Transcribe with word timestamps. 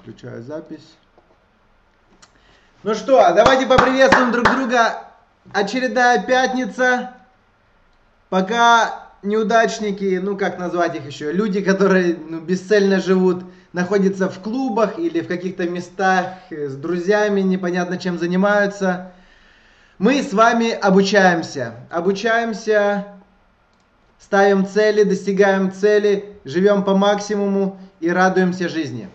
Включаю 0.00 0.42
запись. 0.42 0.96
Ну 2.82 2.94
что, 2.94 3.32
давайте 3.34 3.66
поприветствуем 3.66 4.30
друг 4.32 4.44
друга. 4.50 5.04
Очередная 5.52 6.22
пятница. 6.22 7.12
Пока 8.28 9.08
неудачники, 9.22 10.20
ну 10.22 10.36
как 10.36 10.58
назвать 10.58 10.94
их 10.96 11.06
еще, 11.06 11.32
люди, 11.32 11.62
которые 11.62 12.16
ну, 12.16 12.40
бесцельно 12.40 13.00
живут, 13.00 13.44
находятся 13.72 14.28
в 14.28 14.38
клубах 14.40 14.98
или 14.98 15.20
в 15.20 15.28
каких-то 15.28 15.68
местах 15.68 16.26
с 16.50 16.76
друзьями, 16.76 17.40
непонятно 17.40 17.98
чем 17.98 18.18
занимаются. 18.18 19.12
Мы 19.98 20.22
с 20.22 20.32
вами 20.32 20.70
обучаемся. 20.70 21.74
Обучаемся, 21.90 23.06
ставим 24.18 24.66
цели, 24.66 25.04
достигаем 25.04 25.72
цели, 25.72 26.36
живем 26.44 26.84
по 26.84 26.96
максимуму 26.96 27.80
и 28.00 28.10
радуемся 28.10 28.68
жизни. 28.68 29.08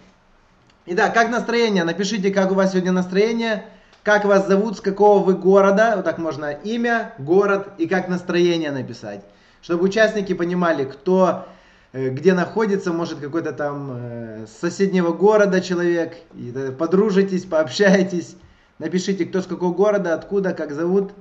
Итак, 0.92 1.14
как 1.14 1.30
настроение? 1.30 1.84
Напишите, 1.84 2.32
как 2.32 2.52
у 2.52 2.56
вас 2.56 2.72
сегодня 2.72 2.92
настроение, 2.92 3.64
как 4.02 4.26
вас 4.26 4.48
зовут, 4.48 4.78
с 4.78 4.82
какого 4.82 5.24
вы 5.24 5.36
города, 5.36 5.94
вот 5.96 6.06
так 6.06 6.18
можно 6.18 6.50
имя, 6.50 7.14
город 7.20 7.70
и 7.78 7.88
как 7.88 8.08
настроение 8.08 8.72
написать. 8.72 9.24
Чтобы 9.62 9.84
участники 9.84 10.34
понимали, 10.34 10.86
кто 10.86 11.46
э, 11.94 12.10
где 12.10 12.34
находится, 12.34 12.92
может 12.92 13.20
какой-то 13.20 13.52
там 13.52 13.92
э, 13.94 14.46
с 14.48 14.60
соседнего 14.60 15.14
города 15.14 15.62
человек, 15.62 16.16
и 16.34 16.52
подружитесь, 16.76 17.46
пообщайтесь, 17.46 18.36
напишите, 18.80 19.26
кто 19.26 19.44
с 19.44 19.46
какого 19.46 19.76
города, 19.76 20.16
откуда, 20.16 20.54
как 20.54 20.72
зовут. 20.72 21.12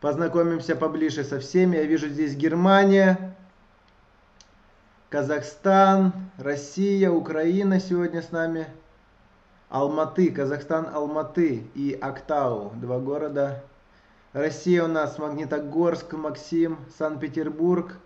Познакомимся 0.00 0.76
поближе 0.76 1.24
со 1.24 1.40
всеми. 1.40 1.78
Я 1.78 1.82
вижу 1.82 2.06
здесь 2.06 2.36
Германия, 2.36 3.34
Казахстан, 5.14 6.12
Россия, 6.38 7.08
Украина 7.08 7.78
сегодня 7.78 8.20
с 8.20 8.32
нами. 8.32 8.66
Алматы, 9.68 10.32
Казахстан, 10.32 10.88
Алматы 10.92 11.68
и 11.76 11.96
Актау, 12.02 12.72
два 12.74 12.98
города. 12.98 13.62
Россия 14.32 14.82
у 14.82 14.88
нас 14.88 15.16
Магнитогорск, 15.18 16.14
Максим, 16.14 16.78
Санкт-Петербург, 16.98 17.96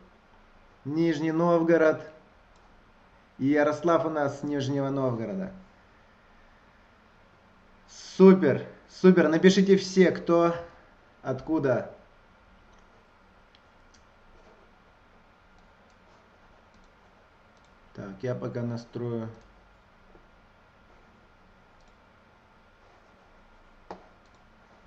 Нижний 0.84 1.33
Новгород 1.33 2.03
и 3.39 3.47
Ярослав 3.47 4.05
у 4.05 4.11
нас 4.11 4.41
с 4.41 4.43
Нижнего 4.43 4.91
Новгорода. 4.91 5.50
Супер, 7.89 8.67
супер, 8.91 9.28
напишите 9.28 9.78
все, 9.78 10.11
кто, 10.11 10.55
откуда 11.22 11.91
Так, 17.98 18.22
я 18.22 18.36
пока 18.36 18.62
настрою. 18.62 19.28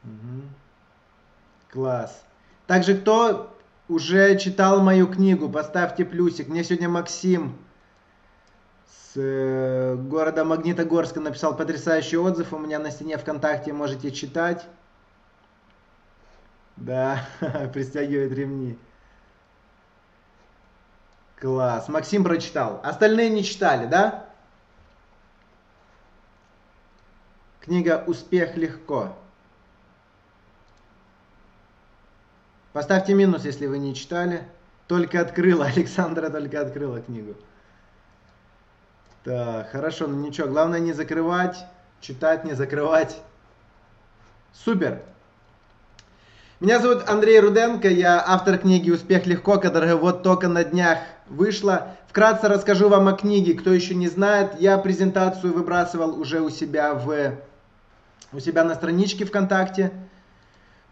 Угу. 0.05 0.43
Класс. 1.71 2.23
Также 2.67 2.97
кто 2.97 3.53
уже 3.89 4.39
читал 4.39 4.81
мою 4.81 5.07
книгу, 5.07 5.49
поставьте 5.49 6.05
плюсик. 6.05 6.47
Мне 6.47 6.63
сегодня 6.63 6.87
Максим 6.87 7.57
с 8.87 9.17
э, 9.17 9.95
города 9.95 10.45
Магнитогорска 10.45 11.19
написал 11.19 11.57
потрясающий 11.57 12.15
отзыв. 12.15 12.53
У 12.53 12.59
меня 12.59 12.79
на 12.79 12.91
стене 12.91 13.17
ВКонтакте 13.17 13.73
можете 13.73 14.11
читать. 14.11 14.65
Да, 16.77 17.27
пристегивает 17.73 18.31
ремни. 18.31 18.77
Класс. 21.41 21.89
Максим 21.89 22.23
прочитал. 22.23 22.79
Остальные 22.83 23.31
не 23.31 23.43
читали, 23.43 23.87
да? 23.87 24.27
Книга 27.59 28.03
«Успех 28.05 28.55
легко». 28.55 29.17
Поставьте 32.73 33.15
минус, 33.15 33.43
если 33.43 33.65
вы 33.65 33.79
не 33.79 33.95
читали. 33.95 34.47
Только 34.87 35.19
открыла, 35.19 35.65
Александра 35.75 36.29
только 36.29 36.61
открыла 36.61 37.01
книгу. 37.01 37.35
Так, 39.23 39.71
хорошо, 39.71 40.07
ну 40.07 40.17
ничего, 40.17 40.47
главное 40.47 40.79
не 40.79 40.93
закрывать, 40.93 41.57
читать, 42.01 42.43
не 42.43 42.53
закрывать. 42.53 43.19
Супер. 44.53 45.01
Меня 46.59 46.79
зовут 46.79 47.09
Андрей 47.09 47.39
Руденко, 47.39 47.87
я 47.87 48.23
автор 48.25 48.59
книги 48.59 48.91
«Успех 48.91 49.25
легко», 49.25 49.59
которая 49.59 49.95
вот 49.95 50.21
только 50.21 50.47
на 50.47 50.63
днях 50.63 50.99
вышла. 51.31 51.95
Вкратце 52.07 52.47
расскажу 52.47 52.89
вам 52.89 53.07
о 53.07 53.13
книге, 53.13 53.53
кто 53.53 53.71
еще 53.71 53.95
не 53.95 54.07
знает. 54.07 54.59
Я 54.59 54.77
презентацию 54.77 55.53
выбрасывал 55.53 56.19
уже 56.19 56.41
у 56.41 56.49
себя, 56.49 56.93
в, 56.93 57.37
у 58.33 58.39
себя 58.39 58.63
на 58.63 58.75
страничке 58.75 59.25
ВКонтакте. 59.25 59.91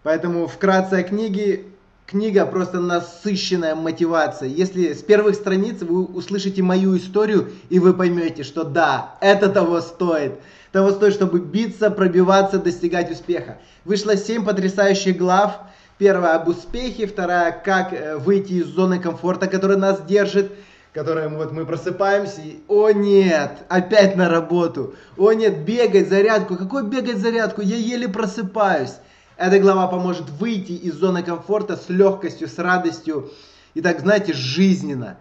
Поэтому 0.04 0.48
вкратце 0.48 0.96
о 0.96 1.04
книге. 1.04 1.66
Книга 2.06 2.48
просто 2.48 2.80
насыщенная 2.80 3.76
мотивацией. 3.76 4.52
Если 4.52 4.94
с 4.94 5.04
первых 5.04 5.36
страниц 5.36 5.84
вы 5.84 6.06
услышите 6.06 6.64
мою 6.64 6.98
историю, 6.98 7.52
и 7.70 7.78
вы 7.78 7.94
поймете, 7.94 8.42
что 8.42 8.64
да, 8.64 9.16
это 9.22 9.48
того 9.48 9.80
стоит. 9.80 10.40
Того 10.72 10.90
стоит, 10.90 11.14
чтобы 11.14 11.40
биться, 11.40 11.92
пробиваться, 11.92 12.58
достигать 12.58 13.12
успеха. 13.12 13.60
Вышло 13.86 14.18
7 14.18 14.44
потрясающих 14.44 15.18
глав. 15.18 15.60
Первая 16.00 16.36
об 16.38 16.48
успехе, 16.48 17.08
вторая 17.08 17.52
как 17.52 17.92
э, 17.92 18.16
выйти 18.16 18.54
из 18.54 18.68
зоны 18.68 19.00
комфорта, 19.00 19.48
которая 19.48 19.78
нас 19.78 20.02
держит, 20.02 20.50
которая 20.94 21.28
вот 21.28 21.52
мы 21.52 21.66
просыпаемся 21.66 22.40
и, 22.40 22.60
о 22.70 22.92
нет, 22.92 23.52
опять 23.68 24.16
на 24.16 24.30
работу, 24.30 24.96
о 25.18 25.34
нет, 25.34 25.66
бегать 25.66 26.08
зарядку, 26.08 26.56
какой 26.56 26.86
бегать 26.86 27.18
зарядку, 27.18 27.59
я 27.59 27.76
еле 27.76 28.08
просыпаюсь. 28.08 28.94
Эта 29.36 29.59
глава 29.59 29.88
поможет 29.88 30.30
выйти 30.30 30.72
из 30.72 30.94
зоны 30.94 31.22
комфорта 31.22 31.76
с 31.76 31.90
легкостью, 31.90 32.48
с 32.48 32.58
радостью 32.58 33.30
и 33.74 33.82
так, 33.82 34.00
знаете, 34.00 34.32
жизненно. 34.32 35.18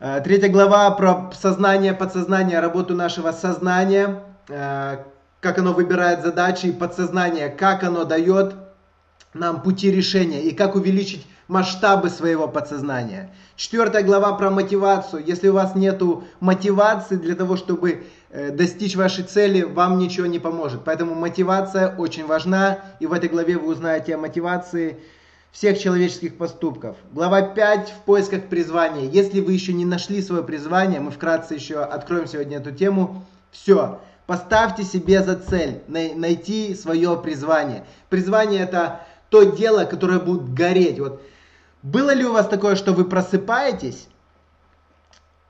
Э, 0.00 0.22
третья 0.24 0.48
глава 0.48 0.90
про 0.92 1.30
сознание, 1.38 1.92
подсознание, 1.92 2.60
работу 2.60 2.94
нашего 2.94 3.32
сознания, 3.32 4.22
э, 4.48 4.96
как 5.42 5.58
оно 5.58 5.74
выбирает 5.74 6.22
задачи, 6.22 6.72
подсознание, 6.72 7.50
как 7.50 7.84
оно 7.84 8.04
дает 8.04 8.54
нам 9.38 9.62
пути 9.62 9.90
решения 9.90 10.42
и 10.42 10.54
как 10.54 10.74
увеличить 10.74 11.26
масштабы 11.48 12.10
своего 12.10 12.48
подсознания. 12.48 13.30
Четвертая 13.56 14.02
глава 14.02 14.32
про 14.32 14.50
мотивацию. 14.50 15.24
Если 15.24 15.48
у 15.48 15.54
вас 15.54 15.74
нет 15.74 16.02
мотивации 16.40 17.16
для 17.16 17.34
того, 17.34 17.56
чтобы 17.56 18.04
э, 18.30 18.50
достичь 18.50 18.96
вашей 18.96 19.24
цели, 19.24 19.62
вам 19.62 19.98
ничего 19.98 20.26
не 20.26 20.38
поможет. 20.38 20.82
Поэтому 20.84 21.14
мотивация 21.14 21.94
очень 21.96 22.26
важна. 22.26 22.80
И 23.00 23.06
в 23.06 23.12
этой 23.12 23.28
главе 23.28 23.56
вы 23.56 23.68
узнаете 23.68 24.16
о 24.16 24.18
мотивации 24.18 24.98
всех 25.52 25.78
человеческих 25.78 26.36
поступков. 26.36 26.96
Глава 27.12 27.40
5 27.40 27.88
в 27.88 28.04
поисках 28.04 28.44
призвания. 28.44 29.08
Если 29.08 29.40
вы 29.40 29.54
еще 29.54 29.72
не 29.72 29.86
нашли 29.86 30.20
свое 30.20 30.42
призвание, 30.42 31.00
мы 31.00 31.10
вкратце 31.10 31.54
еще 31.54 31.78
откроем 31.78 32.26
сегодня 32.26 32.58
эту 32.58 32.72
тему. 32.72 33.24
Все, 33.50 34.00
поставьте 34.26 34.82
себе 34.82 35.22
за 35.22 35.36
цель 35.36 35.80
найти 35.86 36.74
свое 36.74 37.16
призвание. 37.16 37.86
Призвание 38.10 38.60
это 38.60 39.05
то 39.28 39.42
дело, 39.44 39.84
которое 39.84 40.18
будет 40.18 40.52
гореть. 40.52 40.98
Вот 40.98 41.22
было 41.82 42.12
ли 42.12 42.24
у 42.24 42.32
вас 42.32 42.48
такое, 42.48 42.76
что 42.76 42.92
вы 42.92 43.04
просыпаетесь, 43.04 44.08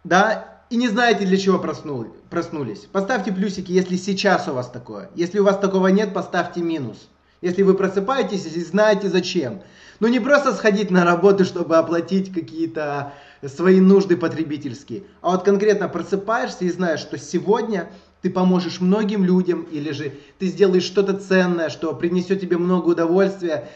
да, 0.04 0.56
и 0.69 0.76
не 0.76 0.88
знаете, 0.88 1.25
для 1.25 1.37
чего 1.37 1.59
проснули, 1.59 2.10
проснулись? 2.28 2.81
Поставьте 2.81 3.32
плюсики, 3.32 3.72
если 3.72 3.97
сейчас 3.97 4.48
у 4.48 4.53
вас 4.53 4.69
такое. 4.69 5.10
Если 5.14 5.38
у 5.38 5.44
вас 5.44 5.59
такого 5.59 5.88
нет, 5.88 6.12
поставьте 6.12 6.60
минус. 6.60 7.09
Если 7.41 7.62
вы 7.62 7.75
просыпаетесь 7.75 8.47
и 8.47 8.64
знаете 8.64 9.09
зачем. 9.09 9.62
Ну 10.00 10.08
не 10.08 10.20
просто 10.20 10.53
сходить 10.53 10.91
на 10.91 11.04
работу, 11.04 11.44
чтобы 11.44 11.76
оплатить 11.76 12.32
какие-то 12.32 13.12
свои 13.47 13.81
нужды 13.81 14.16
потребительские, 14.16 15.04
а 15.22 15.31
вот 15.31 15.44
конкретно 15.44 15.88
просыпаешься 15.88 16.64
и 16.64 16.70
знаешь, 16.70 17.00
что 17.00 17.19
сегодня 17.19 17.91
ты 18.26 18.32
поможешь 18.32 18.81
многим 18.81 19.23
людям, 19.23 19.62
или 19.70 19.93
же 19.93 20.12
ты 20.40 20.49
сделаешь 20.49 20.82
что-то 20.82 21.17
ценное, 21.17 21.69
что 21.69 21.94
принесет 21.94 22.40
тебе 22.40 22.58
много 22.58 22.88
удовольствия, 22.88 23.69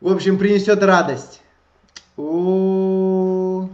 в 0.00 0.12
общем, 0.12 0.38
принесет 0.38 0.84
радость. 0.84 1.42
О, 2.16 3.68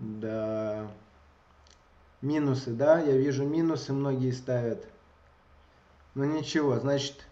да. 0.00 0.88
Минусы, 2.20 2.70
да, 2.70 2.98
я 2.98 3.16
вижу 3.16 3.44
минусы, 3.44 3.92
многие 3.92 4.32
ставят. 4.32 4.84
Но 6.16 6.24
ну, 6.24 6.38
ничего, 6.38 6.76
значит, 6.80 7.24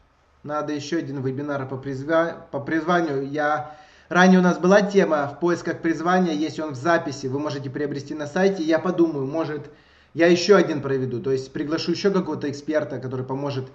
надо 0.44 0.72
еще 0.72 0.98
один 0.98 1.20
вебинар 1.20 1.66
по, 1.66 1.76
призва... 1.76 2.46
по 2.52 2.60
призванию. 2.60 3.28
Я 3.28 3.76
Ранее 4.08 4.38
у 4.38 4.42
нас 4.42 4.56
была 4.58 4.82
тема 4.82 5.26
в 5.26 5.40
поисках 5.40 5.80
призвания, 5.80 6.32
есть 6.32 6.60
он 6.60 6.74
в 6.74 6.76
записи, 6.76 7.26
вы 7.26 7.40
можете 7.40 7.70
приобрести 7.70 8.14
на 8.14 8.28
сайте. 8.28 8.62
Я 8.62 8.78
подумаю, 8.78 9.26
может 9.26 9.68
я 10.14 10.26
еще 10.26 10.56
один 10.56 10.80
проведу, 10.80 11.20
то 11.20 11.30
есть 11.30 11.52
приглашу 11.52 11.92
еще 11.92 12.10
какого-то 12.10 12.50
эксперта, 12.50 12.98
который 12.98 13.24
поможет, 13.24 13.66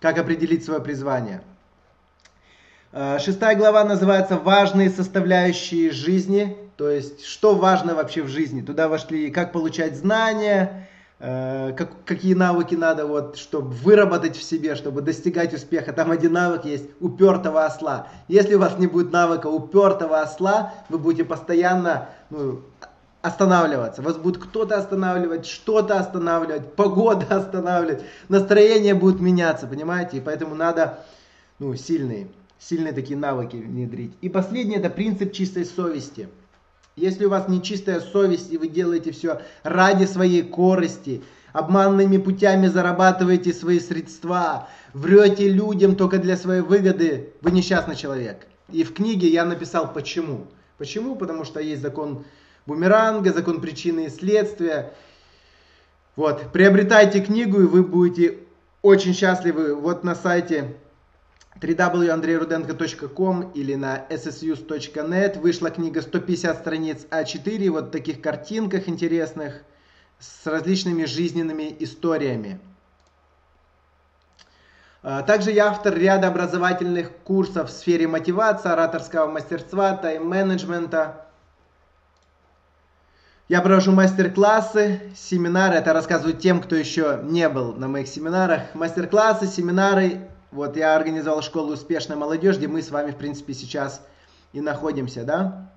как 0.00 0.18
определить 0.18 0.64
свое 0.64 0.80
призвание. 0.80 1.42
Э, 2.92 3.18
шестая 3.18 3.56
глава 3.56 3.84
называется 3.84 4.36
«Важные 4.36 4.90
составляющие 4.90 5.90
жизни», 5.90 6.56
то 6.76 6.90
есть, 6.90 7.24
что 7.24 7.54
важно 7.54 7.94
вообще 7.94 8.22
в 8.22 8.28
жизни. 8.28 8.60
Туда 8.60 8.88
вошли, 8.88 9.30
как 9.30 9.52
получать 9.52 9.96
знания, 9.96 10.88
э, 11.18 11.72
как, 11.76 12.04
какие 12.04 12.34
навыки 12.34 12.74
надо, 12.74 13.06
вот, 13.06 13.36
чтобы 13.36 13.70
выработать 13.70 14.36
в 14.36 14.42
себе, 14.42 14.74
чтобы 14.74 15.02
достигать 15.02 15.54
успеха. 15.54 15.92
Там 15.92 16.10
один 16.10 16.32
навык 16.32 16.64
есть 16.64 16.86
упертого 17.00 17.64
осла. 17.64 18.08
Если 18.28 18.54
у 18.54 18.58
вас 18.58 18.78
не 18.78 18.86
будет 18.86 19.12
навыка 19.12 19.46
упертого 19.46 20.20
осла, 20.20 20.74
вы 20.88 20.98
будете 20.98 21.24
постоянно 21.24 22.08
ну, 22.30 22.62
останавливаться. 23.22 24.02
Вас 24.02 24.16
будет 24.16 24.42
кто-то 24.42 24.76
останавливать, 24.76 25.46
что-то 25.46 25.98
останавливать, 25.98 26.74
погода 26.74 27.26
останавливать, 27.36 28.02
настроение 28.28 28.94
будет 28.94 29.20
меняться, 29.20 29.66
понимаете? 29.66 30.18
И 30.18 30.20
поэтому 30.20 30.54
надо 30.54 30.98
ну, 31.58 31.74
сильные, 31.76 32.28
сильные 32.58 32.92
такие 32.92 33.16
навыки 33.16 33.56
внедрить. 33.56 34.12
И 34.20 34.28
последнее 34.28 34.80
это 34.80 34.90
принцип 34.90 35.32
чистой 35.32 35.64
совести. 35.64 36.28
Если 36.96 37.24
у 37.24 37.30
вас 37.30 37.48
нечистая 37.48 38.00
совесть 38.00 38.52
и 38.52 38.58
вы 38.58 38.68
делаете 38.68 39.12
все 39.12 39.40
ради 39.62 40.04
своей 40.04 40.42
корости, 40.42 41.22
обманными 41.52 42.18
путями 42.18 42.66
зарабатываете 42.66 43.54
свои 43.54 43.80
средства, 43.80 44.68
врете 44.92 45.48
людям 45.48 45.96
только 45.96 46.18
для 46.18 46.36
своей 46.36 46.60
выгоды, 46.60 47.32
вы 47.40 47.52
несчастный 47.52 47.96
человек. 47.96 48.46
И 48.70 48.84
в 48.84 48.92
книге 48.92 49.28
я 49.28 49.44
написал 49.44 49.92
почему. 49.92 50.48
Почему? 50.76 51.14
Потому 51.14 51.44
что 51.44 51.60
есть 51.60 51.80
закон 51.80 52.24
бумеранга, 52.66 53.32
закон 53.32 53.60
причины 53.60 54.06
и 54.06 54.10
следствия. 54.10 54.92
Вот, 56.16 56.52
приобретайте 56.52 57.20
книгу, 57.20 57.60
и 57.60 57.66
вы 57.66 57.82
будете 57.82 58.38
очень 58.82 59.14
счастливы. 59.14 59.74
Вот 59.74 60.04
на 60.04 60.14
сайте 60.14 60.76
www.andreyrudenko.com 61.60 63.52
или 63.54 63.74
на 63.74 64.04
ssus.net 64.10 65.38
вышла 65.38 65.70
книга 65.70 66.02
150 66.02 66.58
страниц 66.58 67.06
А4, 67.10 67.70
вот 67.70 67.92
таких 67.92 68.20
картинках 68.20 68.88
интересных, 68.88 69.62
с 70.18 70.46
различными 70.46 71.04
жизненными 71.04 71.74
историями. 71.80 72.60
А, 75.02 75.22
также 75.22 75.50
я 75.50 75.68
автор 75.68 75.96
ряда 75.96 76.28
образовательных 76.28 77.10
курсов 77.24 77.70
в 77.70 77.72
сфере 77.72 78.06
мотивации, 78.06 78.70
ораторского 78.70 79.26
мастерства, 79.26 79.96
тайм-менеджмента, 79.96 81.26
я 83.52 83.60
провожу 83.60 83.92
мастер-классы, 83.92 85.12
семинары. 85.14 85.74
Это 85.74 85.92
рассказываю 85.92 86.32
тем, 86.34 86.62
кто 86.62 86.74
еще 86.74 87.20
не 87.22 87.50
был 87.50 87.74
на 87.74 87.86
моих 87.86 88.08
семинарах. 88.08 88.74
Мастер-классы, 88.74 89.46
семинары. 89.46 90.26
Вот 90.52 90.74
я 90.78 90.96
организовал 90.96 91.42
школу 91.42 91.74
успешной 91.74 92.16
молодежи, 92.16 92.56
где 92.56 92.68
мы 92.68 92.80
с 92.80 92.90
вами, 92.90 93.10
в 93.10 93.16
принципе, 93.16 93.52
сейчас 93.52 94.00
и 94.54 94.62
находимся, 94.62 95.24
да? 95.24 95.70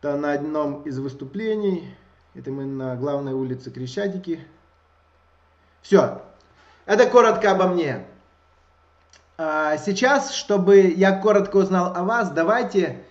Это 0.00 0.16
на 0.16 0.32
одном 0.32 0.82
из 0.82 0.98
выступлений. 0.98 1.94
Это 2.34 2.50
мы 2.50 2.64
на 2.64 2.96
главной 2.96 3.32
улице 3.32 3.70
Крещатики. 3.70 4.44
Все. 5.80 6.22
Это 6.86 7.08
коротко 7.08 7.52
обо 7.52 7.68
мне. 7.68 8.04
А 9.38 9.76
сейчас, 9.76 10.34
чтобы 10.34 10.80
я 10.80 11.16
коротко 11.20 11.58
узнал 11.58 11.92
о 11.94 12.02
вас, 12.02 12.32
давайте 12.32 13.05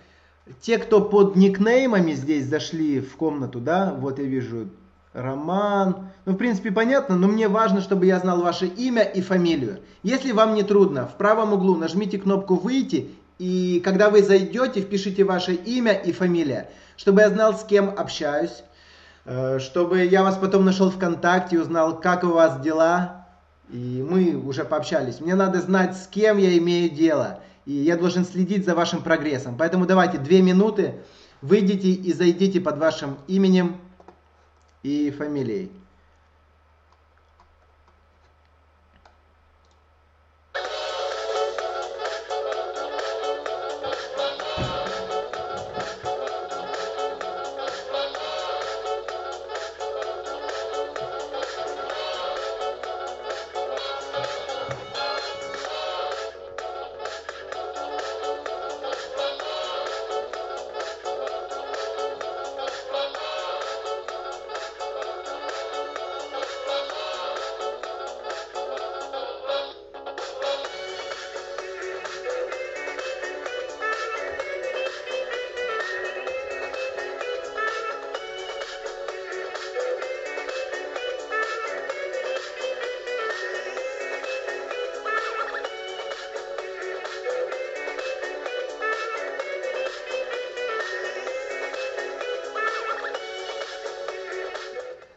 те, 0.62 0.78
кто 0.78 1.02
под 1.02 1.36
никнеймами 1.36 2.14
здесь 2.14 2.46
зашли 2.46 3.00
в 3.00 3.16
комнату, 3.16 3.60
да, 3.60 3.96
вот 3.98 4.20
я 4.20 4.26
вижу 4.26 4.70
Роман. 5.14 6.10
Ну, 6.26 6.34
в 6.34 6.36
принципе, 6.36 6.72
понятно, 6.72 7.16
но 7.16 7.28
мне 7.28 7.48
важно, 7.48 7.82
чтобы 7.82 8.06
я 8.06 8.20
знал 8.20 8.42
ваше 8.42 8.68
имя 8.68 9.04
и 9.04 9.22
фамилию. 9.22 9.80
Если 10.04 10.32
вам 10.32 10.54
не 10.54 10.64
трудно, 10.64 11.08
в 11.08 11.16
правом 11.16 11.54
углу 11.54 11.76
нажмите 11.76 12.18
кнопку 12.18 12.56
«Выйти», 12.56 13.12
и 13.38 13.82
когда 13.84 14.10
вы 14.10 14.24
зайдете, 14.24 14.82
впишите 14.82 15.24
ваше 15.24 15.54
имя 15.54 15.94
и 15.94 16.12
фамилия, 16.12 16.70
чтобы 16.96 17.22
я 17.22 17.30
знал, 17.30 17.54
с 17.54 17.64
кем 17.64 17.94
общаюсь, 17.98 18.64
э, 19.26 19.60
чтобы 19.60 20.06
я 20.06 20.24
вас 20.24 20.38
потом 20.38 20.64
нашел 20.64 20.90
ВКонтакте, 20.90 21.60
узнал, 21.60 22.00
как 22.00 22.24
у 22.24 22.28
вас 22.28 22.62
дела, 22.62 23.26
и 23.70 24.06
мы 24.10 24.36
уже 24.36 24.64
пообщались. 24.64 25.20
Мне 25.20 25.36
надо 25.36 25.60
знать, 25.60 25.98
с 25.98 26.08
кем 26.08 26.38
я 26.38 26.58
имею 26.58 26.90
дело 26.90 27.40
и 27.66 27.74
я 27.74 27.98
должен 27.98 28.26
следить 28.26 28.66
за 28.66 28.76
вашим 28.76 29.02
прогрессом. 29.02 29.56
Поэтому 29.58 29.86
давайте 29.86 30.18
две 30.18 30.42
минуты, 30.42 30.96
выйдите 31.42 31.90
и 31.90 32.14
зайдите 32.14 32.62
под 32.62 32.78
вашим 32.78 33.18
именем 33.28 33.78
и 34.84 35.12
фамилией. 35.12 35.72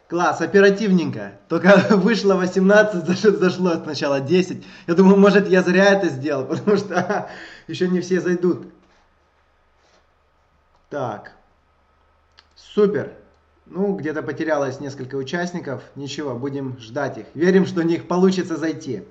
Класс, 0.08 0.40
оперативненько. 0.40 1.32
Только 1.48 1.76
вышло 1.90 2.34
18, 2.34 3.04
зашло 3.38 3.74
сначала 3.74 4.20
10. 4.20 4.64
Я 4.86 4.94
думаю, 4.94 5.18
может 5.18 5.46
я 5.48 5.62
зря 5.62 5.92
это 5.92 6.08
сделал, 6.08 6.44
потому 6.48 6.76
что 6.78 7.30
еще 7.66 7.88
не 7.88 8.00
все 8.00 8.20
зайдут. 8.20 8.66
Так. 10.88 11.32
Супер. 12.56 13.12
Ну, 13.66 13.96
где-то 13.96 14.22
потерялось 14.22 14.80
несколько 14.80 15.16
участников. 15.16 15.82
Ничего, 15.94 16.34
будем 16.34 16.78
ждать 16.78 17.18
их. 17.18 17.26
Верим, 17.34 17.66
что 17.66 17.80
у 17.80 17.84
них 17.84 18.08
получится 18.08 18.56
зайти. 18.56 19.04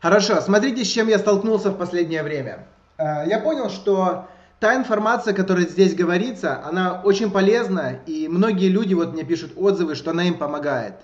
Хорошо, 0.00 0.40
смотрите, 0.40 0.84
с 0.84 0.88
чем 0.88 1.06
я 1.06 1.20
столкнулся 1.20 1.70
в 1.70 1.76
последнее 1.76 2.24
время. 2.24 2.66
Э, 2.98 3.22
я 3.26 3.38
понял, 3.38 3.70
что 3.70 4.26
та 4.60 4.76
информация, 4.76 5.32
которая 5.32 5.66
здесь 5.66 5.94
говорится, 5.94 6.62
она 6.64 7.00
очень 7.02 7.30
полезна, 7.30 7.98
и 8.06 8.28
многие 8.28 8.68
люди 8.68 8.92
вот 8.92 9.14
мне 9.14 9.24
пишут 9.24 9.52
отзывы, 9.56 9.94
что 9.94 10.10
она 10.10 10.24
им 10.24 10.36
помогает. 10.36 10.96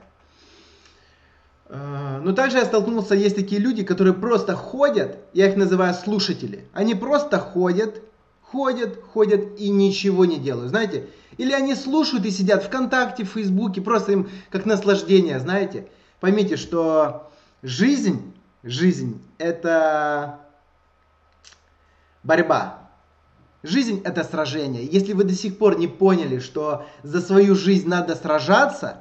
Э, 1.68 2.20
но 2.22 2.32
также 2.32 2.58
я 2.58 2.66
столкнулся, 2.66 3.14
есть 3.14 3.34
такие 3.34 3.58
люди, 3.58 3.82
которые 3.82 4.12
просто 4.12 4.54
ходят, 4.54 5.18
я 5.32 5.48
их 5.48 5.56
называю 5.56 5.94
слушатели. 5.94 6.68
Они 6.74 6.94
просто 6.94 7.38
ходят, 7.38 8.02
ходят, 8.42 9.02
ходят 9.02 9.58
и 9.58 9.70
ничего 9.70 10.26
не 10.26 10.38
делают, 10.38 10.68
знаете. 10.68 11.08
Или 11.38 11.52
они 11.52 11.74
слушают 11.74 12.26
и 12.26 12.30
сидят 12.30 12.62
ВКонтакте, 12.62 13.24
в 13.24 13.30
Фейсбуке, 13.30 13.80
просто 13.80 14.12
им 14.12 14.28
как 14.50 14.66
наслаждение, 14.66 15.40
знаете. 15.40 15.88
Поймите, 16.20 16.56
что 16.56 17.30
жизнь, 17.62 18.34
жизнь 18.62 19.22
это 19.38 20.40
борьба. 22.22 22.85
Жизнь 23.66 24.00
это 24.04 24.22
сражение. 24.22 24.86
Если 24.86 25.12
вы 25.12 25.24
до 25.24 25.34
сих 25.34 25.58
пор 25.58 25.76
не 25.76 25.88
поняли, 25.88 26.38
что 26.38 26.86
за 27.02 27.20
свою 27.20 27.56
жизнь 27.56 27.88
надо 27.88 28.14
сражаться, 28.14 28.98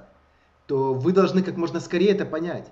то 0.65 0.95
вы 0.95 1.11
должны 1.11 1.43
как 1.43 1.55
можно 1.55 1.79
скорее 1.79 2.13
это 2.13 2.25
понять. 2.25 2.65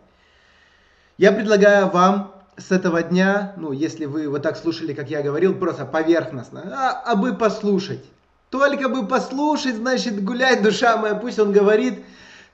Я 1.20 1.32
предлагаю 1.32 1.92
вам 1.92 2.34
с 2.58 2.72
этого 2.72 3.04
дня, 3.04 3.54
ну, 3.58 3.72
если 3.72 4.06
вы 4.06 4.28
вот 4.28 4.42
так 4.42 4.58
слушали, 4.58 4.94
как 4.94 5.12
я 5.12 5.22
говорил, 5.22 5.54
просто 5.54 5.86
поверхностно, 5.86 6.64
а, 6.66 7.12
а 7.12 7.16
бы 7.16 7.36
послушать. 7.36 8.04
Только 8.50 8.90
бы 8.90 9.06
послушать, 9.06 9.76
значит, 9.76 10.24
гулять, 10.24 10.64
душа 10.64 10.98
моя, 10.98 11.14
пусть 11.14 11.38
он 11.38 11.52
говорит, 11.52 12.04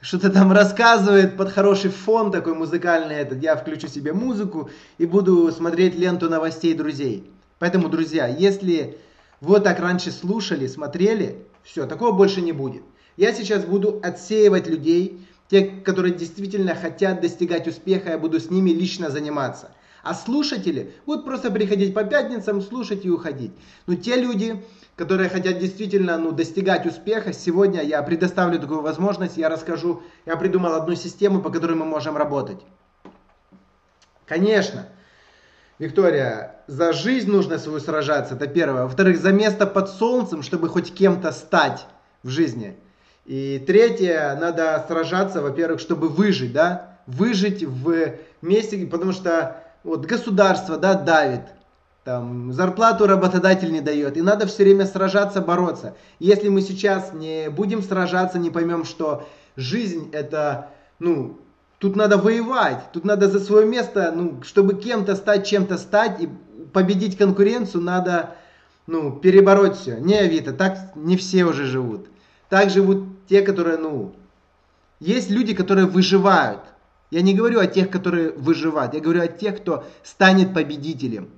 что-то 0.02 0.32
там 0.32 0.52
рассказывает 0.52 1.38
под 1.38 1.50
хороший 1.54 1.92
фон 1.92 2.34
такой 2.34 2.56
музыкальный 2.56 3.16
этот. 3.16 3.42
Я 3.42 3.56
включу 3.56 3.88
себе 3.88 4.12
музыку 4.12 4.70
и 4.98 5.06
буду 5.06 5.50
смотреть 5.54 5.96
ленту 5.96 6.30
новостей 6.30 6.74
друзей. 6.74 7.32
Поэтому, 7.58 7.88
друзья, 7.88 8.28
если 8.28 8.98
вот 9.42 9.64
так 9.64 9.80
раньше 9.80 10.12
слушали, 10.12 10.68
смотрели, 10.68 11.46
все, 11.64 11.86
такого 11.86 12.12
больше 12.12 12.42
не 12.42 12.52
будет. 12.52 12.84
Я 13.18 13.34
сейчас 13.34 13.66
буду 13.66 14.00
отсеивать 14.04 14.68
людей, 14.68 15.26
те, 15.50 15.66
которые 15.66 16.14
действительно 16.14 16.76
хотят 16.76 17.22
достигать 17.22 17.68
успеха, 17.68 18.12
я 18.12 18.18
буду 18.18 18.40
с 18.40 18.50
ними 18.50 18.70
лично 18.72 19.10
заниматься. 19.10 19.72
А 20.04 20.14
слушатели 20.14 20.94
будут 21.06 21.26
просто 21.26 21.52
приходить 21.52 21.94
по 21.94 22.04
пятницам, 22.04 22.62
слушать 22.62 23.04
и 23.06 23.10
уходить. 23.10 23.52
Но 23.86 23.96
те 23.96 24.16
люди, 24.16 24.64
которые 24.96 25.30
хотят 25.30 25.60
действительно 25.60 26.18
ну, 26.18 26.32
достигать 26.32 26.86
успеха, 26.86 27.34
сегодня 27.34 27.82
я 27.82 28.02
предоставлю 28.04 28.60
такую 28.60 28.82
возможность, 28.82 29.38
я 29.38 29.50
расскажу, 29.50 30.04
я 30.26 30.38
придумал 30.38 30.74
одну 30.74 30.96
систему, 30.96 31.42
по 31.42 31.50
которой 31.50 31.76
мы 31.76 31.86
можем 31.86 32.16
работать. 32.16 32.60
Конечно, 34.26 34.88
Виктория, 35.80 36.58
за 36.68 36.92
жизнь 36.92 37.32
нужно 37.32 37.58
свою 37.58 37.80
сражаться, 37.80 38.36
это 38.36 38.48
первое. 38.48 38.84
Во-вторых, 38.84 39.18
за 39.18 39.32
место 39.32 39.66
под 39.66 39.90
солнцем, 39.90 40.44
чтобы 40.44 40.68
хоть 40.68 40.94
кем-то 40.94 41.32
стать 41.32 41.86
в 42.22 42.28
жизни. 42.28 42.76
И 43.26 43.64
третье, 43.66 44.38
надо 44.40 44.84
сражаться, 44.90 45.42
во-первых, 45.42 45.80
чтобы 45.80 46.10
выжить, 46.10 46.52
да, 46.52 46.98
выжить 47.08 47.64
в 47.64 48.16
месте, 48.42 48.86
потому 48.88 49.14
что 49.14 49.64
вот 49.86 50.06
государство, 50.06 50.76
да, 50.78 50.96
давит, 50.96 51.44
там, 52.04 52.52
зарплату 52.52 53.08
работодатель 53.08 53.72
не 53.72 53.80
дает, 53.80 54.18
и 54.18 54.22
надо 54.22 54.48
все 54.48 54.64
время 54.64 54.86
сражаться, 54.86 55.40
бороться. 55.40 55.96
Если 56.20 56.50
мы 56.50 56.62
сейчас 56.62 57.14
не 57.14 57.50
будем 57.50 57.84
сражаться, 57.84 58.38
не 58.38 58.50
поймем, 58.50 58.84
что 58.84 59.30
жизнь 59.56 60.10
это, 60.12 60.72
ну, 61.00 61.40
Тут 61.80 61.96
надо 61.96 62.18
воевать, 62.18 62.92
тут 62.92 63.06
надо 63.06 63.30
за 63.30 63.40
свое 63.40 63.66
место, 63.66 64.12
ну, 64.14 64.44
чтобы 64.44 64.76
кем-то 64.76 65.16
стать, 65.16 65.48
чем-то 65.48 65.78
стать 65.78 66.22
и 66.22 66.30
победить 66.74 67.18
конкуренцию, 67.18 67.82
надо, 67.82 68.36
ну, 68.86 69.14
перебороть 69.14 69.78
все. 69.78 69.98
Не, 69.98 70.20
Авито, 70.20 70.52
так 70.52 70.94
не 70.96 71.16
все 71.16 71.46
уже 71.46 71.66
живут. 71.66 72.08
Так 72.50 72.70
живут 72.70 73.06
те, 73.28 73.42
которые, 73.42 73.78
ну, 73.78 74.14
есть 75.00 75.30
люди, 75.30 75.54
которые 75.54 75.88
выживают. 75.88 76.62
Я 77.12 77.22
не 77.22 77.34
говорю 77.34 77.62
о 77.62 77.68
тех, 77.68 77.90
которые 77.90 78.32
выживают, 78.34 78.94
я 78.94 79.00
говорю 79.00 79.22
о 79.22 79.28
тех, 79.28 79.58
кто 79.62 79.86
станет 80.04 80.54
победителем. 80.54 81.30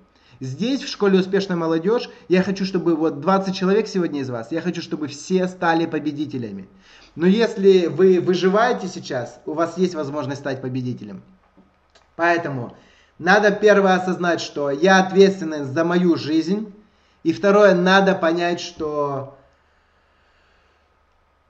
Здесь, 0.42 0.82
в 0.82 0.90
школе 0.90 1.20
успешная 1.20 1.56
молодежь, 1.56 2.10
я 2.28 2.42
хочу, 2.42 2.66
чтобы 2.66 2.96
вот 2.96 3.22
20 3.22 3.56
человек 3.56 3.88
сегодня 3.88 4.22
из 4.22 4.30
вас, 4.32 4.52
я 4.52 4.60
хочу, 4.62 4.82
чтобы 4.82 5.08
все 5.08 5.48
стали 5.48 5.86
победителями. 5.86 6.68
Но 7.16 7.28
если 7.28 7.86
вы 7.86 8.20
выживаете 8.20 8.88
сейчас, 8.88 9.40
у 9.46 9.54
вас 9.54 9.78
есть 9.78 9.94
возможность 9.94 10.42
стать 10.42 10.60
победителем. 10.60 11.22
Поэтому 12.16 12.76
надо 13.20 13.52
первое 13.52 13.94
осознать, 13.94 14.42
что 14.42 14.72
я 14.72 15.04
ответственен 15.04 15.66
за 15.66 15.86
мою 15.86 16.16
жизнь. 16.16 16.74
И 17.22 17.34
второе, 17.34 17.76
надо 17.76 18.16
понять, 18.16 18.60
что, 18.60 19.38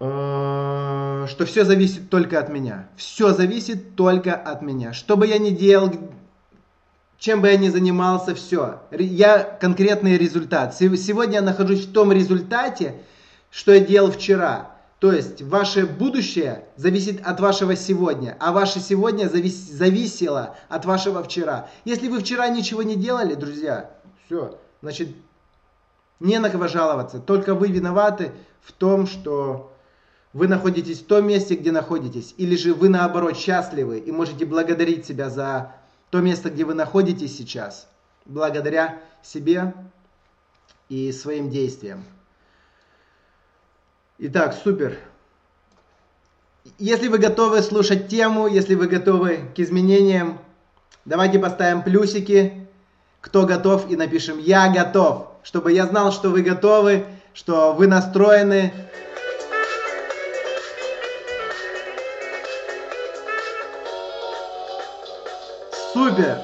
э, 0.02 1.28
что 1.30 1.46
все 1.46 1.64
зависит 1.64 2.10
только 2.10 2.40
от 2.40 2.50
меня. 2.50 2.90
Все 2.98 3.32
зависит 3.32 3.96
только 3.96 4.36
от 4.36 4.62
меня. 4.62 4.92
Что 4.92 5.16
бы 5.16 5.28
я 5.28 5.38
ни 5.38 5.52
делал, 5.52 5.94
чем 7.22 7.40
бы 7.40 7.50
я 7.50 7.58
ни 7.58 7.70
занимался, 7.70 8.34
все. 8.34 8.82
Я 8.90 9.44
конкретный 9.44 10.18
результат. 10.18 10.74
Сегодня 10.74 11.36
я 11.36 11.42
нахожусь 11.44 11.86
в 11.86 11.94
том 11.94 12.12
результате, 12.12 13.04
что 13.52 13.72
я 13.72 13.80
делал 13.80 14.10
вчера. 14.10 14.72
То 14.98 15.14
есть 15.14 15.44
ваше 15.44 15.86
будущее 15.86 16.66
зависит 16.78 17.22
от 17.24 17.40
вашего 17.40 17.76
сегодня, 17.76 18.36
а 18.40 18.52
ваше 18.52 18.80
сегодня 18.80 19.28
завис, 19.28 19.54
зависело 19.54 20.56
от 20.68 20.86
вашего 20.86 21.24
вчера. 21.24 21.70
Если 21.86 22.08
вы 22.08 22.22
вчера 22.22 22.50
ничего 22.50 22.82
не 22.82 22.96
делали, 22.96 23.36
друзья, 23.36 23.92
все, 24.26 24.58
значит, 24.82 25.10
не 26.20 26.40
на 26.40 26.50
кого 26.50 26.68
жаловаться. 26.68 27.20
Только 27.20 27.54
вы 27.54 27.68
виноваты 27.68 28.32
в 28.64 28.72
том, 28.72 29.06
что 29.06 29.72
вы 30.34 30.48
находитесь 30.48 31.02
в 31.02 31.06
том 31.06 31.28
месте, 31.28 31.54
где 31.54 31.72
находитесь. 31.72 32.34
Или 32.38 32.56
же 32.56 32.74
вы 32.74 32.90
наоборот 32.90 33.38
счастливы 33.38 34.00
и 34.00 34.12
можете 34.12 34.48
благодарить 34.48 35.06
себя 35.06 35.30
за 35.30 35.76
то 36.12 36.20
место, 36.20 36.50
где 36.50 36.66
вы 36.66 36.76
находитесь 36.76 37.36
сейчас, 37.36 37.88
благодаря 38.26 39.00
себе 39.24 39.74
и 40.90 41.12
своим 41.14 41.50
действиям. 41.50 42.04
Итак, 44.20 44.56
супер. 44.62 45.00
Если 46.78 47.08
вы 47.08 47.18
готовы 47.18 47.62
слушать 47.62 48.08
тему, 48.08 48.46
если 48.46 48.76
вы 48.76 48.88
готовы 48.88 49.50
к 49.56 49.60
изменениям, 49.60 50.38
давайте 51.06 51.40
поставим 51.40 51.82
плюсики, 51.82 52.68
кто 53.22 53.48
готов, 53.48 53.90
и 53.90 53.96
напишем 53.96 54.38
«Я 54.38 54.72
готов», 54.72 55.30
чтобы 55.44 55.72
я 55.72 55.88
знал, 55.88 56.12
что 56.12 56.30
вы 56.30 56.42
готовы, 56.42 57.06
что 57.34 57.74
вы 57.74 57.88
настроены, 57.88 58.74
Супер! 65.94 66.38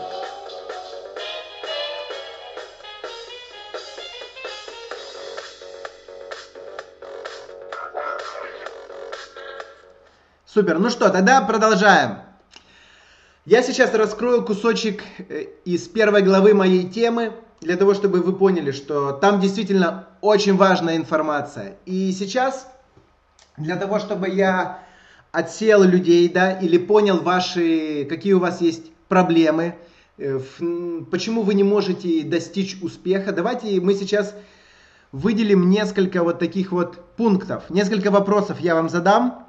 Супер. 10.46 10.80
Ну 10.80 10.90
что, 10.90 11.10
тогда 11.10 11.40
продолжаем. 11.42 12.18
Я 13.46 13.64
сейчас 13.64 13.94
раскрою 13.94 14.44
кусочек 14.44 15.04
э, 15.30 15.46
из 15.64 15.88
первой 15.88 16.24
главы 16.24 16.54
моей 16.54 16.90
темы, 16.90 17.32
для 17.62 17.78
того, 17.78 17.94
чтобы 17.94 18.22
вы 18.22 18.34
поняли, 18.34 18.72
что 18.72 19.14
там 19.14 19.40
действительно 19.40 20.10
очень 20.20 20.58
важная 20.58 20.98
информация. 20.98 21.78
И 21.86 22.12
сейчас, 22.12 22.68
для 23.56 23.78
того, 23.78 24.00
чтобы 24.00 24.28
я 24.28 24.80
отсел 25.32 25.84
людей, 25.84 26.28
да, 26.28 26.52
или 26.52 26.78
понял 26.78 27.22
ваши, 27.22 28.06
какие 28.10 28.34
у 28.34 28.40
вас 28.40 28.60
есть 28.60 28.92
проблемы, 29.08 29.76
э, 30.18 30.40
почему 31.12 31.44
вы 31.44 31.54
не 31.54 31.64
можете 31.64 32.24
достичь 32.24 32.78
успеха. 32.82 33.32
Давайте 33.32 33.80
мы 33.82 33.94
сейчас 33.94 34.36
выделим 35.12 35.70
несколько 35.70 36.24
вот 36.24 36.40
таких 36.40 36.72
вот 36.72 37.16
пунктов, 37.16 37.70
несколько 37.70 38.12
вопросов 38.12 38.60
я 38.60 38.76
вам 38.76 38.90
задам, 38.90 39.46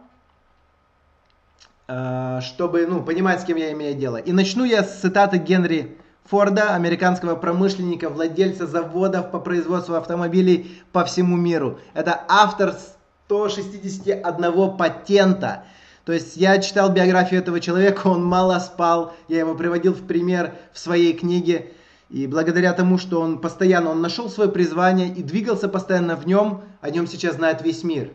э, 1.89 2.41
чтобы 2.43 2.87
ну, 2.87 3.03
понимать, 3.03 3.41
с 3.41 3.45
кем 3.45 3.57
я 3.57 3.73
имею 3.73 3.95
дело. 3.95 4.17
И 4.17 4.33
начну 4.33 4.65
я 4.65 4.85
с 4.85 5.01
цитаты 5.01 5.39
Генри 5.39 5.99
Форда, 6.25 6.75
американского 6.75 7.37
промышленника, 7.37 8.11
владельца 8.11 8.67
заводов 8.67 9.31
по 9.31 9.39
производству 9.41 9.95
автомобилей 9.95 10.83
по 10.93 11.05
всему 11.05 11.37
миру. 11.37 11.81
Это 11.95 12.23
автор 12.29 12.75
161 13.29 14.77
патента. 14.77 15.65
То 16.09 16.15
есть 16.15 16.39
я 16.39 16.59
читал 16.59 16.91
биографию 16.91 17.39
этого 17.39 17.61
человека, 17.61 18.07
он 18.07 18.25
мало 18.25 18.59
спал, 18.61 19.15
я 19.29 19.41
его 19.41 19.55
приводил 19.55 19.93
в 19.93 20.07
пример 20.07 20.55
в 20.73 20.79
своей 20.79 21.13
книге. 21.13 21.73
И 22.09 22.27
благодаря 22.27 22.73
тому, 22.73 22.97
что 22.97 23.21
он 23.21 23.43
постоянно, 23.43 23.91
он 23.91 24.01
нашел 24.01 24.31
свое 24.31 24.51
призвание 24.51 25.13
и 25.15 25.23
двигался 25.23 25.69
постоянно 25.69 26.17
в 26.17 26.27
нем, 26.27 26.63
о 26.81 26.89
нем 26.89 27.07
сейчас 27.07 27.35
знает 27.35 27.61
весь 27.61 27.85
мир. 27.85 28.13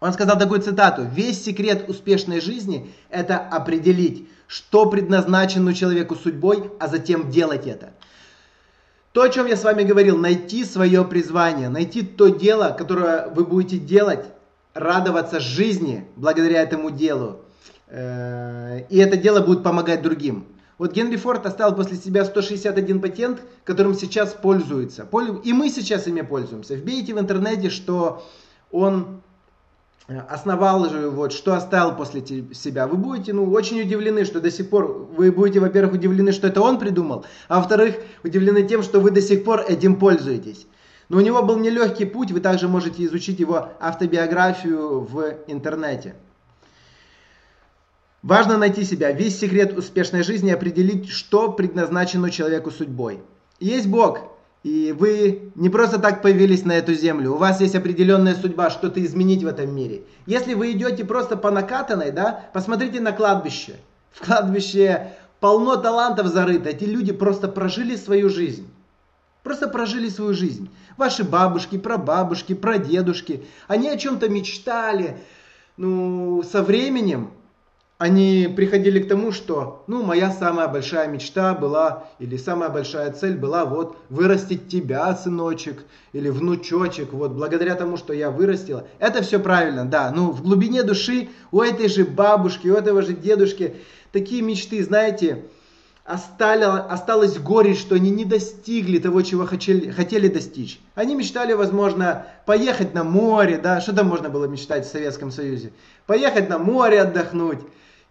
Он 0.00 0.12
сказал 0.12 0.36
такую 0.36 0.60
цитату. 0.60 1.04
Весь 1.04 1.44
секрет 1.44 1.88
успешной 1.88 2.40
жизни– 2.40 2.92
это 3.10 3.38
определить, 3.38 4.28
что 4.48 4.86
предназначено 4.86 5.74
человеку 5.74 6.16
судьбой, 6.16 6.72
а 6.80 6.88
затем 6.88 7.30
делать 7.30 7.68
это. 7.68 7.92
То, 9.12 9.22
о 9.22 9.28
чем 9.28 9.46
я 9.46 9.56
с 9.56 9.62
вами 9.62 9.84
говорил, 9.84 10.18
найти 10.18 10.64
свое 10.64 11.04
призвание, 11.04 11.68
найти 11.68 12.02
то 12.02 12.26
дело, 12.26 12.74
которое 12.76 13.28
вы 13.28 13.44
будете 13.44 13.78
делать, 13.78 14.24
радоваться 14.74 15.40
жизни 15.40 16.06
благодаря 16.16 16.62
этому 16.62 16.90
делу. 16.90 17.40
Э, 17.88 18.80
и 18.88 18.98
это 18.98 19.16
дело 19.16 19.40
будет 19.40 19.62
помогать 19.62 20.02
другим. 20.02 20.46
Вот 20.78 20.92
Генри 20.94 21.16
Форд 21.16 21.46
оставил 21.46 21.76
после 21.76 21.96
себя 21.96 22.24
161 22.24 23.00
патент, 23.00 23.42
которым 23.64 23.94
сейчас 23.94 24.32
пользуются. 24.32 25.06
И 25.44 25.52
мы 25.52 25.68
сейчас 25.68 26.06
ими 26.06 26.22
пользуемся. 26.22 26.74
Вбейте 26.74 27.14
в 27.14 27.20
интернете, 27.20 27.70
что 27.70 28.24
он 28.70 29.20
э, 30.08 30.18
основал 30.18 30.88
же, 30.88 31.10
вот, 31.10 31.32
что 31.32 31.54
оставил 31.54 31.94
после 31.94 32.24
себя. 32.54 32.86
Вы 32.86 32.96
будете 32.96 33.32
ну, 33.34 33.48
очень 33.52 33.80
удивлены, 33.82 34.24
что 34.24 34.40
до 34.40 34.50
сих 34.50 34.70
пор, 34.70 35.08
вы 35.16 35.30
будете, 35.30 35.60
во-первых, 35.60 35.94
удивлены, 35.94 36.32
что 36.32 36.48
это 36.48 36.62
он 36.62 36.78
придумал, 36.78 37.26
а 37.48 37.58
во-вторых, 37.58 37.96
удивлены 38.24 38.62
тем, 38.66 38.82
что 38.82 39.00
вы 39.00 39.10
до 39.10 39.20
сих 39.20 39.44
пор 39.44 39.60
этим 39.68 39.96
пользуетесь. 39.96 40.66
Но 41.12 41.18
у 41.18 41.20
него 41.20 41.42
был 41.42 41.58
нелегкий 41.58 42.06
путь, 42.06 42.32
вы 42.32 42.40
также 42.40 42.68
можете 42.68 43.04
изучить 43.04 43.38
его 43.38 43.68
автобиографию 43.80 45.00
в 45.00 45.34
интернете. 45.46 46.14
Важно 48.22 48.56
найти 48.56 48.82
себя. 48.82 49.12
Весь 49.12 49.38
секрет 49.38 49.76
успешной 49.76 50.22
жизни 50.22 50.50
определить, 50.50 51.10
что 51.10 51.52
предназначено 51.52 52.30
человеку 52.30 52.70
судьбой. 52.70 53.20
Есть 53.60 53.88
Бог, 53.88 54.20
и 54.62 54.94
вы 54.98 55.52
не 55.54 55.68
просто 55.68 55.98
так 55.98 56.22
появились 56.22 56.64
на 56.64 56.72
эту 56.72 56.94
землю. 56.94 57.32
У 57.34 57.36
вас 57.36 57.60
есть 57.60 57.74
определенная 57.74 58.34
судьба, 58.34 58.70
что-то 58.70 59.04
изменить 59.04 59.42
в 59.42 59.46
этом 59.46 59.70
мире. 59.70 60.04
Если 60.24 60.54
вы 60.54 60.72
идете 60.72 61.04
просто 61.04 61.36
по 61.36 61.50
накатанной, 61.50 62.10
да, 62.10 62.46
посмотрите 62.54 63.00
на 63.00 63.12
кладбище. 63.12 63.74
В 64.12 64.24
кладбище 64.24 65.12
полно 65.40 65.76
талантов 65.76 66.28
зарыто. 66.28 66.70
Эти 66.70 66.84
люди 66.84 67.12
просто 67.12 67.48
прожили 67.48 67.96
свою 67.96 68.30
жизнь. 68.30 68.71
Просто 69.42 69.68
прожили 69.68 70.08
свою 70.08 70.34
жизнь. 70.34 70.70
Ваши 70.96 71.24
бабушки, 71.24 71.76
прабабушки, 71.78 72.54
прадедушки, 72.54 73.44
они 73.66 73.88
о 73.88 73.96
чем-то 73.96 74.28
мечтали. 74.28 75.18
Ну, 75.76 76.42
со 76.44 76.62
временем 76.62 77.30
они 77.98 78.52
приходили 78.54 79.00
к 79.00 79.08
тому, 79.08 79.30
что, 79.30 79.84
ну, 79.86 80.02
моя 80.02 80.32
самая 80.32 80.66
большая 80.66 81.08
мечта 81.08 81.54
была, 81.54 82.08
или 82.18 82.36
самая 82.36 82.68
большая 82.68 83.12
цель 83.12 83.36
была 83.36 83.64
вот 83.64 83.96
вырастить 84.08 84.68
тебя, 84.68 85.14
сыночек, 85.14 85.84
или 86.12 86.28
внучочек, 86.28 87.12
вот 87.12 87.30
благодаря 87.30 87.76
тому, 87.76 87.96
что 87.96 88.12
я 88.12 88.32
вырастила. 88.32 88.88
Это 88.98 89.22
все 89.22 89.38
правильно, 89.38 89.84
да, 89.84 90.12
ну, 90.14 90.32
в 90.32 90.42
глубине 90.42 90.82
души 90.82 91.28
у 91.52 91.60
этой 91.60 91.88
же 91.88 92.04
бабушки, 92.04 92.66
у 92.66 92.74
этого 92.74 93.02
же 93.02 93.12
дедушки 93.12 93.76
такие 94.10 94.42
мечты, 94.42 94.82
знаете, 94.82 95.44
осталось 96.04 97.38
горе, 97.38 97.74
что 97.74 97.94
они 97.94 98.10
не 98.10 98.24
достигли 98.24 98.98
того, 98.98 99.22
чего 99.22 99.46
хотели, 99.46 99.90
хотели 99.90 100.28
достичь. 100.28 100.80
Они 100.94 101.14
мечтали, 101.14 101.52
возможно, 101.52 102.26
поехать 102.44 102.92
на 102.92 103.04
море, 103.04 103.58
да, 103.58 103.80
что 103.80 103.94
там 103.94 104.08
можно 104.08 104.28
было 104.28 104.46
мечтать 104.46 104.86
в 104.86 104.90
Советском 104.90 105.30
Союзе? 105.30 105.72
Поехать 106.06 106.48
на 106.48 106.58
море 106.58 107.00
отдохнуть, 107.00 107.60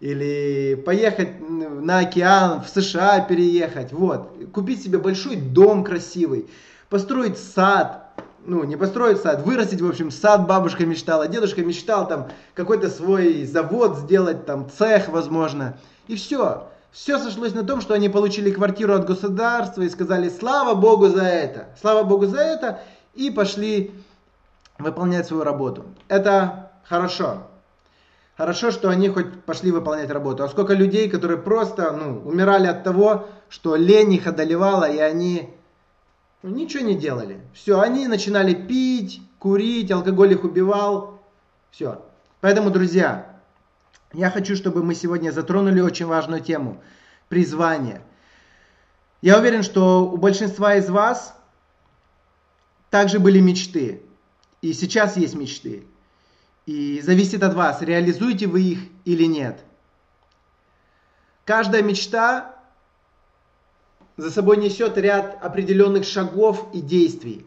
или 0.00 0.74
поехать 0.74 1.40
на 1.48 2.00
океан, 2.00 2.62
в 2.62 2.68
США 2.68 3.20
переехать, 3.20 3.92
вот, 3.92 4.32
купить 4.52 4.82
себе 4.82 4.98
большой 4.98 5.36
дом 5.36 5.84
красивый, 5.84 6.46
построить 6.88 7.38
сад, 7.38 8.08
ну, 8.44 8.64
не 8.64 8.74
построить 8.74 9.20
сад, 9.20 9.46
вырастить, 9.46 9.80
в 9.80 9.88
общем, 9.88 10.10
сад 10.10 10.48
бабушка 10.48 10.84
мечтала, 10.86 11.28
дедушка 11.28 11.62
мечтал 11.62 12.08
там 12.08 12.30
какой-то 12.54 12.88
свой 12.88 13.44
завод 13.44 13.96
сделать, 13.98 14.44
там 14.44 14.68
цех, 14.76 15.08
возможно, 15.08 15.76
и 16.08 16.16
все. 16.16 16.68
Все 16.92 17.18
сошлось 17.18 17.54
на 17.54 17.64
том, 17.64 17.80
что 17.80 17.94
они 17.94 18.10
получили 18.10 18.50
квартиру 18.50 18.92
от 18.92 19.06
государства 19.06 19.80
и 19.80 19.88
сказали 19.88 20.28
слава 20.28 20.74
Богу 20.74 21.08
за 21.08 21.22
это, 21.22 21.68
слава 21.80 22.02
Богу 22.02 22.26
за 22.26 22.40
это, 22.40 22.80
и 23.14 23.30
пошли 23.30 23.92
выполнять 24.78 25.26
свою 25.26 25.42
работу. 25.42 25.86
Это 26.08 26.70
хорошо. 26.84 27.46
Хорошо, 28.36 28.70
что 28.70 28.90
они 28.90 29.08
хоть 29.08 29.42
пошли 29.44 29.70
выполнять 29.70 30.10
работу. 30.10 30.44
А 30.44 30.48
сколько 30.48 30.74
людей, 30.74 31.08
которые 31.08 31.38
просто 31.38 31.92
ну, 31.92 32.22
умирали 32.28 32.66
от 32.66 32.84
того, 32.84 33.26
что 33.48 33.74
лень 33.74 34.12
их 34.12 34.26
одолевала, 34.26 34.84
и 34.84 34.98
они 34.98 35.50
ну, 36.42 36.50
ничего 36.50 36.84
не 36.84 36.94
делали. 36.94 37.40
Все, 37.54 37.80
они 37.80 38.06
начинали 38.06 38.52
пить, 38.52 39.22
курить, 39.38 39.90
алкоголь 39.90 40.32
их 40.32 40.44
убивал. 40.44 41.20
Все. 41.70 42.02
Поэтому, 42.40 42.70
друзья, 42.70 43.31
я 44.12 44.30
хочу, 44.30 44.56
чтобы 44.56 44.82
мы 44.82 44.94
сегодня 44.94 45.30
затронули 45.30 45.80
очень 45.80 46.06
важную 46.06 46.40
тему. 46.40 46.82
Призвание. 47.28 48.02
Я 49.20 49.38
уверен, 49.38 49.62
что 49.62 50.04
у 50.10 50.16
большинства 50.16 50.74
из 50.74 50.90
вас 50.90 51.34
также 52.90 53.18
были 53.18 53.40
мечты. 53.40 54.02
И 54.60 54.72
сейчас 54.74 55.16
есть 55.16 55.34
мечты. 55.34 55.86
И 56.66 57.00
зависит 57.00 57.42
от 57.42 57.54
вас, 57.54 57.82
реализуете 57.82 58.46
вы 58.46 58.62
их 58.62 58.78
или 59.04 59.24
нет. 59.24 59.64
Каждая 61.44 61.82
мечта 61.82 62.54
за 64.16 64.30
собой 64.30 64.58
несет 64.58 64.96
ряд 64.98 65.42
определенных 65.42 66.04
шагов 66.04 66.68
и 66.72 66.80
действий. 66.80 67.46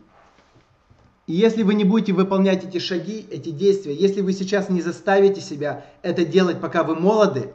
И 1.27 1.33
если 1.33 1.63
вы 1.63 1.73
не 1.73 1.83
будете 1.83 2.13
выполнять 2.13 2.63
эти 2.63 2.77
шаги, 2.77 3.27
эти 3.31 3.49
действия, 3.49 3.95
если 3.95 4.21
вы 4.21 4.33
сейчас 4.33 4.69
не 4.69 4.81
заставите 4.81 5.41
себя 5.41 5.85
это 6.03 6.23
делать, 6.23 6.61
пока 6.61 6.83
вы 6.83 6.95
молоды, 6.95 7.51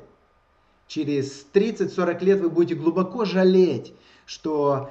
через 0.88 1.46
30-40 1.54 2.24
лет 2.24 2.40
вы 2.40 2.50
будете 2.50 2.74
глубоко 2.74 3.24
жалеть, 3.24 3.94
что 4.26 4.90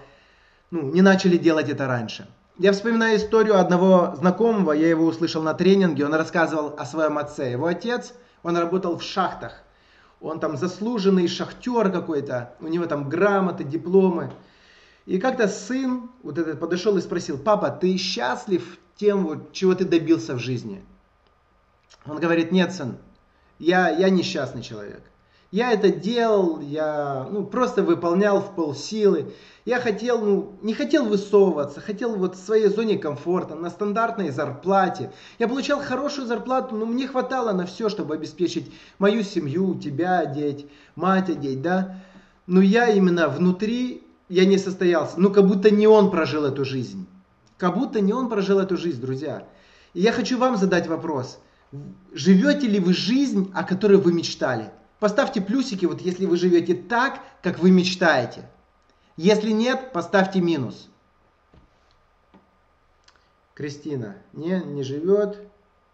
ну, 0.71 0.83
не 0.93 1.01
начали 1.01 1.37
делать 1.37 1.69
это 1.69 1.87
раньше. 1.87 2.27
Я 2.57 2.71
вспоминаю 2.73 3.17
историю 3.17 3.57
одного 3.57 4.15
знакомого, 4.17 4.73
я 4.73 4.89
его 4.89 5.05
услышал 5.05 5.41
на 5.41 5.53
тренинге, 5.53 6.05
он 6.05 6.13
рассказывал 6.13 6.75
о 6.77 6.85
своем 6.85 7.17
отце. 7.17 7.51
Его 7.51 7.67
отец, 7.67 8.13
он 8.43 8.57
работал 8.57 8.97
в 8.97 9.03
шахтах. 9.03 9.63
Он 10.21 10.39
там 10.39 10.57
заслуженный 10.57 11.27
шахтер 11.27 11.91
какой-то, 11.91 12.53
у 12.59 12.67
него 12.67 12.85
там 12.85 13.07
грамоты, 13.07 13.63
дипломы. 13.63 14.31
И 15.05 15.19
как-то 15.19 15.47
сын 15.47 16.09
вот 16.23 16.37
этот 16.37 16.59
подошел 16.59 16.97
и 16.97 17.01
спросил, 17.01 17.37
папа, 17.37 17.69
ты 17.69 17.97
счастлив 17.97 18.77
тем, 18.95 19.25
вот, 19.25 19.53
чего 19.53 19.73
ты 19.73 19.85
добился 19.85 20.35
в 20.35 20.39
жизни? 20.39 20.83
Он 22.05 22.19
говорит, 22.19 22.51
нет, 22.51 22.73
сын, 22.73 22.97
я, 23.57 23.89
я 23.89 24.09
несчастный 24.09 24.61
человек. 24.61 25.01
Я 25.51 25.71
это 25.71 25.89
делал, 25.89 26.59
я 26.59 27.27
ну, 27.31 27.43
просто 27.43 27.81
выполнял 27.81 28.39
в 28.39 28.53
полсилы. 28.53 29.33
Я 29.65 29.79
хотел, 29.79 30.21
ну, 30.21 30.53
не 30.61 30.75
хотел 30.75 31.05
высовываться, 31.05 31.81
хотел 31.81 32.15
вот 32.15 32.35
в 32.35 32.43
своей 32.43 32.67
зоне 32.67 32.99
комфорта, 32.99 33.55
на 33.55 33.71
стандартной 33.71 34.29
зарплате. 34.29 35.11
Я 35.39 35.47
получал 35.47 35.81
хорошую 35.81 36.27
зарплату, 36.27 36.75
но 36.75 36.85
мне 36.85 37.07
хватало 37.07 37.51
на 37.51 37.65
все, 37.65 37.89
чтобы 37.89 38.13
обеспечить 38.13 38.71
мою 38.99 39.23
семью, 39.23 39.73
тебя 39.79 40.19
одеть, 40.19 40.67
мать 40.95 41.31
одеть, 41.31 41.63
да. 41.63 41.99
Но 42.45 42.61
я 42.61 42.87
именно 42.89 43.27
внутри, 43.27 44.03
я 44.29 44.45
не 44.45 44.57
состоялся. 44.57 45.19
Ну, 45.19 45.33
как 45.33 45.47
будто 45.47 45.71
не 45.71 45.87
он 45.87 46.11
прожил 46.11 46.45
эту 46.45 46.63
жизнь. 46.63 47.07
Как 47.57 47.77
будто 47.77 47.99
не 47.99 48.13
он 48.13 48.29
прожил 48.29 48.59
эту 48.59 48.77
жизнь, 48.77 49.01
друзья. 49.01 49.47
И 49.93 50.01
я 50.01 50.13
хочу 50.13 50.37
вам 50.37 50.55
задать 50.55 50.87
вопрос. 50.87 51.39
Живете 52.13 52.67
ли 52.67 52.79
вы 52.79 52.93
жизнь, 52.93 53.51
о 53.53 53.63
которой 53.63 53.97
вы 53.97 54.13
мечтали? 54.13 54.71
Поставьте 54.99 55.41
плюсики, 55.41 55.85
вот 55.85 56.01
если 56.01 56.25
вы 56.25 56.37
живете 56.37 56.75
так, 56.75 57.21
как 57.41 57.59
вы 57.59 57.71
мечтаете. 57.71 58.49
Если 59.17 59.51
нет, 59.51 59.91
поставьте 59.91 60.41
минус. 60.41 60.89
Кристина 63.53 64.15
не, 64.31 64.61
не 64.61 64.83
живет, 64.83 65.39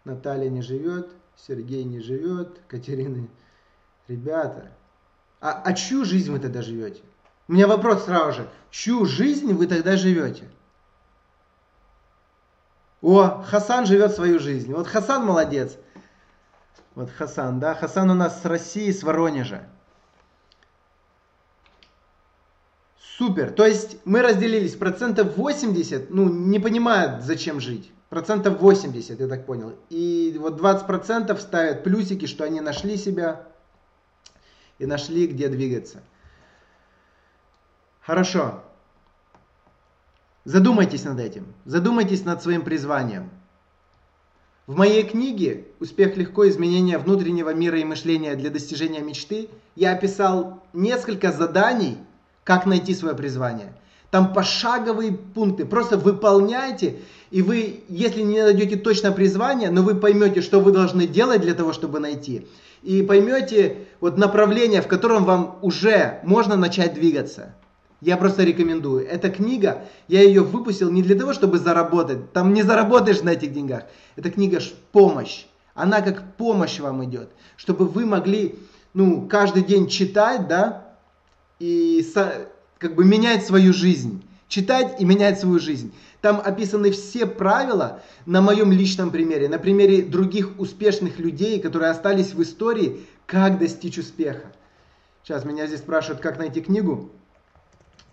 Наталья 0.04 0.48
не 0.48 0.62
живет, 0.62 1.10
Сергей 1.36 1.82
не 1.84 2.00
живет, 2.00 2.60
Катерина. 2.68 3.26
Ребята, 4.06 4.70
а, 5.40 5.62
а 5.64 5.72
чью 5.72 6.04
жизнь 6.04 6.30
вы 6.30 6.38
тогда 6.38 6.62
живете? 6.62 7.02
У 7.48 7.52
меня 7.52 7.66
вопрос 7.66 8.04
сразу 8.04 8.32
же. 8.32 8.48
Чью 8.70 9.06
жизнь 9.06 9.52
вы 9.52 9.66
тогда 9.66 9.96
живете? 9.96 10.48
О, 13.02 13.42
Хасан 13.46 13.86
живет 13.86 14.12
свою 14.14 14.40
жизнь. 14.40 14.72
Вот 14.72 14.88
Хасан 14.88 15.24
молодец. 15.24 15.76
Вот 16.94 17.10
Хасан, 17.10 17.60
да? 17.60 17.74
Хасан 17.74 18.10
у 18.10 18.14
нас 18.14 18.42
с 18.42 18.44
России, 18.44 18.90
с 18.90 19.02
Воронежа. 19.02 19.68
Супер. 22.98 23.52
То 23.52 23.64
есть 23.64 23.98
мы 24.04 24.22
разделились. 24.22 24.74
Процентов 24.74 25.36
80, 25.36 26.10
ну, 26.10 26.28
не 26.28 26.58
понимают, 26.58 27.22
зачем 27.22 27.60
жить. 27.60 27.92
Процентов 28.08 28.60
80, 28.60 29.20
я 29.20 29.28
так 29.28 29.46
понял. 29.46 29.74
И 29.88 30.36
вот 30.38 30.56
20 30.56 30.86
процентов 30.86 31.40
ставят 31.40 31.84
плюсики, 31.84 32.26
что 32.26 32.44
они 32.44 32.60
нашли 32.60 32.96
себя 32.96 33.46
и 34.78 34.86
нашли, 34.86 35.26
где 35.26 35.48
двигаться. 35.48 36.02
Хорошо. 38.06 38.62
Задумайтесь 40.44 41.02
над 41.02 41.18
этим. 41.18 41.44
Задумайтесь 41.64 42.24
над 42.24 42.40
своим 42.40 42.62
призванием. 42.62 43.30
В 44.68 44.76
моей 44.76 45.02
книге 45.02 45.64
«Успех 45.80 46.16
легко. 46.16 46.48
Изменение 46.48 46.98
внутреннего 46.98 47.52
мира 47.52 47.80
и 47.80 47.84
мышления 47.84 48.36
для 48.36 48.50
достижения 48.50 49.00
мечты» 49.00 49.48
я 49.74 49.92
описал 49.92 50.62
несколько 50.72 51.32
заданий, 51.32 51.98
как 52.44 52.64
найти 52.64 52.94
свое 52.94 53.16
призвание. 53.16 53.72
Там 54.12 54.32
пошаговые 54.32 55.10
пункты. 55.10 55.64
Просто 55.64 55.98
выполняйте, 55.98 57.00
и 57.32 57.42
вы, 57.42 57.82
если 57.88 58.22
не 58.22 58.40
найдете 58.40 58.76
точно 58.76 59.10
призвание, 59.10 59.70
но 59.70 59.82
вы 59.82 59.96
поймете, 59.96 60.42
что 60.42 60.60
вы 60.60 60.70
должны 60.70 61.08
делать 61.08 61.40
для 61.40 61.54
того, 61.54 61.72
чтобы 61.72 61.98
найти, 61.98 62.46
и 62.84 63.02
поймете 63.02 63.78
вот 64.00 64.16
направление, 64.16 64.80
в 64.80 64.86
котором 64.86 65.24
вам 65.24 65.58
уже 65.60 66.20
можно 66.22 66.54
начать 66.54 66.94
двигаться. 66.94 67.56
Я 68.00 68.16
просто 68.16 68.44
рекомендую. 68.44 69.06
Эта 69.06 69.30
книга, 69.30 69.84
я 70.06 70.22
ее 70.22 70.42
выпустил 70.42 70.90
не 70.90 71.02
для 71.02 71.16
того, 71.16 71.32
чтобы 71.32 71.58
заработать. 71.58 72.32
Там 72.32 72.52
не 72.52 72.62
заработаешь 72.62 73.22
на 73.22 73.30
этих 73.30 73.52
деньгах. 73.52 73.84
Эта 74.16 74.30
книга 74.30 74.60
ж 74.60 74.72
помощь. 74.92 75.46
Она 75.74 76.02
как 76.02 76.36
помощь 76.36 76.78
вам 76.78 77.04
идет. 77.04 77.30
Чтобы 77.56 77.86
вы 77.86 78.04
могли, 78.04 78.54
ну, 78.92 79.26
каждый 79.26 79.62
день 79.62 79.88
читать, 79.88 80.46
да, 80.46 80.94
и 81.58 82.06
как 82.78 82.94
бы 82.94 83.04
менять 83.04 83.46
свою 83.46 83.72
жизнь. 83.72 84.22
Читать 84.48 85.00
и 85.00 85.04
менять 85.04 85.40
свою 85.40 85.58
жизнь. 85.58 85.92
Там 86.20 86.40
описаны 86.44 86.90
все 86.90 87.26
правила 87.26 88.02
на 88.26 88.40
моем 88.40 88.72
личном 88.72 89.10
примере, 89.10 89.48
на 89.48 89.58
примере 89.58 90.02
других 90.02 90.58
успешных 90.58 91.18
людей, 91.18 91.60
которые 91.60 91.90
остались 91.90 92.32
в 92.32 92.42
истории, 92.42 93.06
как 93.26 93.58
достичь 93.58 93.98
успеха. 93.98 94.52
Сейчас 95.22 95.44
меня 95.44 95.66
здесь 95.66 95.80
спрашивают, 95.80 96.20
как 96.20 96.38
найти 96.38 96.60
книгу. 96.60 97.10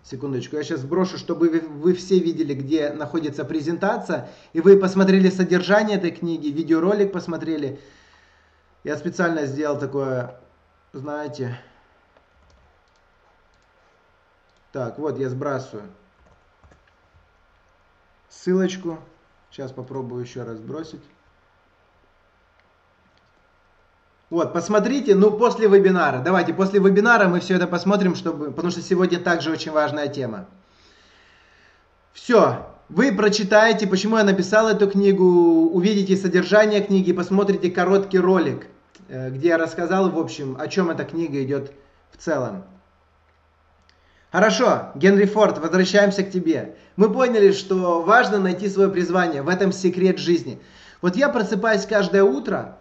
Секундочку, 0.04 0.56
я 0.56 0.62
сейчас 0.62 0.80
сброшу, 0.80 1.16
чтобы 1.16 1.48
вы 1.48 1.94
все 1.94 2.18
видели, 2.18 2.52
где 2.52 2.92
находится 2.92 3.42
презентация, 3.44 4.30
и 4.52 4.60
вы 4.60 4.76
посмотрели 4.78 5.30
содержание 5.30 5.96
этой 5.96 6.10
книги, 6.10 6.48
видеоролик 6.48 7.10
посмотрели. 7.10 7.80
Я 8.84 8.96
специально 8.98 9.46
сделал 9.46 9.78
такое, 9.78 10.38
знаете... 10.92 11.58
Так, 14.72 14.98
вот 14.98 15.18
я 15.20 15.30
сбрасываю 15.30 15.88
ссылочку. 18.28 18.98
Сейчас 19.50 19.72
попробую 19.72 20.22
еще 20.22 20.42
раз 20.42 20.58
бросить. 20.58 21.00
Вот, 24.34 24.52
посмотрите, 24.52 25.14
ну, 25.14 25.30
после 25.30 25.68
вебинара. 25.68 26.18
Давайте, 26.18 26.52
после 26.52 26.80
вебинара 26.80 27.28
мы 27.28 27.38
все 27.38 27.54
это 27.54 27.68
посмотрим, 27.68 28.16
чтобы, 28.16 28.50
потому 28.50 28.72
что 28.72 28.82
сегодня 28.82 29.20
также 29.20 29.52
очень 29.52 29.70
важная 29.70 30.08
тема. 30.08 30.46
Все, 32.12 32.66
вы 32.88 33.12
прочитаете, 33.12 33.86
почему 33.86 34.16
я 34.16 34.24
написал 34.24 34.68
эту 34.68 34.90
книгу, 34.90 35.24
увидите 35.24 36.16
содержание 36.16 36.80
книги, 36.80 37.12
посмотрите 37.12 37.70
короткий 37.70 38.18
ролик, 38.18 38.66
э, 39.08 39.30
где 39.30 39.50
я 39.50 39.56
рассказал, 39.56 40.10
в 40.10 40.18
общем, 40.18 40.56
о 40.58 40.66
чем 40.66 40.90
эта 40.90 41.04
книга 41.04 41.40
идет 41.40 41.70
в 42.10 42.16
целом. 42.16 42.64
Хорошо, 44.32 44.88
Генри 44.96 45.26
Форд, 45.26 45.58
возвращаемся 45.58 46.24
к 46.24 46.32
тебе. 46.32 46.74
Мы 46.96 47.08
поняли, 47.08 47.52
что 47.52 48.02
важно 48.02 48.40
найти 48.40 48.68
свое 48.68 48.88
призвание, 48.88 49.42
в 49.42 49.48
этом 49.48 49.70
секрет 49.70 50.18
жизни. 50.18 50.58
Вот 51.02 51.14
я 51.14 51.28
просыпаюсь 51.28 51.86
каждое 51.86 52.24
утро, 52.24 52.78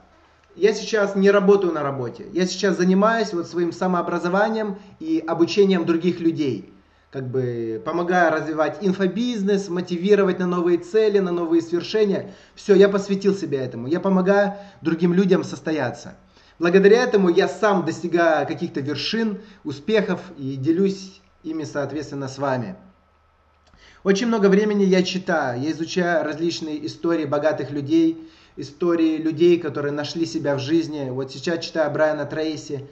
я 0.55 0.73
сейчас 0.73 1.15
не 1.15 1.31
работаю 1.31 1.73
на 1.73 1.83
работе, 1.83 2.25
я 2.33 2.45
сейчас 2.45 2.77
занимаюсь 2.77 3.33
вот 3.33 3.47
своим 3.47 3.71
самообразованием 3.71 4.77
и 4.99 5.23
обучением 5.25 5.85
других 5.85 6.19
людей. 6.19 6.73
Как 7.11 7.29
бы 7.29 7.81
помогая 7.85 8.31
развивать 8.31 8.79
инфобизнес, 8.81 9.69
мотивировать 9.69 10.39
на 10.39 10.47
новые 10.47 10.79
цели, 10.79 11.19
на 11.19 11.31
новые 11.31 11.61
свершения. 11.61 12.33
Все, 12.55 12.73
я 12.73 12.89
посвятил 12.89 13.35
себя 13.35 13.63
этому. 13.63 13.87
Я 13.87 13.99
помогаю 13.99 14.55
другим 14.81 15.13
людям 15.13 15.43
состояться. 15.43 16.15
Благодаря 16.57 17.03
этому 17.03 17.29
я 17.29 17.47
сам 17.47 17.85
достигаю 17.85 18.47
каких-то 18.47 18.79
вершин, 18.79 19.41
успехов 19.63 20.21
и 20.37 20.55
делюсь 20.55 21.21
ими, 21.43 21.65
соответственно, 21.65 22.27
с 22.27 22.39
вами. 22.39 22.75
Очень 24.03 24.27
много 24.27 24.47
времени 24.47 24.83
я 24.83 25.03
читаю, 25.03 25.61
я 25.61 25.71
изучаю 25.71 26.25
различные 26.25 26.85
истории 26.85 27.25
богатых 27.25 27.71
людей, 27.71 28.27
истории 28.55 29.17
людей, 29.17 29.59
которые 29.59 29.91
нашли 29.91 30.25
себя 30.25 30.55
в 30.55 30.59
жизни. 30.59 31.09
Вот 31.09 31.31
сейчас 31.31 31.63
читаю 31.65 31.91
Брайана 31.91 32.25
Трейси. 32.25 32.87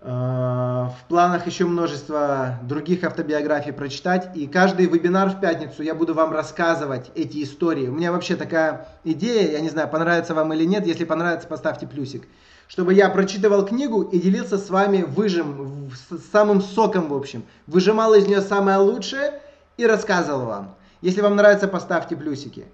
Э, 0.00 0.88
в 0.88 1.08
планах 1.08 1.46
еще 1.46 1.64
множество 1.66 2.58
других 2.62 3.04
автобиографий 3.04 3.72
прочитать. 3.72 4.36
И 4.36 4.46
каждый 4.46 4.86
вебинар 4.86 5.30
в 5.30 5.40
пятницу 5.40 5.82
я 5.82 5.94
буду 5.94 6.14
вам 6.14 6.32
рассказывать 6.32 7.10
эти 7.14 7.42
истории. 7.42 7.88
У 7.88 7.92
меня 7.92 8.12
вообще 8.12 8.36
такая 8.36 8.88
идея, 9.04 9.50
я 9.52 9.60
не 9.60 9.68
знаю, 9.68 9.88
понравится 9.88 10.34
вам 10.34 10.52
или 10.52 10.64
нет. 10.64 10.86
Если 10.86 11.04
понравится, 11.04 11.48
поставьте 11.48 11.86
плюсик 11.86 12.26
чтобы 12.68 12.94
я 12.94 13.08
прочитывал 13.08 13.64
книгу 13.64 14.02
и 14.02 14.18
делился 14.18 14.58
с 14.58 14.70
вами 14.70 15.02
выжим, 15.02 15.90
самым 16.32 16.60
соком 16.60 17.08
в 17.08 17.14
общем. 17.14 17.44
Выжимал 17.66 18.14
из 18.14 18.26
нее 18.26 18.40
самое 18.40 18.78
лучшее 18.78 19.40
и 19.76 19.86
рассказывал 19.86 20.46
вам. 20.46 20.74
Если 21.00 21.20
вам 21.20 21.36
нравится, 21.36 21.68
поставьте 21.68 22.16
плюсики. 22.16 22.66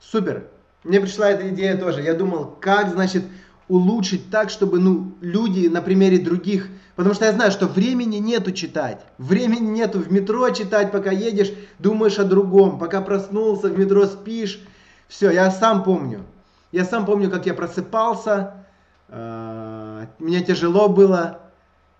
Супер. 0.00 0.44
Мне 0.84 1.00
пришла 1.00 1.30
эта 1.30 1.48
идея 1.50 1.76
тоже. 1.76 2.02
Я 2.02 2.14
думал, 2.14 2.56
как, 2.60 2.90
значит, 2.90 3.24
улучшить 3.68 4.30
так, 4.30 4.50
чтобы, 4.50 4.78
ну, 4.78 5.12
люди 5.20 5.68
на 5.68 5.82
примере 5.82 6.18
других, 6.18 6.68
потому 6.96 7.14
что 7.14 7.26
я 7.26 7.32
знаю, 7.32 7.50
что 7.50 7.66
времени 7.66 8.16
нету 8.16 8.52
читать. 8.52 9.04
Времени 9.18 9.68
нету 9.68 9.98
в 9.98 10.10
метро 10.10 10.48
читать, 10.50 10.90
пока 10.92 11.10
едешь, 11.10 11.52
думаешь 11.78 12.18
о 12.18 12.24
другом. 12.24 12.78
Пока 12.78 13.00
проснулся, 13.00 13.68
в 13.68 13.78
метро 13.78 14.06
спишь. 14.06 14.60
Все, 15.08 15.30
я 15.30 15.50
сам 15.50 15.84
помню. 15.84 16.24
Я 16.70 16.84
сам 16.84 17.06
помню, 17.06 17.30
как 17.30 17.46
я 17.46 17.54
просыпался, 17.54 18.54
э, 19.08 20.06
мне 20.18 20.42
тяжело 20.42 20.88
было 20.88 21.40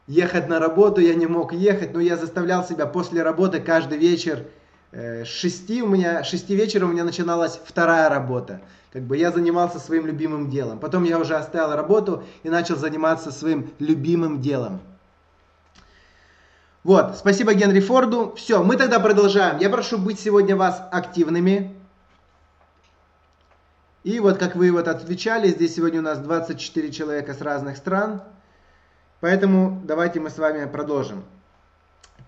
ехать 0.06 0.48
на 0.48 0.58
работу, 0.58 1.00
я 1.00 1.14
не 1.14 1.26
мог 1.26 1.54
ехать, 1.54 1.94
но 1.94 2.00
я 2.00 2.16
заставлял 2.16 2.64
себя 2.64 2.86
после 2.86 3.22
работы 3.22 3.60
каждый 3.60 3.96
вечер 3.96 4.44
с 4.92 5.26
6 5.26 5.70
у 5.82 5.86
меня, 5.86 6.24
6 6.24 6.50
вечера 6.50 6.86
у 6.86 6.88
меня 6.88 7.04
начиналась 7.04 7.60
вторая 7.64 8.08
работа. 8.08 8.60
Как 8.92 9.02
бы 9.02 9.16
я 9.16 9.30
занимался 9.30 9.78
своим 9.78 10.06
любимым 10.06 10.48
делом. 10.48 10.78
Потом 10.78 11.04
я 11.04 11.18
уже 11.18 11.36
оставил 11.36 11.76
работу 11.76 12.24
и 12.42 12.48
начал 12.48 12.76
заниматься 12.76 13.30
своим 13.30 13.70
любимым 13.78 14.40
делом. 14.40 14.80
Вот, 16.84 17.18
спасибо 17.18 17.52
Генри 17.52 17.80
Форду. 17.80 18.34
Все, 18.36 18.62
мы 18.62 18.76
тогда 18.76 18.98
продолжаем. 18.98 19.58
Я 19.58 19.68
прошу 19.68 19.98
быть 19.98 20.18
сегодня 20.18 20.56
вас 20.56 20.82
активными. 20.90 21.74
И 24.04 24.20
вот 24.20 24.38
как 24.38 24.56
вы 24.56 24.72
вот 24.72 24.88
отвечали, 24.88 25.48
здесь 25.48 25.74
сегодня 25.74 26.00
у 26.00 26.02
нас 26.02 26.18
24 26.18 26.90
человека 26.92 27.34
с 27.34 27.42
разных 27.42 27.76
стран. 27.76 28.22
Поэтому 29.20 29.82
давайте 29.84 30.18
мы 30.20 30.30
с 30.30 30.38
вами 30.38 30.64
продолжим. 30.64 31.24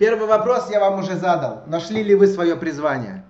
Первый 0.01 0.27
вопрос 0.27 0.71
я 0.71 0.81
вам 0.81 1.01
уже 1.01 1.15
задал. 1.15 1.63
Нашли 1.67 2.03
ли 2.03 2.15
вы 2.15 2.27
свое 2.27 2.57
призвание? 2.57 3.23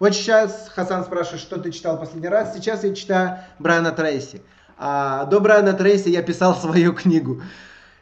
Вот 0.00 0.12
сейчас 0.12 0.68
Хасан 0.74 1.04
спрашивает, 1.04 1.40
что 1.40 1.60
ты 1.60 1.70
читал 1.70 2.00
последний 2.00 2.26
раз. 2.26 2.52
Сейчас 2.52 2.82
я 2.82 2.92
читаю 2.92 3.38
Брайана 3.60 3.92
Трейси. 3.92 4.42
А 4.76 5.26
до 5.26 5.38
Брайана 5.38 5.74
Трейси 5.74 6.08
я 6.08 6.24
писал 6.24 6.56
свою 6.60 6.94
книгу, 6.94 7.42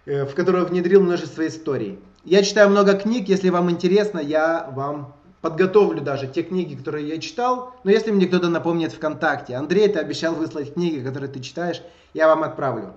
э, 0.06 0.24
в 0.24 0.34
которую 0.34 0.64
внедрил 0.64 1.02
множество 1.02 1.46
историй. 1.46 1.98
Я 2.24 2.42
читаю 2.42 2.70
много 2.70 2.94
книг, 2.94 3.28
если 3.28 3.50
вам 3.50 3.70
интересно, 3.70 4.20
я 4.20 4.70
вам 4.72 5.14
подготовлю 5.42 6.00
даже 6.00 6.28
те 6.28 6.44
книги, 6.44 6.76
которые 6.76 7.06
я 7.06 7.18
читал. 7.18 7.74
Но 7.84 7.90
если 7.90 8.10
мне 8.10 8.26
кто-то 8.26 8.48
напомнит 8.48 8.92
ВКонтакте, 8.92 9.54
Андрей, 9.54 9.88
ты 9.88 9.98
обещал 9.98 10.34
выслать 10.34 10.72
книги, 10.72 11.04
которые 11.04 11.30
ты 11.30 11.40
читаешь, 11.40 11.82
я 12.14 12.26
вам 12.26 12.42
отправлю. 12.42 12.94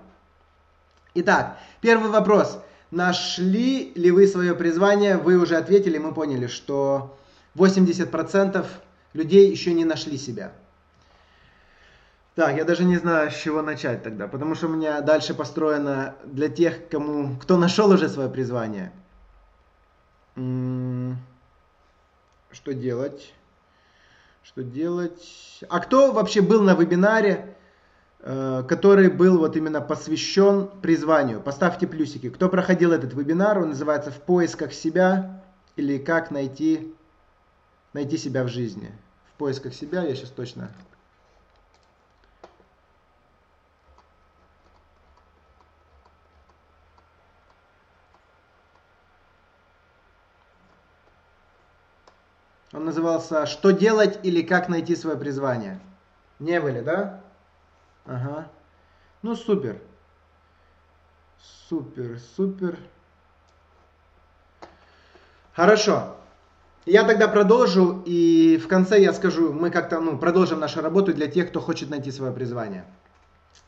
Итак, 1.12 1.58
первый 1.82 2.08
вопрос. 2.08 2.60
Нашли 2.90 3.92
ли 3.94 4.10
вы 4.10 4.26
свое 4.26 4.54
призвание? 4.54 5.16
Вы 5.16 5.36
уже 5.36 5.56
ответили, 5.56 5.98
мы 5.98 6.12
поняли, 6.12 6.48
что 6.48 7.16
80% 7.54 8.66
людей 9.12 9.50
еще 9.50 9.72
не 9.72 9.84
нашли 9.84 10.18
себя. 10.18 10.52
Так, 12.34 12.56
я 12.56 12.64
даже 12.64 12.84
не 12.84 12.96
знаю, 12.96 13.30
с 13.30 13.36
чего 13.36 13.62
начать 13.62 14.02
тогда, 14.02 14.26
потому 14.26 14.54
что 14.54 14.66
у 14.66 14.70
меня 14.70 15.00
дальше 15.02 15.34
построено 15.34 16.14
для 16.24 16.48
тех, 16.48 16.88
кому, 16.88 17.36
кто 17.40 17.56
нашел 17.56 17.90
уже 17.90 18.08
свое 18.08 18.28
призвание. 18.28 18.92
М 20.36 21.12
-м 21.12 21.16
что 22.50 22.74
делать? 22.74 23.32
Что 24.42 24.62
делать? 24.62 25.62
А 25.68 25.78
кто 25.80 26.12
вообще 26.12 26.40
был 26.40 26.62
на 26.62 26.74
вебинаре, 26.74 27.54
который 28.22 29.08
был 29.08 29.38
вот 29.38 29.56
именно 29.56 29.80
посвящен 29.80 30.68
призванию? 30.82 31.40
Поставьте 31.40 31.86
плюсики. 31.86 32.28
Кто 32.28 32.48
проходил 32.48 32.92
этот 32.92 33.14
вебинар? 33.14 33.58
Он 33.58 33.70
называется 33.70 34.10
«В 34.10 34.20
поисках 34.20 34.72
себя» 34.72 35.42
или 35.76 35.98
«Как 35.98 36.30
найти, 36.30 36.94
найти 37.92 38.18
себя 38.18 38.44
в 38.44 38.48
жизни». 38.48 38.92
В 39.34 39.38
поисках 39.38 39.72
себя, 39.72 40.02
я 40.02 40.14
сейчас 40.14 40.30
точно 40.30 40.70
Он 52.72 52.84
назывался 52.84 53.46
«Что 53.46 53.70
делать 53.70 54.20
или 54.22 54.42
как 54.42 54.68
найти 54.68 54.94
свое 54.94 55.16
призвание». 55.16 55.80
Не 56.38 56.60
были, 56.60 56.80
да? 56.80 57.20
Ага. 58.06 58.48
Ну, 59.22 59.36
супер. 59.36 59.80
Супер, 61.68 62.18
супер. 62.36 62.78
Хорошо. 65.54 66.16
Я 66.86 67.04
тогда 67.04 67.28
продолжу, 67.28 68.02
и 68.06 68.56
в 68.56 68.66
конце 68.66 69.00
я 69.00 69.12
скажу, 69.12 69.52
мы 69.52 69.70
как-то 69.70 70.00
ну, 70.00 70.18
продолжим 70.18 70.60
нашу 70.60 70.80
работу 70.80 71.12
для 71.12 71.26
тех, 71.26 71.50
кто 71.50 71.60
хочет 71.60 71.90
найти 71.90 72.10
свое 72.10 72.32
призвание. 72.32 72.84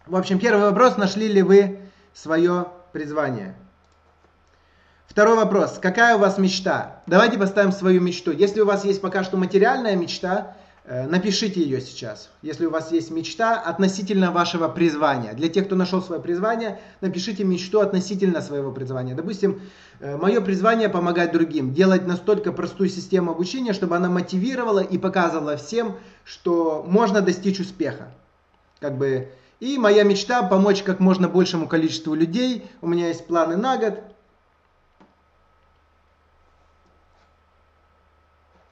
В 0.07 0.17
общем, 0.17 0.39
первый 0.39 0.63
вопрос, 0.63 0.97
нашли 0.97 1.29
ли 1.29 1.43
вы 1.43 1.79
свое 2.15 2.69
призвание? 2.93 3.55
Второй 5.07 5.37
вопрос. 5.37 5.79
Какая 5.79 6.17
у 6.17 6.19
вас 6.19 6.39
мечта? 6.39 7.03
Давайте 7.07 7.39
поставим 7.39 7.73
свою 7.73 8.01
мечту. 8.01 8.33
Если 8.33 8.63
у 8.63 8.67
вас 8.67 8.85
есть 8.85 9.03
пока 9.03 9.23
что 9.23 9.37
материальная 9.37 9.95
мечта, 9.95 10.57
напишите 10.85 11.63
ее 11.63 11.81
сейчас. 11.81 12.29
Если 12.43 12.67
у 12.67 12.71
вас 12.71 12.91
есть 12.91 13.11
мечта 13.11 13.61
относительно 13.61 14.33
вашего 14.33 14.67
призвания. 14.69 15.33
Для 15.33 15.49
тех, 15.49 15.67
кто 15.67 15.77
нашел 15.77 16.03
свое 16.03 16.21
призвание, 16.21 16.81
напишите 17.01 17.45
мечту 17.45 17.81
относительно 17.81 18.43
своего 18.43 18.73
призвания. 18.73 19.15
Допустим, 19.15 19.61
э, 20.01 20.17
мое 20.17 20.41
призвание 20.41 20.89
помогать 20.89 21.33
другим. 21.33 21.73
Делать 21.73 22.07
настолько 22.07 22.53
простую 22.53 22.89
систему 22.89 23.31
обучения, 23.31 23.73
чтобы 23.73 23.95
она 23.95 24.09
мотивировала 24.09 24.81
и 24.81 24.99
показывала 24.99 25.57
всем, 25.57 25.97
что 26.25 26.85
можно 26.87 27.21
достичь 27.21 27.61
успеха. 27.61 28.09
Как 28.81 28.99
бы 28.99 29.29
и 29.61 29.79
моя 29.79 30.03
мечта 30.03 30.43
помочь 30.43 30.83
как 30.83 30.99
можно 30.99 31.29
большему 31.29 31.69
количеству 31.69 32.15
людей. 32.15 32.69
У 32.81 32.89
меня 32.89 33.07
есть 33.07 33.29
планы 33.29 33.57
на 33.57 33.77
год. 33.77 34.03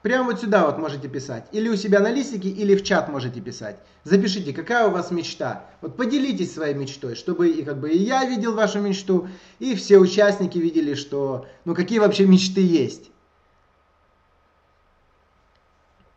Прямо 0.01 0.31
вот 0.31 0.41
сюда 0.41 0.65
вот 0.65 0.79
можете 0.79 1.07
писать. 1.07 1.45
Или 1.51 1.69
у 1.69 1.75
себя 1.75 1.99
на 1.99 2.11
листике, 2.11 2.49
или 2.49 2.75
в 2.75 2.83
чат 2.83 3.07
можете 3.09 3.39
писать. 3.39 3.77
Запишите, 4.03 4.51
какая 4.51 4.87
у 4.87 4.91
вас 4.91 5.11
мечта. 5.11 5.65
Вот 5.81 5.95
поделитесь 5.95 6.53
своей 6.53 6.73
мечтой, 6.73 7.15
чтобы 7.15 7.49
и 7.49 7.63
как 7.63 7.79
бы 7.79 7.91
и 7.91 7.97
я 7.97 8.25
видел 8.25 8.55
вашу 8.55 8.79
мечту, 8.79 9.27
и 9.59 9.75
все 9.75 9.99
участники 9.99 10.57
видели, 10.57 10.95
что, 10.95 11.45
ну 11.65 11.75
какие 11.75 11.99
вообще 11.99 12.25
мечты 12.25 12.65
есть. 12.65 13.11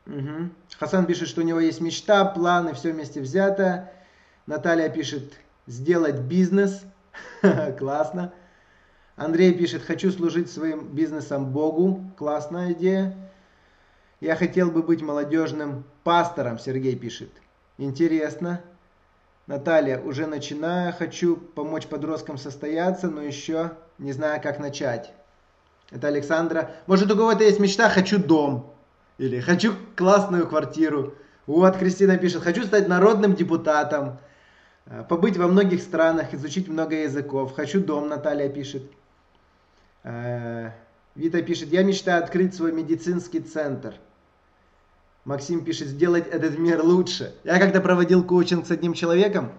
Угу. 0.07 0.51
Хасан 0.79 1.05
пишет, 1.07 1.29
что 1.29 1.43
у 1.43 1.45
него 1.45 1.61
есть 1.61 1.81
мечта, 1.81 2.25
планы, 2.25 2.73
все 2.73 2.93
вместе 2.93 3.21
взято. 3.21 3.91
Наталья 4.47 4.89
пишет, 4.89 5.35
сделать 5.67 6.21
бизнес. 6.21 6.83
Классно. 7.79 8.33
Андрей 9.17 9.55
пишет, 9.55 9.83
хочу 9.83 10.11
служить 10.11 10.51
своим 10.51 10.89
бизнесом 10.89 11.53
Богу. 11.53 12.13
Классная 12.17 12.73
идея. 12.73 13.24
Я 14.25 14.37
хотел 14.37 14.71
бы 14.71 14.83
быть 14.83 15.03
молодежным 15.03 15.85
пастором, 16.03 16.59
Сергей 16.59 16.97
пишет. 16.97 17.29
Интересно. 17.77 18.63
Наталья, 19.47 19.99
уже 19.99 20.27
начинаю, 20.27 20.95
хочу 20.95 21.37
помочь 21.37 21.87
подросткам 21.89 22.39
состояться, 22.39 23.11
но 23.11 23.21
еще 23.21 23.73
не 23.99 24.13
знаю, 24.13 24.41
как 24.41 24.59
начать. 24.59 25.13
Это 25.91 26.09
Александра. 26.09 26.71
Может, 26.87 27.13
у 27.13 27.17
кого-то 27.19 27.45
есть 27.45 27.61
мечта, 27.61 27.91
хочу 27.91 28.19
дом. 28.19 28.73
Или 29.19 29.41
хочу 29.41 29.75
классную 29.95 30.49
квартиру. 30.49 31.13
Вот, 31.47 31.77
Кристина 31.77 32.17
пишет, 32.17 32.43
хочу 32.43 32.65
стать 32.65 32.89
народным 32.89 33.35
депутатом. 33.35 34.17
Э, 34.87 35.05
побыть 35.07 35.37
во 35.37 35.49
многих 35.49 35.83
странах, 35.83 36.33
изучить 36.33 36.67
много 36.67 37.03
языков. 37.03 37.53
Хочу 37.55 37.85
дом, 37.85 38.09
Наталья 38.09 38.49
пишет. 38.49 38.91
Э, 40.03 40.71
Вита 41.15 41.43
пишет, 41.43 41.69
я 41.69 41.83
мечтаю 41.83 42.25
открыть 42.25 42.55
свой 42.55 42.73
медицинский 42.73 43.41
центр. 43.41 43.97
Максим 45.25 45.65
пишет, 45.65 45.89
сделать 45.89 46.27
этот 46.27 46.59
мир 46.59 46.83
лучше. 46.83 47.35
Я 47.45 47.59
когда 47.59 47.81
проводил 47.81 48.23
коучинг 48.23 48.67
с 48.67 48.71
одним 48.71 48.93
человеком, 48.93 49.53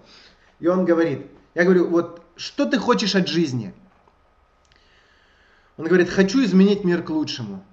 и 0.60 0.68
он 0.68 0.86
говорит, 0.86 1.26
я 1.56 1.64
говорю, 1.64 1.88
вот 1.88 2.22
что 2.36 2.66
ты 2.66 2.78
хочешь 2.78 3.16
от 3.16 3.28
жизни? 3.28 3.74
Он 5.78 5.86
говорит, 5.86 6.10
хочу 6.10 6.44
изменить 6.44 6.84
мир 6.84 7.02
к 7.02 7.10
лучшему. 7.10 7.64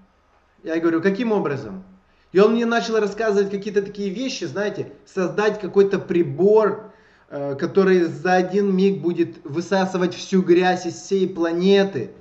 Я 0.64 0.81
говорю, 0.81 1.02
каким 1.02 1.33
образом? 1.33 1.85
И 2.33 2.40
он 2.40 2.52
мне 2.55 2.64
начал 2.64 2.98
рассказывать 2.98 3.50
какие-то 3.50 3.83
такие 3.83 4.09
вещи, 4.09 4.44
знаете, 4.44 4.92
создать 5.05 5.61
какой-то 5.61 5.98
прибор, 5.98 6.92
э, 7.28 7.57
который 7.57 8.05
за 8.05 8.35
один 8.35 8.74
миг 8.74 9.02
будет 9.02 9.44
высасывать 9.44 10.14
всю 10.14 10.40
грязь 10.40 10.87
из 10.87 10.94
всей 10.94 11.28
планеты. 11.28 12.12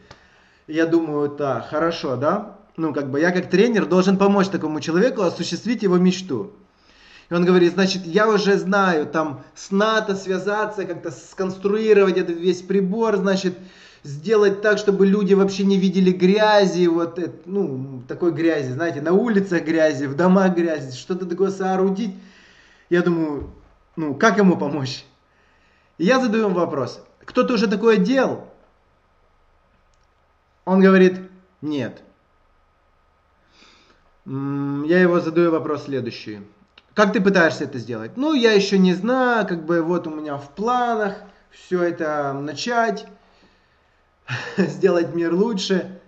Я 0.67 0.85
думаю, 0.85 1.29
да, 1.29 1.61
хорошо, 1.61 2.17
да? 2.17 2.60
Ну, 2.77 2.93
как 2.93 3.09
бы 3.09 3.19
я 3.19 3.31
как 3.31 3.49
тренер 3.49 3.85
должен 3.85 4.17
помочь 4.17 4.47
такому 4.47 4.79
человеку 4.79 5.21
осуществить 5.21 5.83
его 5.83 5.97
мечту. 5.97 6.51
И 7.29 7.33
он 7.33 7.45
говорит, 7.45 7.73
значит, 7.73 8.05
я 8.05 8.27
уже 8.27 8.57
знаю, 8.57 9.05
там, 9.05 9.43
с 9.55 9.71
НАТО 9.71 10.15
связаться, 10.15 10.85
как-то 10.85 11.11
сконструировать 11.11 12.17
этот 12.17 12.37
весь 12.37 12.61
прибор, 12.61 13.17
значит, 13.17 13.57
сделать 14.03 14.61
так, 14.61 14.77
чтобы 14.77 15.05
люди 15.05 15.33
вообще 15.33 15.63
не 15.63 15.77
видели 15.77 16.11
грязи, 16.11 16.87
вот, 16.87 17.19
ну, 17.45 18.03
такой 18.07 18.31
грязи, 18.31 18.71
знаете, 18.71 19.01
на 19.01 19.13
улицах 19.13 19.63
грязи, 19.63 20.05
в 20.05 20.15
домах 20.15 20.55
грязи, 20.55 20.95
что-то 20.97 21.25
такое 21.25 21.51
соорудить. 21.51 22.13
Я 22.89 23.01
думаю, 23.01 23.49
ну, 23.95 24.13
как 24.15 24.37
ему 24.37 24.57
помочь? 24.57 25.05
И 25.97 26.05
я 26.05 26.19
задаю 26.19 26.45
ему 26.45 26.55
вопрос, 26.55 27.01
кто-то 27.23 27.53
уже 27.53 27.67
такое 27.67 27.97
делал? 27.97 28.47
Он 30.65 30.81
говорит, 30.81 31.17
нет 31.61 32.01
я 34.31 35.01
его 35.01 35.19
задаю 35.19 35.51
вопрос 35.51 35.85
следующий. 35.85 36.41
Как 36.93 37.11
ты 37.11 37.19
пытаешься 37.19 37.65
это 37.65 37.79
сделать? 37.79 38.15
Ну, 38.15 38.33
я 38.33 38.53
еще 38.53 38.77
не 38.77 38.93
знаю, 38.93 39.45
как 39.45 39.65
бы 39.65 39.81
вот 39.81 40.07
у 40.07 40.09
меня 40.09 40.37
в 40.37 40.51
планах 40.51 41.17
все 41.49 41.83
это 41.83 42.31
начать, 42.33 43.07
сделать 44.57 45.13
мир 45.13 45.33
лучше. 45.33 45.99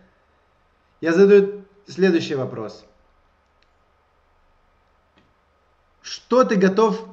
Я 1.01 1.11
задаю 1.11 1.65
следующий 1.85 2.35
вопрос. 2.35 2.85
Что 6.01 6.45
ты 6.45 6.55
готов 6.55 7.05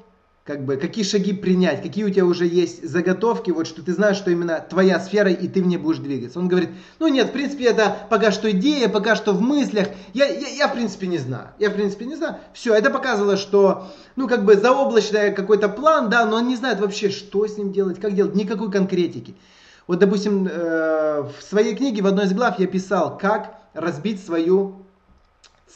как 0.44 0.64
бы, 0.64 0.76
какие 0.76 1.05
шаги 1.05 1.33
принять, 1.33 1.83
какие 1.83 2.05
у 2.05 2.11
тебя 2.11 2.24
уже 2.24 2.46
есть 2.46 2.88
заготовки, 2.88 3.50
вот 3.50 3.66
что 3.66 3.83
ты 3.83 3.92
знаешь, 3.92 4.16
что 4.16 4.31
именно 4.31 4.64
твоя 4.68 4.98
сфера, 4.98 5.31
и 5.31 5.46
ты 5.48 5.62
в 5.62 5.66
ней 5.66 5.76
будешь 5.76 5.98
двигаться. 5.98 6.38
Он 6.38 6.48
говорит, 6.48 6.70
ну 6.98 7.09
нет, 7.09 7.29
в 7.29 7.33
принципе, 7.33 7.66
это 7.66 7.94
пока 8.09 8.33
что 8.33 8.50
идея, 8.50 8.88
пока 8.88 9.16
что 9.16 9.33
в 9.33 9.42
мыслях, 9.42 9.88
я, 10.14 10.26
я, 10.26 10.48
я 10.48 10.68
в 10.68 10.72
принципе 10.72 11.07
не 11.09 11.18
знаю, 11.18 11.48
я 11.59 11.68
в 11.68 11.74
принципе 11.74 12.07
не 12.07 12.16
знаю. 12.16 12.37
Все, 12.55 12.74
это 12.74 12.90
показывало, 12.90 13.37
что, 13.37 13.88
ну 14.16 14.29
как 14.29 14.44
бы 14.44 14.57
заоблачный 14.57 15.33
какой-то 15.33 15.68
план, 15.68 16.09
да, 16.09 16.24
но 16.24 16.37
он 16.37 16.48
не 16.48 16.57
знает 16.57 16.81
вообще, 16.81 17.11
что 17.11 17.46
с 17.46 17.59
ним 17.59 17.70
делать, 17.70 18.00
как 18.00 18.14
делать, 18.14 18.35
никакой 18.35 18.72
конкретики. 18.72 19.35
Вот, 19.87 19.98
допустим, 19.98 20.48
э, 20.50 21.22
в 21.22 21.42
своей 21.42 21.74
книге 21.74 22.03
в 22.03 22.07
одной 22.07 22.24
из 22.24 22.33
глав 22.33 22.59
я 22.59 22.66
писал, 22.66 23.18
как 23.18 23.61
разбить 23.74 24.24
свою 24.24 24.76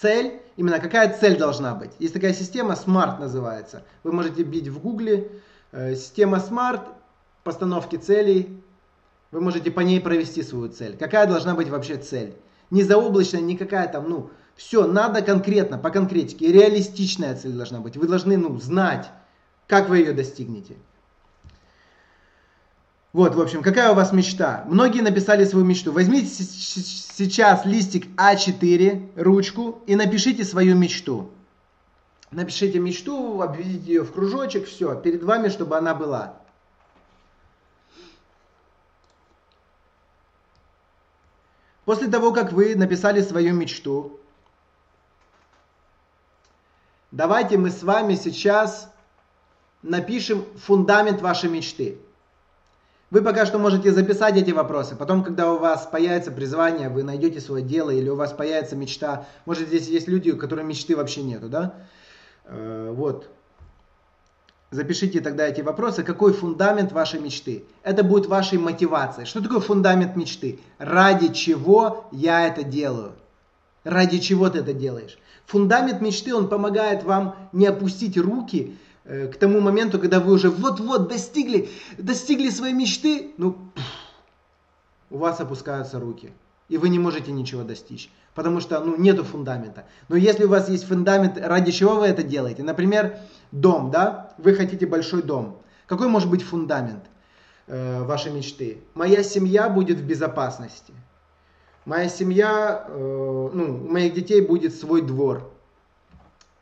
цель 0.01 0.41
именно 0.57 0.79
какая 0.81 1.17
цель 1.19 1.37
должна 1.37 1.75
быть. 1.75 1.91
Есть 1.99 2.15
такая 2.15 2.33
система, 2.33 2.75
SMART 2.75 3.21
называется. 3.21 3.85
Вы 4.03 4.13
можете 4.13 4.43
бить 4.43 4.69
в 4.69 4.81
гугле, 4.81 5.31
э, 5.73 5.95
система 5.95 6.39
SMART, 6.39 6.83
постановки 7.43 7.97
целей, 7.97 8.63
вы 9.31 9.41
можете 9.41 9.71
по 9.71 9.81
ней 9.81 10.01
провести 10.01 10.43
свою 10.43 10.69
цель. 10.69 10.97
Какая 10.97 11.27
должна 11.27 11.55
быть 11.55 11.69
вообще 11.69 11.97
цель? 11.97 12.35
Не 12.71 12.83
заоблачная, 12.83 13.41
не 13.41 13.57
какая 13.57 13.89
там, 13.89 14.09
ну, 14.09 14.31
все, 14.55 14.87
надо 14.87 15.23
конкретно, 15.23 15.77
по 15.77 15.91
конкретике. 15.91 16.53
реалистичная 16.53 17.35
цель 17.35 17.53
должна 17.53 17.81
быть. 17.81 17.97
Вы 17.97 18.07
должны, 18.07 18.37
ну, 18.37 18.57
знать, 18.61 19.11
как 19.67 19.89
вы 19.89 19.99
ее 19.99 20.13
достигнете. 20.13 20.77
Вот, 23.15 23.37
в 23.37 23.41
общем, 23.41 23.63
какая 23.63 23.93
у 23.93 23.95
вас 23.95 24.13
мечта? 24.13 24.65
Многие 24.67 25.01
написали 25.01 25.45
свою 25.45 25.65
мечту. 25.65 25.93
Возьмите 25.93 26.27
сейчас 26.27 27.65
листик 27.65 28.09
А4, 28.17 29.13
ручку 29.15 29.81
и 29.87 29.95
напишите 29.95 30.45
свою 30.45 30.75
мечту. 30.75 31.31
Напишите 32.33 32.81
мечту, 32.81 33.41
обведите 33.41 33.87
ее 33.87 34.03
в 34.03 34.13
кружочек, 34.13 34.67
все, 34.67 35.01
перед 35.01 35.23
вами, 35.23 35.49
чтобы 35.49 35.79
она 35.79 35.95
была. 35.95 36.35
После 41.85 42.09
того, 42.09 42.33
как 42.33 42.51
вы 42.51 42.75
написали 42.75 43.23
свою 43.23 43.55
мечту, 43.55 44.19
давайте 47.13 47.59
мы 47.59 47.71
с 47.71 47.85
вами 47.85 48.17
сейчас 48.17 48.93
напишем 49.83 50.45
фундамент 50.57 51.23
вашей 51.23 51.49
мечты. 51.49 52.01
Вы 53.11 53.23
пока 53.23 53.47
что 53.47 53.59
можете 53.59 53.93
записать 53.93 54.37
эти 54.37 54.51
вопросы. 54.51 54.97
Потом, 54.97 55.23
когда 55.23 55.53
у 55.53 55.59
вас 55.59 55.87
появится 55.87 56.33
призвание, 56.33 56.89
вы 56.89 57.03
найдете 57.03 57.41
свое 57.41 57.63
дело, 57.63 57.91
или 57.91 58.09
у 58.09 58.17
вас 58.17 58.33
появится 58.33 58.77
мечта. 58.77 59.27
Может, 59.45 59.69
здесь 59.69 59.89
есть 59.89 60.09
люди, 60.09 60.31
у 60.31 60.37
которых 60.37 60.65
мечты 60.65 60.97
вообще 60.97 61.23
нету, 61.23 61.49
да? 61.49 61.75
Э, 62.47 62.93
вот. 62.93 63.29
Запишите 64.71 65.21
тогда 65.21 65.47
эти 65.47 65.61
вопросы. 65.61 66.03
Какой 66.03 66.33
фундамент 66.33 66.91
вашей 66.93 67.21
мечты? 67.21 67.65
Это 67.85 68.03
будет 68.03 68.27
вашей 68.27 68.59
мотивацией. 68.59 69.27
Что 69.27 69.41
такое 69.41 69.61
фундамент 69.61 70.17
мечты? 70.17 70.59
Ради 70.79 71.33
чего 71.33 72.09
я 72.11 72.47
это 72.49 72.65
делаю? 72.65 73.13
Ради 73.85 74.19
чего 74.19 74.49
ты 74.51 74.61
это 74.61 74.73
делаешь? 74.73 75.19
Фундамент 75.47 76.01
мечты, 76.01 76.35
он 76.35 76.49
помогает 76.49 77.05
вам 77.05 77.37
не 77.53 77.67
опустить 77.67 78.17
руки, 78.17 78.77
к 79.05 79.37
тому 79.39 79.61
моменту, 79.61 79.99
когда 79.99 80.19
вы 80.19 80.33
уже 80.33 80.51
вот-вот 80.51 81.09
достигли, 81.09 81.69
достигли 81.99 82.49
своей 82.49 82.73
мечты, 82.73 83.33
ну, 83.37 83.57
у 85.11 85.19
вас 85.19 85.41
опускаются 85.41 86.01
руки, 86.01 86.33
и 86.69 86.79
вы 86.79 86.89
не 86.89 86.99
можете 86.99 87.31
ничего 87.31 87.63
достичь, 87.63 88.11
потому 88.35 88.61
что, 88.61 88.81
ну, 88.81 88.97
нету 88.97 89.23
фундамента. 89.23 89.85
Но 90.09 90.17
если 90.17 90.45
у 90.45 90.49
вас 90.49 90.69
есть 90.71 90.85
фундамент, 90.89 91.39
ради 91.39 91.71
чего 91.71 91.97
вы 91.97 92.07
это 92.07 92.23
делаете? 92.23 92.63
Например, 92.63 93.19
дом, 93.53 93.91
да, 93.91 94.35
вы 94.39 94.55
хотите 94.55 94.87
большой 94.87 95.23
дом. 95.23 95.61
Какой 95.87 96.09
может 96.09 96.31
быть 96.31 96.43
фундамент 96.43 97.05
э, 97.67 98.03
вашей 98.05 98.33
мечты? 98.33 98.79
Моя 98.95 99.23
семья 99.23 99.69
будет 99.69 99.99
в 99.99 100.05
безопасности. 100.05 100.95
Моя 101.85 102.09
семья, 102.09 102.87
э, 102.89 103.51
ну, 103.53 103.85
у 103.85 103.93
моих 103.93 104.15
детей 104.15 104.41
будет 104.41 104.75
свой 104.75 105.03
двор. 105.03 105.53